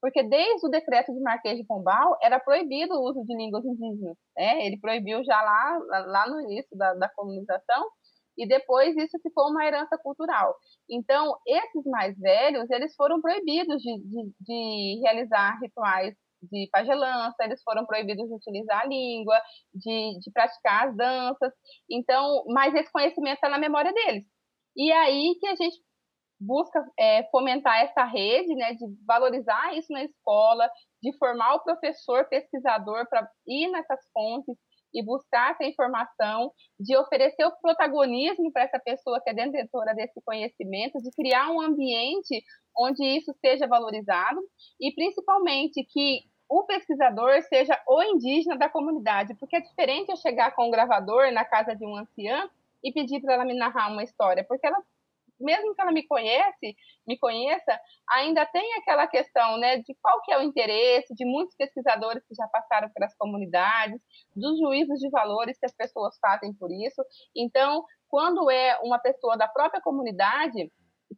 porque 0.00 0.22
desde 0.22 0.66
o 0.66 0.70
decreto 0.70 1.14
de 1.14 1.20
Marquês 1.20 1.56
de 1.56 1.64
Pombal 1.64 2.18
era 2.22 2.38
proibido 2.38 2.92
o 2.94 3.08
uso 3.08 3.24
de 3.24 3.34
línguas 3.34 3.64
indígenas, 3.64 4.16
né? 4.36 4.66
Ele 4.66 4.78
proibiu 4.78 5.24
já 5.24 5.40
lá, 5.40 5.78
lá 6.06 6.28
no 6.28 6.42
início 6.42 6.76
da, 6.76 6.92
da 6.92 7.08
colonização, 7.08 7.88
e 8.36 8.46
depois 8.46 8.96
isso 8.96 9.18
ficou 9.22 9.50
uma 9.50 9.64
herança 9.64 9.96
cultural. 9.98 10.54
Então, 10.90 11.36
esses 11.46 11.84
mais 11.86 12.18
velhos, 12.18 12.70
eles 12.70 12.94
foram 12.94 13.20
proibidos 13.20 13.80
de, 13.82 13.98
de, 13.98 14.32
de 14.40 15.00
realizar 15.02 15.58
rituais 15.60 16.14
de 16.50 16.68
pagelança, 16.70 17.42
eles 17.44 17.62
foram 17.62 17.86
proibidos 17.86 18.28
de 18.28 18.34
utilizar 18.34 18.82
a 18.82 18.86
língua, 18.86 19.40
de, 19.72 20.18
de 20.20 20.30
praticar 20.32 20.88
as 20.88 20.96
danças. 20.96 21.52
Então, 21.90 22.44
mas 22.48 22.74
esse 22.74 22.92
conhecimento 22.92 23.36
está 23.36 23.48
na 23.48 23.58
memória 23.58 23.92
deles. 23.92 24.24
E 24.76 24.92
aí 24.92 25.36
que 25.40 25.46
a 25.46 25.54
gente 25.54 25.76
busca 26.40 26.84
é, 26.98 27.24
fomentar 27.30 27.80
essa 27.80 28.04
rede, 28.04 28.54
né, 28.54 28.74
de 28.74 28.84
valorizar 29.06 29.74
isso 29.76 29.92
na 29.92 30.04
escola, 30.04 30.68
de 31.02 31.16
formar 31.16 31.54
o 31.54 31.62
professor 31.62 32.28
pesquisador 32.28 33.08
para 33.08 33.26
ir 33.46 33.70
nessas 33.70 34.00
fontes 34.12 34.56
e 34.94 35.02
buscar 35.02 35.52
essa 35.52 35.64
informação, 35.64 36.52
de 36.78 36.96
oferecer 36.96 37.44
o 37.44 37.52
protagonismo 37.60 38.52
para 38.52 38.62
essa 38.62 38.78
pessoa 38.78 39.20
que 39.20 39.30
é 39.30 39.34
detentora 39.34 39.94
desse 39.94 40.20
conhecimento, 40.22 41.02
de 41.02 41.10
criar 41.10 41.50
um 41.50 41.60
ambiente 41.60 42.42
onde 42.76 43.04
isso 43.04 43.34
seja 43.40 43.66
valorizado 43.66 44.40
e 44.80 44.92
principalmente 44.92 45.84
que 45.84 46.20
o 46.48 46.62
pesquisador 46.64 47.42
seja 47.42 47.80
o 47.88 48.02
indígena 48.02 48.56
da 48.56 48.68
comunidade, 48.68 49.34
porque 49.34 49.56
é 49.56 49.60
diferente 49.60 50.10
eu 50.10 50.16
chegar 50.16 50.54
com 50.54 50.68
um 50.68 50.70
gravador 50.70 51.32
na 51.32 51.44
casa 51.44 51.74
de 51.74 51.84
um 51.84 51.96
anciã 51.96 52.48
e 52.82 52.92
pedir 52.92 53.20
para 53.20 53.34
ela 53.34 53.44
me 53.44 53.54
narrar 53.54 53.90
uma 53.90 54.04
história, 54.04 54.44
porque 54.46 54.66
ela 54.66 54.80
mesmo 55.40 55.74
que 55.74 55.80
ela 55.80 55.92
me 55.92 56.06
conhece, 56.06 56.74
me 57.06 57.18
conheça, 57.18 57.78
ainda 58.10 58.46
tem 58.46 58.74
aquela 58.74 59.06
questão, 59.06 59.58
né, 59.58 59.78
de 59.78 59.94
qual 60.00 60.20
que 60.22 60.32
é 60.32 60.38
o 60.38 60.42
interesse 60.42 61.14
de 61.14 61.24
muitos 61.24 61.54
pesquisadores 61.56 62.24
que 62.26 62.34
já 62.34 62.46
passaram 62.48 62.88
pelas 62.94 63.14
comunidades, 63.16 64.00
dos 64.34 64.58
juízos 64.58 64.98
de 64.98 65.10
valores 65.10 65.58
que 65.58 65.66
as 65.66 65.74
pessoas 65.74 66.16
fazem 66.20 66.52
por 66.54 66.70
isso. 66.70 67.02
Então, 67.36 67.84
quando 68.08 68.50
é 68.50 68.78
uma 68.82 68.98
pessoa 68.98 69.36
da 69.36 69.48
própria 69.48 69.82
comunidade, 69.82 70.70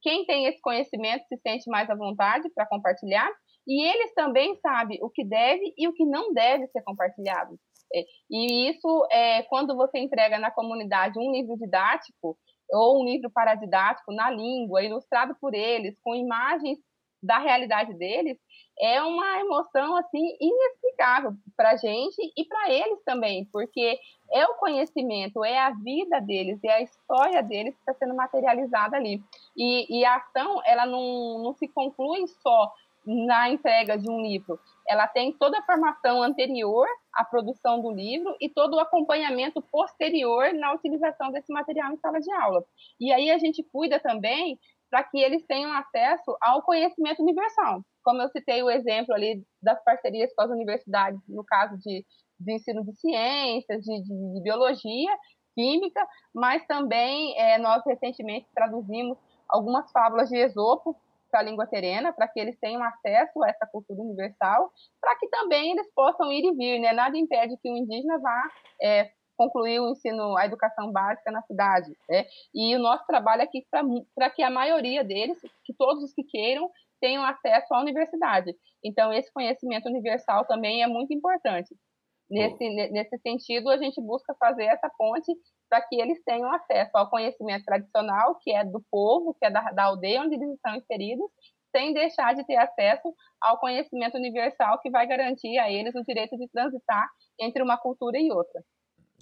quem 0.03 0.25
tem 0.27 0.47
esse 0.47 0.61
conhecimento 0.61 1.25
se 1.27 1.37
sente 1.39 1.71
mais 1.71 1.89
à 1.89 1.95
vontade 1.95 2.49
para 2.55 2.67
compartilhar 2.67 3.31
e 3.67 3.85
eles 3.85 4.15
também 4.15 4.55
sabem 4.57 4.99
o 5.03 5.11
que 5.11 5.25
deve 5.25 5.75
e 5.77 5.89
o 5.89 5.93
que 5.93 6.05
não 6.05 6.33
deve 6.33 6.67
ser 6.69 6.83
compartilhado. 6.83 7.59
É, 7.95 8.05
e 8.31 8.71
isso, 8.71 9.07
é, 9.11 9.43
quando 9.45 9.77
você 9.77 9.99
entrega 9.99 10.39
na 10.39 10.51
comunidade 10.51 11.19
um 11.19 11.31
livro 11.31 11.57
didático 11.57 12.37
ou 12.71 13.01
um 13.01 13.05
livro 13.05 13.31
paradidático 13.31 14.13
na 14.13 14.31
língua, 14.31 14.83
ilustrado 14.83 15.37
por 15.41 15.55
eles, 15.55 15.99
com 16.03 16.15
imagens 16.15 16.79
da 17.23 17.39
realidade 17.39 17.95
deles, 17.95 18.39
é 18.79 19.03
uma 19.03 19.41
emoção 19.41 19.97
assim 19.97 20.37
inexplicável 20.39 21.33
para 21.57 21.71
a 21.71 21.77
gente 21.77 22.17
e 22.37 22.45
para 22.45 22.71
eles 22.71 23.03
também, 23.05 23.47
porque 23.47 23.99
é 24.31 24.45
o 24.45 24.55
conhecimento, 24.55 25.45
é 25.45 25.59
a 25.59 25.71
vida 25.71 26.21
deles, 26.21 26.63
é 26.63 26.73
a 26.73 26.83
história 26.83 27.43
deles 27.43 27.75
que 27.75 27.81
está 27.81 27.95
sendo 27.95 28.15
materializada 28.15 28.97
ali. 28.97 29.23
E, 29.57 29.99
e, 29.99 30.05
a 30.05 30.17
ação, 30.17 30.61
ela 30.65 30.85
não, 30.85 31.39
não 31.43 31.55
se 31.55 31.69
conclui 31.69 32.27
só 32.27 32.73
na 33.07 33.49
entrega 33.49 33.97
de 33.97 34.11
um 34.11 34.21
livro. 34.21 34.59
Ela 34.89 35.07
tem 35.07 35.33
toda 35.33 35.59
a 35.59 35.63
formação 35.63 36.23
anterior 36.23 36.87
à 37.15 37.25
produção 37.25 37.81
do 37.81 37.91
livro 37.91 38.35
e 38.41 38.49
todo 38.49 38.75
o 38.75 38.81
acompanhamento 38.81 39.63
posterior 39.63 40.53
na 40.55 40.73
utilização 40.75 41.31
desse 41.31 41.53
material 41.53 41.93
em 41.93 41.99
sala 41.99 42.21
de 42.21 42.33
aula. 42.33 42.65
E 42.99 43.13
aí 43.13 43.31
a 43.31 43.39
gente 43.39 43.63
cuida 43.73 44.01
também 44.01 44.59
para 44.91 45.05
que 45.05 45.19
eles 45.19 45.45
tenham 45.47 45.73
acesso 45.73 46.37
ao 46.41 46.63
conhecimento 46.63 47.23
universal. 47.23 47.83
Como 48.05 48.21
eu 48.23 48.29
citei 48.29 48.63
o 48.63 48.71
exemplo 48.71 49.15
ali 49.15 49.43
das 49.63 49.83
parcerias 49.85 50.33
com 50.35 50.43
as 50.43 50.51
universidades, 50.51 51.21
no 51.29 51.45
caso 51.45 51.77
de, 51.79 52.05
de 52.39 52.53
ensino 52.53 52.85
de 52.85 52.95
ciências, 52.95 53.83
de, 53.83 54.03
de, 54.03 54.35
de 54.35 54.43
biologia, 54.43 55.17
química, 55.55 56.07
mas 56.35 56.65
também 56.67 57.37
é, 57.39 57.59
nós 57.59 57.83
recentemente 57.85 58.47
traduzimos 58.55 59.19
algumas 59.49 59.91
fábulas 59.91 60.29
de 60.29 60.37
Esopo 60.37 60.95
para 61.37 61.41
a 61.41 61.45
língua 61.45 61.67
terena, 61.67 62.15
para 62.15 62.27
que 62.29 62.41
eles 62.41 62.59
tenham 62.59 62.83
acesso 62.83 63.43
a 63.45 63.51
essa 63.51 63.67
cultura 63.67 64.01
universal, 64.01 64.71
para 64.99 65.15
que 65.19 65.29
também 65.29 65.73
eles 65.73 65.87
possam 65.95 66.33
ir 66.33 66.47
e 66.47 66.57
vir, 66.57 66.79
né? 66.81 66.95
Nada 66.95 67.17
impede 67.19 67.59
que 67.61 67.71
o 67.71 67.77
indígena 67.77 68.19
vá 68.19 68.43
é, 68.83 69.11
concluir 69.37 69.79
o 69.81 69.91
ensino, 69.91 70.35
a 70.39 70.47
educação 70.47 70.91
básica 70.91 71.31
na 71.31 71.43
cidade, 71.43 71.93
né? 72.09 72.25
E 72.55 72.75
o 72.75 72.79
nosso 72.79 73.05
trabalho 73.07 73.43
aqui 73.43 73.59
é 73.59 73.83
para 74.15 74.31
que 74.31 74.43
a 74.43 74.51
maioria 74.51 75.05
deles, 75.05 75.39
que 75.63 75.75
todos 75.75 76.03
os 76.03 76.15
que 76.15 76.25
queiram, 76.25 76.71
tenham 77.03 77.23
acesso 77.23 77.75
à 77.75 77.81
universidade. 77.81 78.55
Então, 78.83 79.13
esse 79.13 79.31
conhecimento 79.31 79.87
universal 79.87 80.47
também 80.47 80.83
é 80.83 80.87
muito 80.87 81.13
importante. 81.13 81.77
Nesse, 82.29 82.69
nesse 82.91 83.19
sentido, 83.19 83.71
a 83.71 83.77
gente 83.77 84.01
busca 84.01 84.35
fazer 84.35 84.65
essa 84.65 84.91
ponte 84.99 85.33
para 85.69 85.81
que 85.83 86.01
eles 86.01 86.23
tenham 86.25 86.53
acesso 86.53 86.91
ao 86.95 87.09
conhecimento 87.09 87.65
tradicional, 87.65 88.37
que 88.41 88.51
é 88.51 88.65
do 88.65 88.83
povo, 88.91 89.35
que 89.39 89.47
é 89.47 89.51
da, 89.51 89.71
da 89.71 89.85
aldeia 89.85 90.23
onde 90.23 90.35
eles 90.35 90.51
estão 90.55 90.75
inseridos, 90.75 91.31
sem 91.71 91.93
deixar 91.93 92.35
de 92.35 92.45
ter 92.45 92.57
acesso 92.57 93.15
ao 93.41 93.61
conhecimento 93.61 94.17
universal 94.17 94.81
que 94.81 94.91
vai 94.91 95.07
garantir 95.07 95.57
a 95.59 95.71
eles 95.71 95.95
o 95.95 96.03
direito 96.03 96.37
de 96.37 96.49
transitar 96.49 97.07
entre 97.39 97.63
uma 97.63 97.77
cultura 97.77 98.19
e 98.19 98.31
outra. 98.33 98.65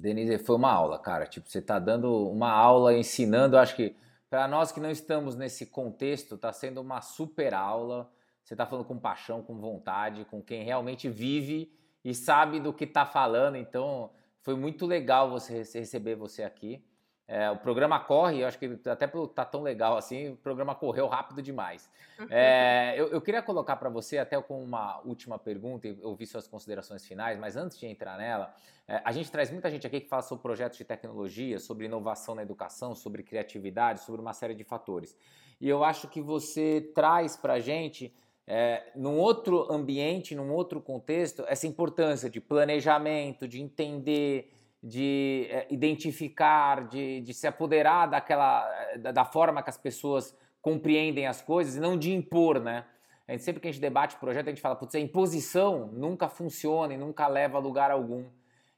Denise, 0.00 0.38
foi 0.38 0.56
uma 0.56 0.72
aula, 0.72 0.98
cara. 0.98 1.26
Tipo, 1.26 1.48
você 1.48 1.58
está 1.58 1.78
dando 1.78 2.30
uma 2.30 2.50
aula 2.50 2.96
ensinando. 2.96 3.58
Acho 3.58 3.76
que 3.76 3.96
para 4.30 4.48
nós 4.48 4.72
que 4.72 4.80
não 4.80 4.90
estamos 4.90 5.36
nesse 5.36 5.66
contexto, 5.66 6.36
está 6.36 6.52
sendo 6.52 6.80
uma 6.80 7.00
super 7.00 7.52
aula. 7.52 8.10
Você 8.42 8.54
está 8.54 8.66
falando 8.66 8.86
com 8.86 8.98
paixão, 8.98 9.42
com 9.42 9.58
vontade, 9.58 10.24
com 10.24 10.42
quem 10.42 10.64
realmente 10.64 11.08
vive 11.08 11.70
e 12.04 12.14
sabe 12.14 12.60
do 12.60 12.72
que 12.72 12.84
está 12.84 13.06
falando. 13.06 13.56
Então, 13.56 14.10
foi 14.42 14.54
muito 14.54 14.84
legal 14.86 15.30
você 15.30 15.58
receber 15.58 16.14
você 16.14 16.42
aqui. 16.42 16.84
É, 17.26 17.50
o 17.50 17.56
programa 17.56 17.98
corre, 17.98 18.42
eu 18.42 18.46
acho 18.46 18.58
que 18.58 18.78
até 18.86 19.06
por 19.06 19.28
tá 19.28 19.46
tão 19.46 19.62
legal 19.62 19.96
assim, 19.96 20.32
o 20.32 20.36
programa 20.36 20.74
correu 20.74 21.06
rápido 21.08 21.40
demais. 21.40 21.88
É, 22.30 22.94
eu, 22.96 23.08
eu, 23.08 23.20
queria 23.20 23.42
colocar 23.42 23.74
para 23.74 23.88
você, 23.88 24.18
até 24.18 24.40
com 24.40 24.62
uma 24.62 25.00
última 25.04 25.36
pergunta, 25.36 25.88
e 25.88 25.98
ouvir 26.00 26.26
suas 26.26 26.46
considerações 26.46 27.04
finais, 27.04 27.36
mas 27.36 27.56
antes 27.56 27.76
de 27.76 27.86
entrar 27.86 28.16
nela, 28.16 28.54
é, 28.86 29.02
a 29.04 29.10
gente 29.10 29.32
traz 29.32 29.50
muita 29.50 29.68
gente 29.68 29.84
aqui 29.84 30.00
que 30.00 30.08
fala 30.08 30.22
sobre 30.22 30.40
projetos 30.40 30.78
de 30.78 30.84
tecnologia, 30.84 31.58
sobre 31.58 31.86
inovação 31.86 32.36
na 32.36 32.42
educação, 32.42 32.94
sobre 32.94 33.24
criatividade, 33.24 34.00
sobre 34.02 34.20
uma 34.20 34.32
série 34.32 34.54
de 34.54 34.62
fatores. 34.62 35.16
E 35.60 35.68
eu 35.68 35.82
acho 35.82 36.06
que 36.06 36.20
você 36.20 36.92
traz 36.94 37.36
para 37.36 37.54
a 37.54 37.60
gente 37.60 38.14
é, 38.46 38.82
num 38.94 39.16
outro 39.16 39.70
ambiente, 39.72 40.34
num 40.34 40.52
outro 40.52 40.80
contexto, 40.80 41.44
essa 41.48 41.66
importância 41.66 42.28
de 42.28 42.40
planejamento, 42.40 43.48
de 43.48 43.62
entender, 43.62 44.52
de 44.82 45.46
é, 45.50 45.66
identificar, 45.70 46.86
de, 46.86 47.22
de 47.22 47.32
se 47.32 47.46
apoderar 47.46 48.06
daquela 48.06 48.68
da, 48.98 49.12
da, 49.12 49.24
forma 49.24 49.62
que 49.62 49.70
as 49.70 49.78
pessoas 49.78 50.36
compreendem 50.60 51.26
as 51.26 51.40
coisas 51.40 51.76
e 51.76 51.80
não 51.80 51.96
de 51.96 52.12
impor, 52.12 52.60
né? 52.60 52.84
A 53.26 53.32
gente, 53.32 53.44
sempre 53.44 53.62
que 53.62 53.68
a 53.68 53.72
gente 53.72 53.80
debate 53.80 54.16
projeto, 54.16 54.48
a 54.48 54.50
gente 54.50 54.60
fala, 54.60 54.76
putz, 54.76 54.94
a 54.94 55.00
imposição 55.00 55.86
nunca 55.92 56.28
funciona 56.28 56.92
e 56.92 56.98
nunca 56.98 57.26
leva 57.26 57.56
a 57.56 57.60
lugar 57.60 57.90
algum. 57.90 58.26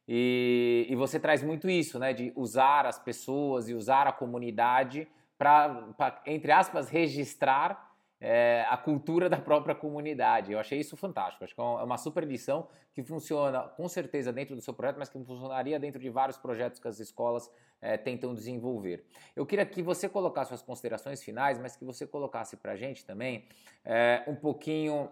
E, 0.07 0.87
e 0.89 0.95
você 0.95 1.19
traz 1.19 1.43
muito 1.43 1.69
isso, 1.69 1.99
né? 1.99 2.13
De 2.13 2.33
usar 2.37 2.87
as 2.87 3.01
pessoas 3.01 3.69
e 3.69 3.75
usar 3.75 4.07
a 4.07 4.13
comunidade 4.13 5.09
para, 5.37 5.89
entre 6.25 6.53
aspas, 6.53 6.89
registrar 6.89 7.86
é, 8.21 8.65
a 8.69 8.77
cultura 8.77 9.29
da 9.29 9.39
própria 9.39 9.75
comunidade. 9.75 10.53
Eu 10.53 10.59
achei 10.59 10.81
isso 10.81 10.97
fantástico. 10.97 11.45
Acho 11.45 11.55
que 11.55 11.61
é 11.61 11.65
uma 11.65 11.99
super 11.99 12.25
lição 12.25 12.69
que 12.95 13.03
funciona 13.03 13.63
com 13.63 13.89
certeza 13.89 14.33
dentro 14.33 14.55
do 14.55 14.63
seu 14.63 14.73
projeto, 14.73 14.99
mas 14.99 15.09
que 15.09 15.23
funcionaria 15.23 15.79
dentro 15.79 16.01
de 16.01 16.09
vários 16.09 16.39
projetos 16.39 16.81
que 16.81 16.89
as 16.89 16.99
escolas 16.99 17.51
é, 17.81 17.97
tentam 17.97 18.35
desenvolver. 18.35 19.05
Eu 19.35 19.45
queria 19.45 19.67
que 19.67 19.83
você 19.83 20.09
colocasse 20.09 20.49
suas 20.49 20.63
considerações 20.63 21.23
finais, 21.23 21.59
mas 21.59 21.77
que 21.77 21.85
você 21.85 22.07
colocasse 22.07 22.57
para 22.57 22.73
a 22.73 22.77
gente 22.77 23.05
também 23.05 23.47
é, 23.85 24.25
um 24.27 24.35
pouquinho 24.35 25.11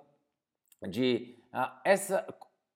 de 0.89 1.37
uh, 1.53 1.71
essa. 1.85 2.27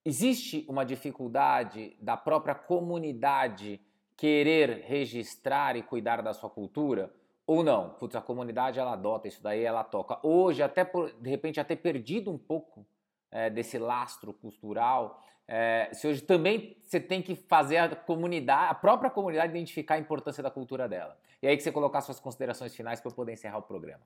Existe 0.05 0.65
uma 0.69 0.85
dificuldade 0.85 1.97
da 2.01 2.17
própria 2.17 2.55
comunidade 2.55 3.81
querer 4.17 4.85
registrar 4.87 5.77
e 5.77 5.83
cuidar 5.83 6.23
da 6.23 6.33
sua 6.33 6.49
cultura? 6.49 7.13
Ou 7.49 7.65
não, 7.65 7.89
putz, 7.95 8.15
a 8.15 8.21
comunidade 8.21 8.79
ela 8.79 8.93
adota 8.93 9.27
isso 9.27 9.43
daí, 9.43 9.65
ela 9.65 9.83
toca. 9.83 10.19
Hoje, 10.23 10.63
até 10.63 10.85
por, 10.85 11.11
de 11.11 11.31
repente, 11.31 11.59
até 11.59 11.75
perdido 11.75 12.31
um 12.31 12.37
pouco 12.37 12.87
é, 13.31 13.49
desse 13.49 13.79
lastro 13.79 14.35
cultural. 14.35 15.25
É, 15.49 15.89
se 15.95 16.07
hoje 16.07 16.21
também 16.21 16.77
você 16.83 17.01
tem 17.01 17.23
que 17.23 17.35
fazer 17.35 17.79
a 17.79 17.97
comunidade, 17.97 18.71
a 18.71 18.75
própria 18.75 19.11
comunidade 19.11 19.51
identificar 19.51 19.95
a 19.95 19.99
importância 19.99 20.43
da 20.43 20.51
cultura 20.51 20.87
dela. 20.87 21.17
E 21.43 21.49
aí 21.49 21.57
que 21.57 21.63
você 21.63 21.73
colocar 21.73 22.03
suas 22.03 22.21
considerações 22.21 22.77
finais 22.77 23.01
para 23.01 23.11
eu 23.11 23.15
poder 23.15 23.33
encerrar 23.33 23.57
o 23.57 23.63
programa. 23.63 24.03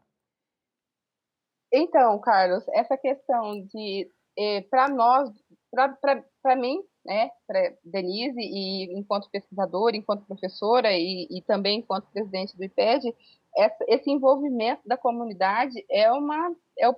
Então, 1.73 2.21
Carlos, 2.21 2.65
essa 2.69 2.97
questão 2.97 3.61
de, 3.67 4.09
eh, 4.39 4.63
para 4.71 4.89
nós, 4.89 5.31
para 5.71 6.57
mim, 6.57 6.83
né, 7.05 7.31
para 7.47 7.75
Denise, 7.85 8.41
e 8.41 8.97
enquanto 8.97 9.31
pesquisadora, 9.31 9.97
enquanto 9.97 10.27
professora 10.27 10.93
e, 10.93 11.27
e 11.31 11.43
também 11.43 11.79
enquanto 11.79 12.11
presidente 12.13 12.57
do 12.57 12.65
IPED, 12.65 13.15
essa, 13.57 13.85
esse 13.89 14.11
envolvimento 14.11 14.83
da 14.87 14.97
comunidade 14.97 15.85
é, 15.91 16.11
uma, 16.13 16.55
é, 16.79 16.89
o, 16.89 16.95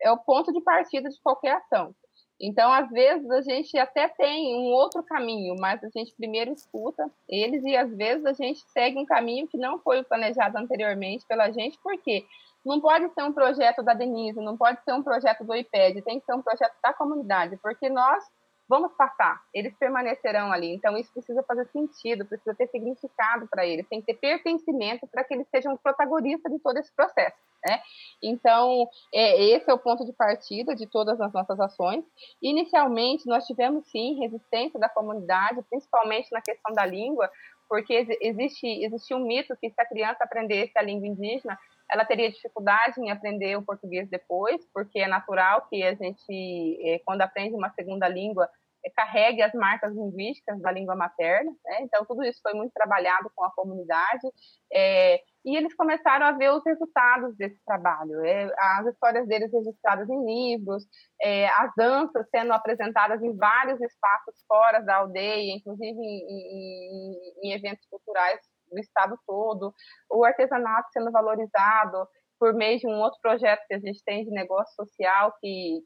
é 0.00 0.10
o 0.10 0.18
ponto 0.18 0.52
de 0.52 0.60
partida 0.60 1.08
de 1.08 1.20
qualquer 1.20 1.56
ação. 1.56 1.94
Então, 2.40 2.72
às 2.72 2.90
vezes, 2.90 3.30
a 3.30 3.40
gente 3.40 3.78
até 3.78 4.08
tem 4.08 4.56
um 4.56 4.72
outro 4.72 5.00
caminho, 5.04 5.54
mas 5.60 5.82
a 5.84 5.88
gente 5.88 6.12
primeiro 6.14 6.52
escuta 6.52 7.08
eles 7.28 7.62
e, 7.62 7.76
às 7.76 7.94
vezes, 7.94 8.26
a 8.26 8.32
gente 8.32 8.60
segue 8.70 8.98
um 8.98 9.06
caminho 9.06 9.46
que 9.46 9.56
não 9.56 9.78
foi 9.78 10.02
planejado 10.02 10.58
anteriormente 10.58 11.24
pela 11.26 11.52
gente, 11.52 11.78
porque 11.80 12.24
não 12.64 12.80
pode 12.80 13.12
ser 13.12 13.22
um 13.22 13.32
projeto 13.32 13.82
da 13.82 13.94
Denise, 13.94 14.40
não 14.40 14.56
pode 14.56 14.82
ser 14.84 14.92
um 14.92 15.02
projeto 15.02 15.44
do 15.44 15.54
IPED, 15.54 16.02
tem 16.02 16.20
que 16.20 16.26
ser 16.26 16.34
um 16.34 16.42
projeto 16.42 16.74
da 16.82 16.92
comunidade, 16.92 17.56
porque 17.62 17.88
nós 17.88 18.24
vamos 18.68 18.92
passar, 18.94 19.38
eles 19.52 19.76
permanecerão 19.76 20.50
ali. 20.50 20.74
Então, 20.74 20.96
isso 20.96 21.12
precisa 21.12 21.42
fazer 21.42 21.66
sentido, 21.66 22.24
precisa 22.24 22.54
ter 22.54 22.68
significado 22.68 23.46
para 23.48 23.66
eles, 23.66 23.86
tem 23.88 24.00
que 24.00 24.06
ter 24.06 24.18
pertencimento 24.18 25.06
para 25.08 25.24
que 25.24 25.34
eles 25.34 25.46
sejam 25.50 25.76
protagonistas 25.76 26.50
de 26.50 26.58
todo 26.58 26.78
esse 26.78 26.90
processo. 26.94 27.36
Né? 27.64 27.80
Então, 28.22 28.88
é, 29.12 29.44
esse 29.44 29.70
é 29.70 29.74
o 29.74 29.78
ponto 29.78 30.04
de 30.04 30.12
partida 30.12 30.74
de 30.74 30.86
todas 30.86 31.20
as 31.20 31.32
nossas 31.32 31.60
ações. 31.60 32.04
Inicialmente, 32.40 33.26
nós 33.26 33.46
tivemos 33.46 33.86
sim 33.90 34.18
resistência 34.18 34.80
da 34.80 34.88
comunidade, 34.88 35.62
principalmente 35.68 36.32
na 36.32 36.40
questão 36.40 36.72
da 36.72 36.86
língua, 36.86 37.30
porque 37.68 38.18
existe, 38.20 38.66
existe 38.66 39.14
um 39.14 39.24
mito 39.24 39.56
que 39.60 39.70
se 39.70 39.80
a 39.80 39.86
criança 39.86 40.24
aprendesse 40.24 40.72
a 40.76 40.82
língua 40.82 41.06
indígena, 41.06 41.58
ela 41.92 42.06
teria 42.06 42.32
dificuldade 42.32 42.98
em 42.98 43.10
aprender 43.10 43.54
o 43.56 43.62
português 43.62 44.08
depois, 44.08 44.64
porque 44.72 44.98
é 44.98 45.06
natural 45.06 45.66
que 45.68 45.82
a 45.82 45.94
gente, 45.94 46.78
é, 46.88 46.98
quando 47.04 47.20
aprende 47.20 47.54
uma 47.54 47.70
segunda 47.70 48.08
língua, 48.08 48.48
é, 48.84 48.90
carregue 48.90 49.42
as 49.42 49.52
marcas 49.52 49.94
linguísticas 49.94 50.58
da 50.62 50.72
língua 50.72 50.96
materna. 50.96 51.52
Né? 51.64 51.82
Então, 51.82 52.06
tudo 52.06 52.24
isso 52.24 52.40
foi 52.42 52.54
muito 52.54 52.72
trabalhado 52.72 53.30
com 53.36 53.44
a 53.44 53.52
comunidade. 53.52 54.26
É, 54.72 55.20
e 55.44 55.54
eles 55.54 55.74
começaram 55.74 56.24
a 56.24 56.32
ver 56.32 56.50
os 56.52 56.64
resultados 56.64 57.36
desse 57.36 57.62
trabalho. 57.66 58.24
É, 58.24 58.50
as 58.58 58.86
histórias 58.86 59.28
deles 59.28 59.52
registradas 59.52 60.08
em 60.08 60.24
livros, 60.24 60.84
é, 61.20 61.46
as 61.48 61.70
danças 61.76 62.26
sendo 62.30 62.54
apresentadas 62.54 63.22
em 63.22 63.36
vários 63.36 63.78
espaços 63.82 64.34
fora 64.48 64.80
da 64.80 64.96
aldeia, 64.96 65.54
inclusive 65.54 65.98
em, 65.98 66.24
em, 66.28 67.50
em 67.50 67.52
eventos 67.52 67.86
culturais 67.90 68.40
do 68.72 68.80
estado 68.80 69.16
todo, 69.26 69.72
o 70.10 70.24
artesanato 70.24 70.88
sendo 70.92 71.10
valorizado 71.10 72.06
por 72.38 72.54
meio 72.54 72.78
de 72.78 72.88
um 72.88 73.00
outro 73.00 73.18
projeto 73.20 73.62
que 73.68 73.74
a 73.74 73.78
gente 73.78 74.02
tem 74.04 74.24
de 74.24 74.30
negócio 74.30 74.74
social 74.74 75.32
que, 75.40 75.80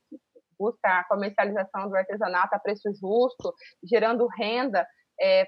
busca 0.59 1.01
a 1.01 1.05
comercialização 1.05 1.89
do 1.89 1.97
artesanato 1.97 2.55
a 2.55 2.59
preço 2.59 2.91
justo, 2.95 3.53
gerando 3.85 4.27
renda 4.27 4.87
é, 5.19 5.47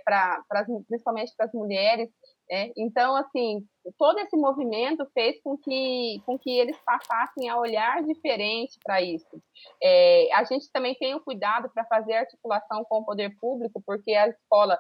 principalmente 0.89 1.33
para 1.37 1.47
as 1.47 1.53
mulheres. 1.53 2.09
É, 2.51 2.73
então, 2.79 3.15
assim, 3.15 3.59
todo 3.99 4.19
esse 4.21 4.35
movimento 4.37 5.07
fez 5.13 5.39
com 5.43 5.59
que, 5.59 6.23
com 6.25 6.39
que 6.39 6.51
eles 6.51 6.79
passassem 6.79 7.49
a 7.51 7.59
olhar 7.59 8.03
diferente 8.03 8.79
para 8.83 9.03
isso. 9.03 9.43
É, 9.83 10.33
a 10.33 10.45
gente 10.45 10.71
também 10.73 10.95
tem 10.95 11.15
o 11.15 11.21
cuidado 11.21 11.71
para 11.75 11.85
fazer 11.85 12.15
articulação 12.15 12.85
com 12.85 13.01
o 13.01 13.05
poder 13.05 13.37
público, 13.39 13.83
porque 13.85 14.15
a 14.15 14.29
escola 14.29 14.79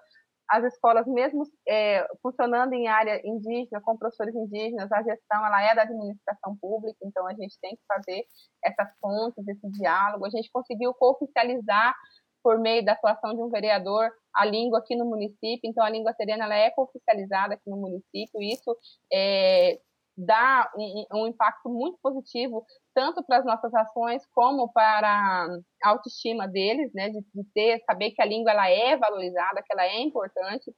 as 0.48 0.64
escolas, 0.64 1.06
mesmo 1.06 1.42
é, 1.68 2.06
funcionando 2.22 2.72
em 2.72 2.88
área 2.88 3.20
indígena, 3.24 3.80
com 3.82 3.98
professores 3.98 4.34
indígenas, 4.34 4.90
a 4.90 5.02
gestão 5.02 5.44
ela 5.44 5.62
é 5.62 5.74
da 5.74 5.82
administração 5.82 6.56
pública, 6.56 6.98
então 7.02 7.26
a 7.26 7.34
gente 7.34 7.58
tem 7.60 7.76
que 7.76 7.82
fazer 7.86 8.24
essas 8.64 8.88
pontes, 9.00 9.46
esse 9.46 9.70
diálogo. 9.70 10.24
A 10.24 10.30
gente 10.30 10.50
conseguiu 10.50 10.94
cooficializar, 10.94 11.94
por 12.42 12.58
meio 12.58 12.84
da 12.84 12.92
atuação 12.92 13.34
de 13.34 13.42
um 13.42 13.50
vereador, 13.50 14.10
a 14.32 14.44
língua 14.44 14.78
aqui 14.78 14.96
no 14.96 15.04
município, 15.04 15.60
então 15.64 15.84
a 15.84 15.90
língua 15.90 16.14
terena 16.14 16.44
ela 16.44 16.54
é 16.54 16.70
cooficializada 16.70 17.54
aqui 17.54 17.68
no 17.68 17.76
município, 17.76 18.40
isso 18.40 18.76
é, 19.12 19.78
dá 20.16 20.70
um, 20.76 21.22
um, 21.22 21.26
impacto 21.26 21.68
muito 21.68 21.98
positivo 22.02 22.64
tanto 22.98 23.22
para 23.22 23.38
as 23.38 23.44
nossas 23.44 23.72
ações 23.72 24.26
como 24.34 24.72
para 24.72 25.46
a 25.84 25.88
autoestima 25.88 26.48
deles, 26.48 26.92
né, 26.92 27.10
de, 27.10 27.20
de, 27.32 27.44
ter, 27.54 27.80
saber 27.84 28.10
que 28.10 28.20
a 28.20 28.26
língua 28.26 28.50
ela 28.50 28.68
é 28.68 28.96
valorizada, 28.96 29.62
que 29.62 29.72
ela 29.72 29.84
é 29.84 30.00
importante. 30.00 30.74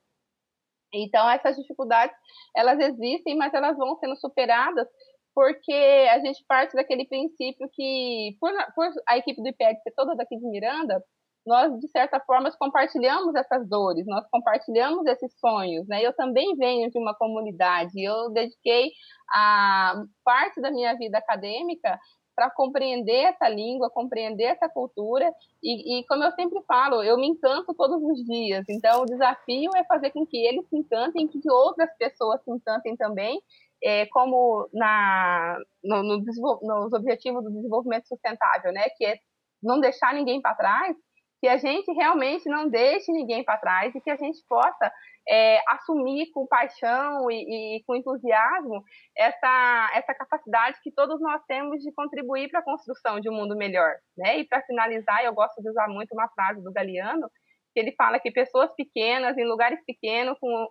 Então 0.92 1.30
essas 1.30 1.56
dificuldades 1.56 2.14
elas 2.54 2.78
existem, 2.78 3.38
mas 3.38 3.54
elas 3.54 3.74
vão 3.78 3.96
sendo 3.96 4.16
superadas 4.16 4.86
porque 5.34 5.72
a 6.12 6.18
gente 6.18 6.44
parte 6.46 6.74
daquele 6.74 7.06
princípio 7.06 7.70
que 7.72 8.36
por, 8.38 8.52
por 8.74 8.86
a 9.08 9.16
equipe 9.16 9.40
do 9.40 9.48
IPED 9.48 9.80
ser 9.80 9.92
toda 9.92 10.14
daqui 10.14 10.36
de 10.36 10.46
Miranda, 10.46 11.02
nós, 11.46 11.78
de 11.80 11.88
certa 11.88 12.20
forma, 12.20 12.50
compartilhamos 12.58 13.34
essas 13.34 13.68
dores, 13.68 14.06
nós 14.06 14.26
compartilhamos 14.30 15.06
esses 15.06 15.32
sonhos, 15.38 15.86
né? 15.88 16.04
Eu 16.04 16.14
também 16.14 16.54
venho 16.56 16.90
de 16.90 16.98
uma 16.98 17.14
comunidade, 17.14 18.02
eu 18.02 18.30
dediquei 18.30 18.90
a 19.32 20.02
parte 20.24 20.60
da 20.60 20.70
minha 20.70 20.94
vida 20.96 21.18
acadêmica 21.18 21.98
para 22.34 22.50
compreender 22.50 23.24
essa 23.24 23.48
língua, 23.48 23.90
compreender 23.90 24.44
essa 24.44 24.68
cultura, 24.68 25.30
e, 25.62 26.00
e, 26.00 26.06
como 26.06 26.24
eu 26.24 26.32
sempre 26.32 26.62
falo, 26.66 27.02
eu 27.02 27.18
me 27.18 27.26
encanto 27.26 27.74
todos 27.74 28.02
os 28.02 28.24
dias, 28.24 28.64
então 28.68 29.02
o 29.02 29.06
desafio 29.06 29.70
é 29.76 29.84
fazer 29.84 30.10
com 30.10 30.26
que 30.26 30.38
eles 30.46 30.66
se 30.68 30.76
encantem, 30.76 31.28
que 31.28 31.38
outras 31.50 31.90
pessoas 31.98 32.42
se 32.42 32.50
encantem 32.50 32.96
também, 32.96 33.42
é, 33.82 34.06
como 34.06 34.68
na, 34.72 35.58
no, 35.82 36.02
no, 36.02 36.18
nos 36.62 36.92
objetivos 36.92 37.44
do 37.44 37.50
desenvolvimento 37.50 38.06
sustentável, 38.08 38.72
né, 38.72 38.88
que 38.96 39.04
é 39.04 39.18
não 39.62 39.78
deixar 39.78 40.14
ninguém 40.14 40.40
para 40.40 40.54
trás, 40.54 40.96
que 41.40 41.48
a 41.48 41.56
gente 41.56 41.90
realmente 41.92 42.48
não 42.48 42.68
deixe 42.68 43.10
ninguém 43.10 43.42
para 43.42 43.58
trás 43.58 43.94
e 43.94 44.00
que 44.00 44.10
a 44.10 44.16
gente 44.16 44.38
possa 44.46 44.92
é, 45.26 45.58
assumir 45.68 46.30
com 46.32 46.46
paixão 46.46 47.30
e, 47.30 47.76
e, 47.78 47.84
com 47.84 47.96
entusiasmo 47.96 48.84
essa, 49.16 49.90
essa 49.94 50.14
capacidade 50.14 50.78
que 50.82 50.92
todos 50.92 51.18
nós 51.20 51.42
temos 51.46 51.82
de 51.82 51.92
contribuir 51.92 52.50
para 52.50 52.60
a 52.60 52.64
construção 52.64 53.20
de 53.20 53.30
um 53.30 53.34
mundo 53.34 53.56
melhor. 53.56 53.94
Né? 54.16 54.40
E 54.40 54.44
para 54.46 54.62
finalizar, 54.62 55.24
eu 55.24 55.32
gosto 55.32 55.62
de 55.62 55.70
usar 55.70 55.88
muito 55.88 56.12
uma 56.12 56.28
frase 56.28 56.62
do 56.62 56.72
Galeano, 56.72 57.30
que 57.72 57.80
ele 57.80 57.92
fala 57.92 58.20
que 58.20 58.30
pessoas 58.30 58.70
pequenas, 58.74 59.38
em 59.38 59.46
lugares 59.46 59.82
pequenos, 59.86 60.36
com, 60.38 60.68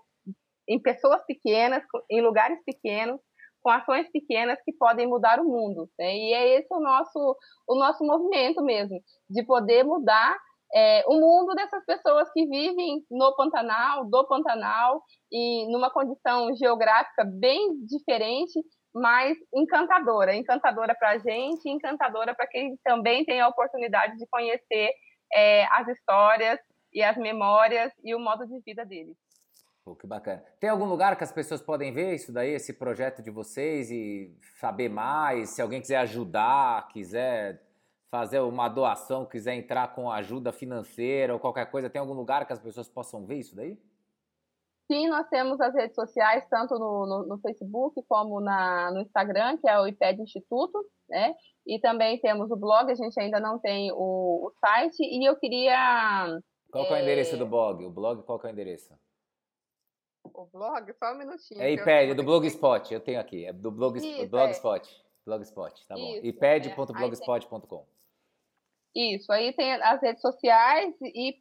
em 0.67 0.79
pessoas 0.79 1.25
pequenas, 1.25 1.83
em 2.11 2.21
lugares 2.21 2.59
pequenos, 2.63 3.19
com 3.61 3.71
ações 3.71 4.07
pequenas 4.11 4.59
que 4.63 4.71
podem 4.73 5.07
mudar 5.07 5.39
o 5.39 5.45
mundo. 5.45 5.89
Né? 5.97 6.15
E 6.15 6.33
é 6.33 6.59
esse 6.59 6.71
o 6.71 6.79
nosso, 6.79 7.37
o 7.67 7.75
nosso 7.75 8.05
movimento 8.05 8.63
mesmo, 8.63 9.01
de 9.27 9.43
poder 9.43 9.83
mudar 9.83 10.37
é, 10.73 11.03
o 11.07 11.19
mundo 11.19 11.55
dessas 11.55 11.83
pessoas 11.85 12.29
que 12.31 12.45
vivem 12.45 13.03
no 13.09 13.35
Pantanal, 13.35 14.05
do 14.05 14.27
Pantanal, 14.27 15.01
e 15.31 15.71
numa 15.71 15.89
condição 15.89 16.55
geográfica 16.55 17.23
bem 17.25 17.85
diferente, 17.85 18.59
mas 18.93 19.37
encantadora. 19.53 20.35
Encantadora 20.35 20.95
para 20.95 21.11
a 21.11 21.17
gente, 21.17 21.69
encantadora 21.69 22.35
para 22.35 22.47
quem 22.47 22.77
também 22.83 23.25
tem 23.25 23.41
a 23.41 23.47
oportunidade 23.47 24.17
de 24.17 24.27
conhecer 24.27 24.91
é, 25.33 25.65
as 25.71 25.87
histórias 25.87 26.59
e 26.93 27.03
as 27.03 27.17
memórias 27.17 27.91
e 28.03 28.15
o 28.15 28.19
modo 28.19 28.45
de 28.45 28.59
vida 28.61 28.85
deles. 28.85 29.15
Pô, 29.83 29.95
que 29.95 30.05
bacana. 30.05 30.43
Tem 30.59 30.69
algum 30.69 30.85
lugar 30.85 31.15
que 31.15 31.23
as 31.23 31.31
pessoas 31.31 31.61
podem 31.61 31.91
ver 31.91 32.13
isso 32.13 32.31
daí, 32.31 32.51
esse 32.51 32.73
projeto 32.73 33.23
de 33.23 33.31
vocês 33.31 33.89
e 33.89 34.35
saber 34.59 34.89
mais? 34.89 35.51
Se 35.51 35.61
alguém 35.61 35.81
quiser 35.81 35.97
ajudar, 35.97 36.87
quiser 36.89 37.68
fazer 38.09 38.39
uma 38.39 38.67
doação, 38.67 39.25
quiser 39.25 39.53
entrar 39.53 39.93
com 39.93 40.11
ajuda 40.11 40.51
financeira 40.51 41.33
ou 41.33 41.39
qualquer 41.39 41.69
coisa, 41.69 41.89
tem 41.89 41.99
algum 41.99 42.13
lugar 42.13 42.45
que 42.45 42.53
as 42.53 42.59
pessoas 42.59 42.89
possam 42.89 43.25
ver 43.25 43.37
isso 43.37 43.55
daí? 43.55 43.77
Sim, 44.91 45.07
nós 45.07 45.27
temos 45.29 45.61
as 45.61 45.73
redes 45.75 45.93
sociais, 45.93 46.43
tanto 46.49 46.79
no, 46.79 47.05
no, 47.05 47.27
no 47.27 47.37
Facebook 47.39 48.01
como 48.07 48.41
na, 48.41 48.91
no 48.91 49.01
Instagram, 49.01 49.57
que 49.57 49.69
é 49.69 49.79
o 49.79 49.87
IPED 49.87 50.23
Instituto, 50.23 50.83
né? 51.07 51.35
E 51.67 51.79
também 51.79 52.19
temos 52.19 52.49
o 52.49 52.55
blog, 52.55 52.91
a 52.91 52.95
gente 52.95 53.19
ainda 53.19 53.39
não 53.39 53.59
tem 53.59 53.91
o, 53.91 54.47
o 54.47 54.51
site, 54.59 55.03
e 55.03 55.23
eu 55.23 55.35
queria... 55.35 56.39
Qual 56.71 56.85
é... 56.85 56.89
é 56.89 56.93
o 56.93 56.97
endereço 57.03 57.37
do 57.37 57.45
blog? 57.45 57.85
O 57.85 57.91
blog, 57.91 58.23
qual 58.23 58.41
é 58.43 58.47
o 58.47 58.49
endereço? 58.49 58.91
O 60.33 60.45
blog? 60.45 60.91
Só 60.93 61.13
um 61.13 61.17
minutinho. 61.19 61.61
É 61.61 61.71
IPED, 61.71 62.15
do 62.15 62.23
Blogspot, 62.23 62.91
eu 62.91 62.99
tenho 62.99 63.19
aqui, 63.19 63.45
é 63.45 63.53
do 63.53 63.69
blog, 63.69 63.97
Isso, 63.97 64.27
Blogspot. 64.27 64.89
É. 64.89 65.09
Blogspot, 65.25 65.85
tá 65.87 65.93
bom. 65.93 66.15
iped.blogspot.com. 66.23 67.85
Isso, 68.95 69.31
aí 69.31 69.53
tem 69.53 69.73
as 69.73 70.01
redes 70.01 70.21
sociais 70.21 70.95
e 71.01 71.35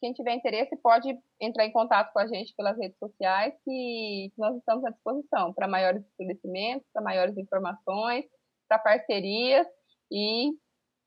quem 0.00 0.12
tiver 0.12 0.34
interesse 0.34 0.76
pode 0.76 1.14
entrar 1.40 1.66
em 1.66 1.72
contato 1.72 2.12
com 2.12 2.18
a 2.18 2.26
gente 2.26 2.54
pelas 2.56 2.78
redes 2.78 2.98
sociais 2.98 3.54
que 3.64 4.32
nós 4.36 4.56
estamos 4.56 4.84
à 4.84 4.90
disposição 4.90 5.52
para 5.52 5.68
maiores 5.68 6.02
esclarecimentos, 6.04 6.86
para 6.92 7.02
maiores 7.02 7.36
informações, 7.36 8.24
para 8.68 8.78
parcerias 8.78 9.66
e 10.10 10.52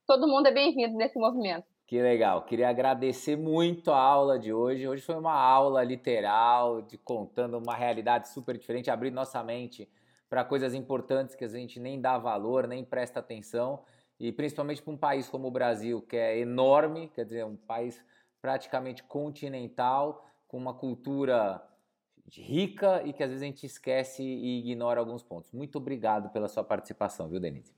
todo 0.06 0.28
mundo 0.28 0.48
é 0.48 0.52
bem-vindo 0.52 0.96
nesse 0.96 1.18
movimento. 1.18 1.66
Que 1.88 2.02
legal. 2.02 2.44
Queria 2.46 2.70
agradecer 2.70 3.36
muito 3.36 3.92
a 3.92 4.00
aula 4.00 4.40
de 4.40 4.54
hoje. 4.54 4.88
Hoje 4.88 5.02
foi 5.02 5.16
uma 5.16 5.34
aula 5.34 5.84
literal, 5.84 6.82
de 6.82 6.98
contando 6.98 7.58
uma 7.58 7.76
realidade 7.76 8.30
super 8.30 8.58
diferente, 8.58 8.90
abrindo 8.90 9.16
nossa 9.16 9.44
mente 9.44 9.90
para 10.30 10.46
coisas 10.46 10.74
importantes 10.74 11.36
que 11.36 11.44
a 11.44 11.48
gente 11.50 11.80
nem 11.80 12.00
dá 12.00 12.18
valor, 12.18 12.66
nem 12.66 12.86
presta 12.86 13.20
atenção 13.20 13.84
e 14.22 14.32
principalmente 14.32 14.84
para 14.84 14.94
um 14.94 14.98
país 14.98 15.28
como 15.28 15.48
o 15.48 15.52
Brasil, 15.52 16.00
que 16.00 16.16
é 16.16 16.38
enorme, 16.38 17.10
quer 17.10 17.26
dizer, 17.26 17.44
um 17.44 17.56
país 17.56 18.06
praticamente 18.40 19.02
continental, 19.02 20.24
com 20.48 20.58
uma 20.58 20.76
cultura 20.76 21.60
rica 22.32 23.02
e 23.04 23.14
que 23.14 23.24
às 23.24 23.30
vezes 23.30 23.42
a 23.42 23.48
gente 23.48 23.66
esquece 23.66 24.22
e 24.22 24.60
ignora 24.60 25.00
alguns 25.00 25.24
pontos. 25.24 25.52
Muito 25.52 25.80
obrigado 25.80 26.30
pela 26.30 26.48
sua 26.48 26.64
participação, 26.64 27.28
viu, 27.28 27.40
Denise? 27.40 27.74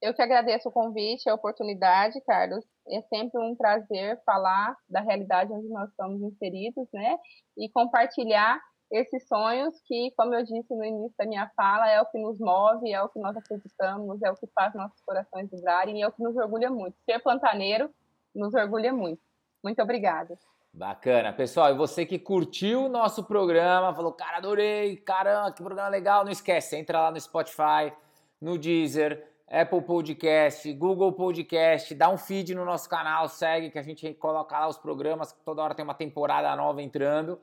Eu 0.00 0.14
que 0.14 0.22
agradeço 0.22 0.70
o 0.70 0.72
convite, 0.72 1.28
a 1.28 1.34
oportunidade, 1.34 2.18
Carlos. 2.22 2.64
É 2.88 3.02
sempre 3.02 3.38
um 3.38 3.54
prazer 3.54 4.18
falar 4.24 4.74
da 4.88 5.02
realidade 5.02 5.52
onde 5.52 5.68
nós 5.68 5.90
estamos 5.90 6.22
inseridos, 6.22 6.88
né? 6.90 7.18
E 7.58 7.68
compartilhar 7.68 8.58
esses 8.90 9.26
sonhos 9.28 9.74
que, 9.86 10.12
como 10.16 10.34
eu 10.34 10.42
disse 10.42 10.74
no 10.74 10.84
início 10.84 11.14
da 11.18 11.26
minha 11.26 11.50
fala, 11.54 11.90
é 11.90 12.00
o 12.00 12.06
que 12.06 12.18
nos 12.18 12.38
move, 12.38 12.90
é 12.90 13.02
o 13.02 13.08
que 13.08 13.18
nós 13.18 13.36
acreditamos, 13.36 14.22
é 14.22 14.30
o 14.30 14.36
que 14.36 14.46
faz 14.48 14.74
nossos 14.74 15.00
corações 15.02 15.50
vibrarem 15.50 15.98
e 15.98 16.02
é 16.02 16.08
o 16.08 16.12
que 16.12 16.22
nos 16.22 16.36
orgulha 16.36 16.70
muito. 16.70 16.96
Ser 17.04 17.18
pantaneiro 17.20 17.90
nos 18.34 18.54
orgulha 18.54 18.92
muito. 18.92 19.20
Muito 19.62 19.82
obrigada. 19.82 20.38
Bacana. 20.72 21.32
Pessoal, 21.32 21.70
e 21.70 21.76
você 21.76 22.06
que 22.06 22.18
curtiu 22.18 22.84
o 22.84 22.88
nosso 22.88 23.24
programa, 23.24 23.94
falou, 23.94 24.12
cara, 24.12 24.36
adorei, 24.36 24.96
caramba, 24.96 25.52
que 25.52 25.62
programa 25.62 25.88
legal, 25.88 26.24
não 26.24 26.30
esquece, 26.30 26.76
entra 26.76 27.00
lá 27.00 27.10
no 27.10 27.20
Spotify, 27.20 27.92
no 28.40 28.56
Deezer, 28.56 29.26
Apple 29.50 29.82
Podcast, 29.82 30.70
Google 30.74 31.12
Podcast, 31.12 31.94
dá 31.94 32.08
um 32.10 32.18
feed 32.18 32.54
no 32.54 32.64
nosso 32.64 32.88
canal, 32.88 33.28
segue 33.28 33.70
que 33.70 33.78
a 33.78 33.82
gente 33.82 34.14
coloca 34.14 34.58
lá 34.58 34.68
os 34.68 34.78
programas, 34.78 35.32
toda 35.44 35.62
hora 35.62 35.74
tem 35.74 35.84
uma 35.84 35.94
temporada 35.94 36.54
nova 36.54 36.82
entrando. 36.82 37.40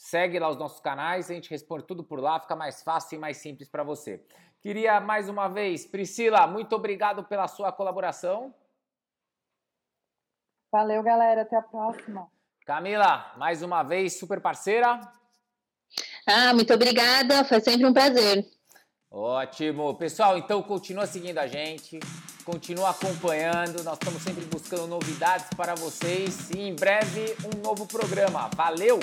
Segue 0.00 0.38
lá 0.38 0.48
os 0.48 0.56
nossos 0.56 0.80
canais, 0.80 1.30
a 1.30 1.34
gente 1.34 1.50
responde 1.50 1.84
tudo 1.84 2.02
por 2.02 2.18
lá, 2.18 2.40
fica 2.40 2.56
mais 2.56 2.82
fácil 2.82 3.16
e 3.16 3.18
mais 3.18 3.36
simples 3.36 3.68
para 3.68 3.84
você. 3.84 4.24
Queria 4.62 4.98
mais 4.98 5.28
uma 5.28 5.46
vez, 5.46 5.84
Priscila, 5.84 6.46
muito 6.46 6.74
obrigado 6.74 7.22
pela 7.24 7.46
sua 7.46 7.70
colaboração. 7.70 8.54
Valeu, 10.72 11.02
galera, 11.02 11.42
até 11.42 11.54
a 11.54 11.60
próxima. 11.60 12.26
Camila, 12.64 13.30
mais 13.36 13.60
uma 13.62 13.82
vez, 13.82 14.18
super 14.18 14.40
parceira. 14.40 14.98
Ah, 16.26 16.54
muito 16.54 16.72
obrigada, 16.72 17.44
foi 17.44 17.60
sempre 17.60 17.84
um 17.84 17.92
prazer. 17.92 18.48
Ótimo. 19.10 19.94
Pessoal, 19.96 20.38
então 20.38 20.62
continua 20.62 21.06
seguindo 21.06 21.36
a 21.36 21.46
gente, 21.46 22.00
continua 22.42 22.88
acompanhando, 22.88 23.84
nós 23.84 23.98
estamos 23.98 24.22
sempre 24.22 24.46
buscando 24.46 24.86
novidades 24.86 25.50
para 25.54 25.74
vocês 25.74 26.48
e 26.52 26.58
em 26.58 26.74
breve 26.74 27.36
um 27.44 27.60
novo 27.62 27.86
programa. 27.86 28.48
Valeu! 28.56 28.98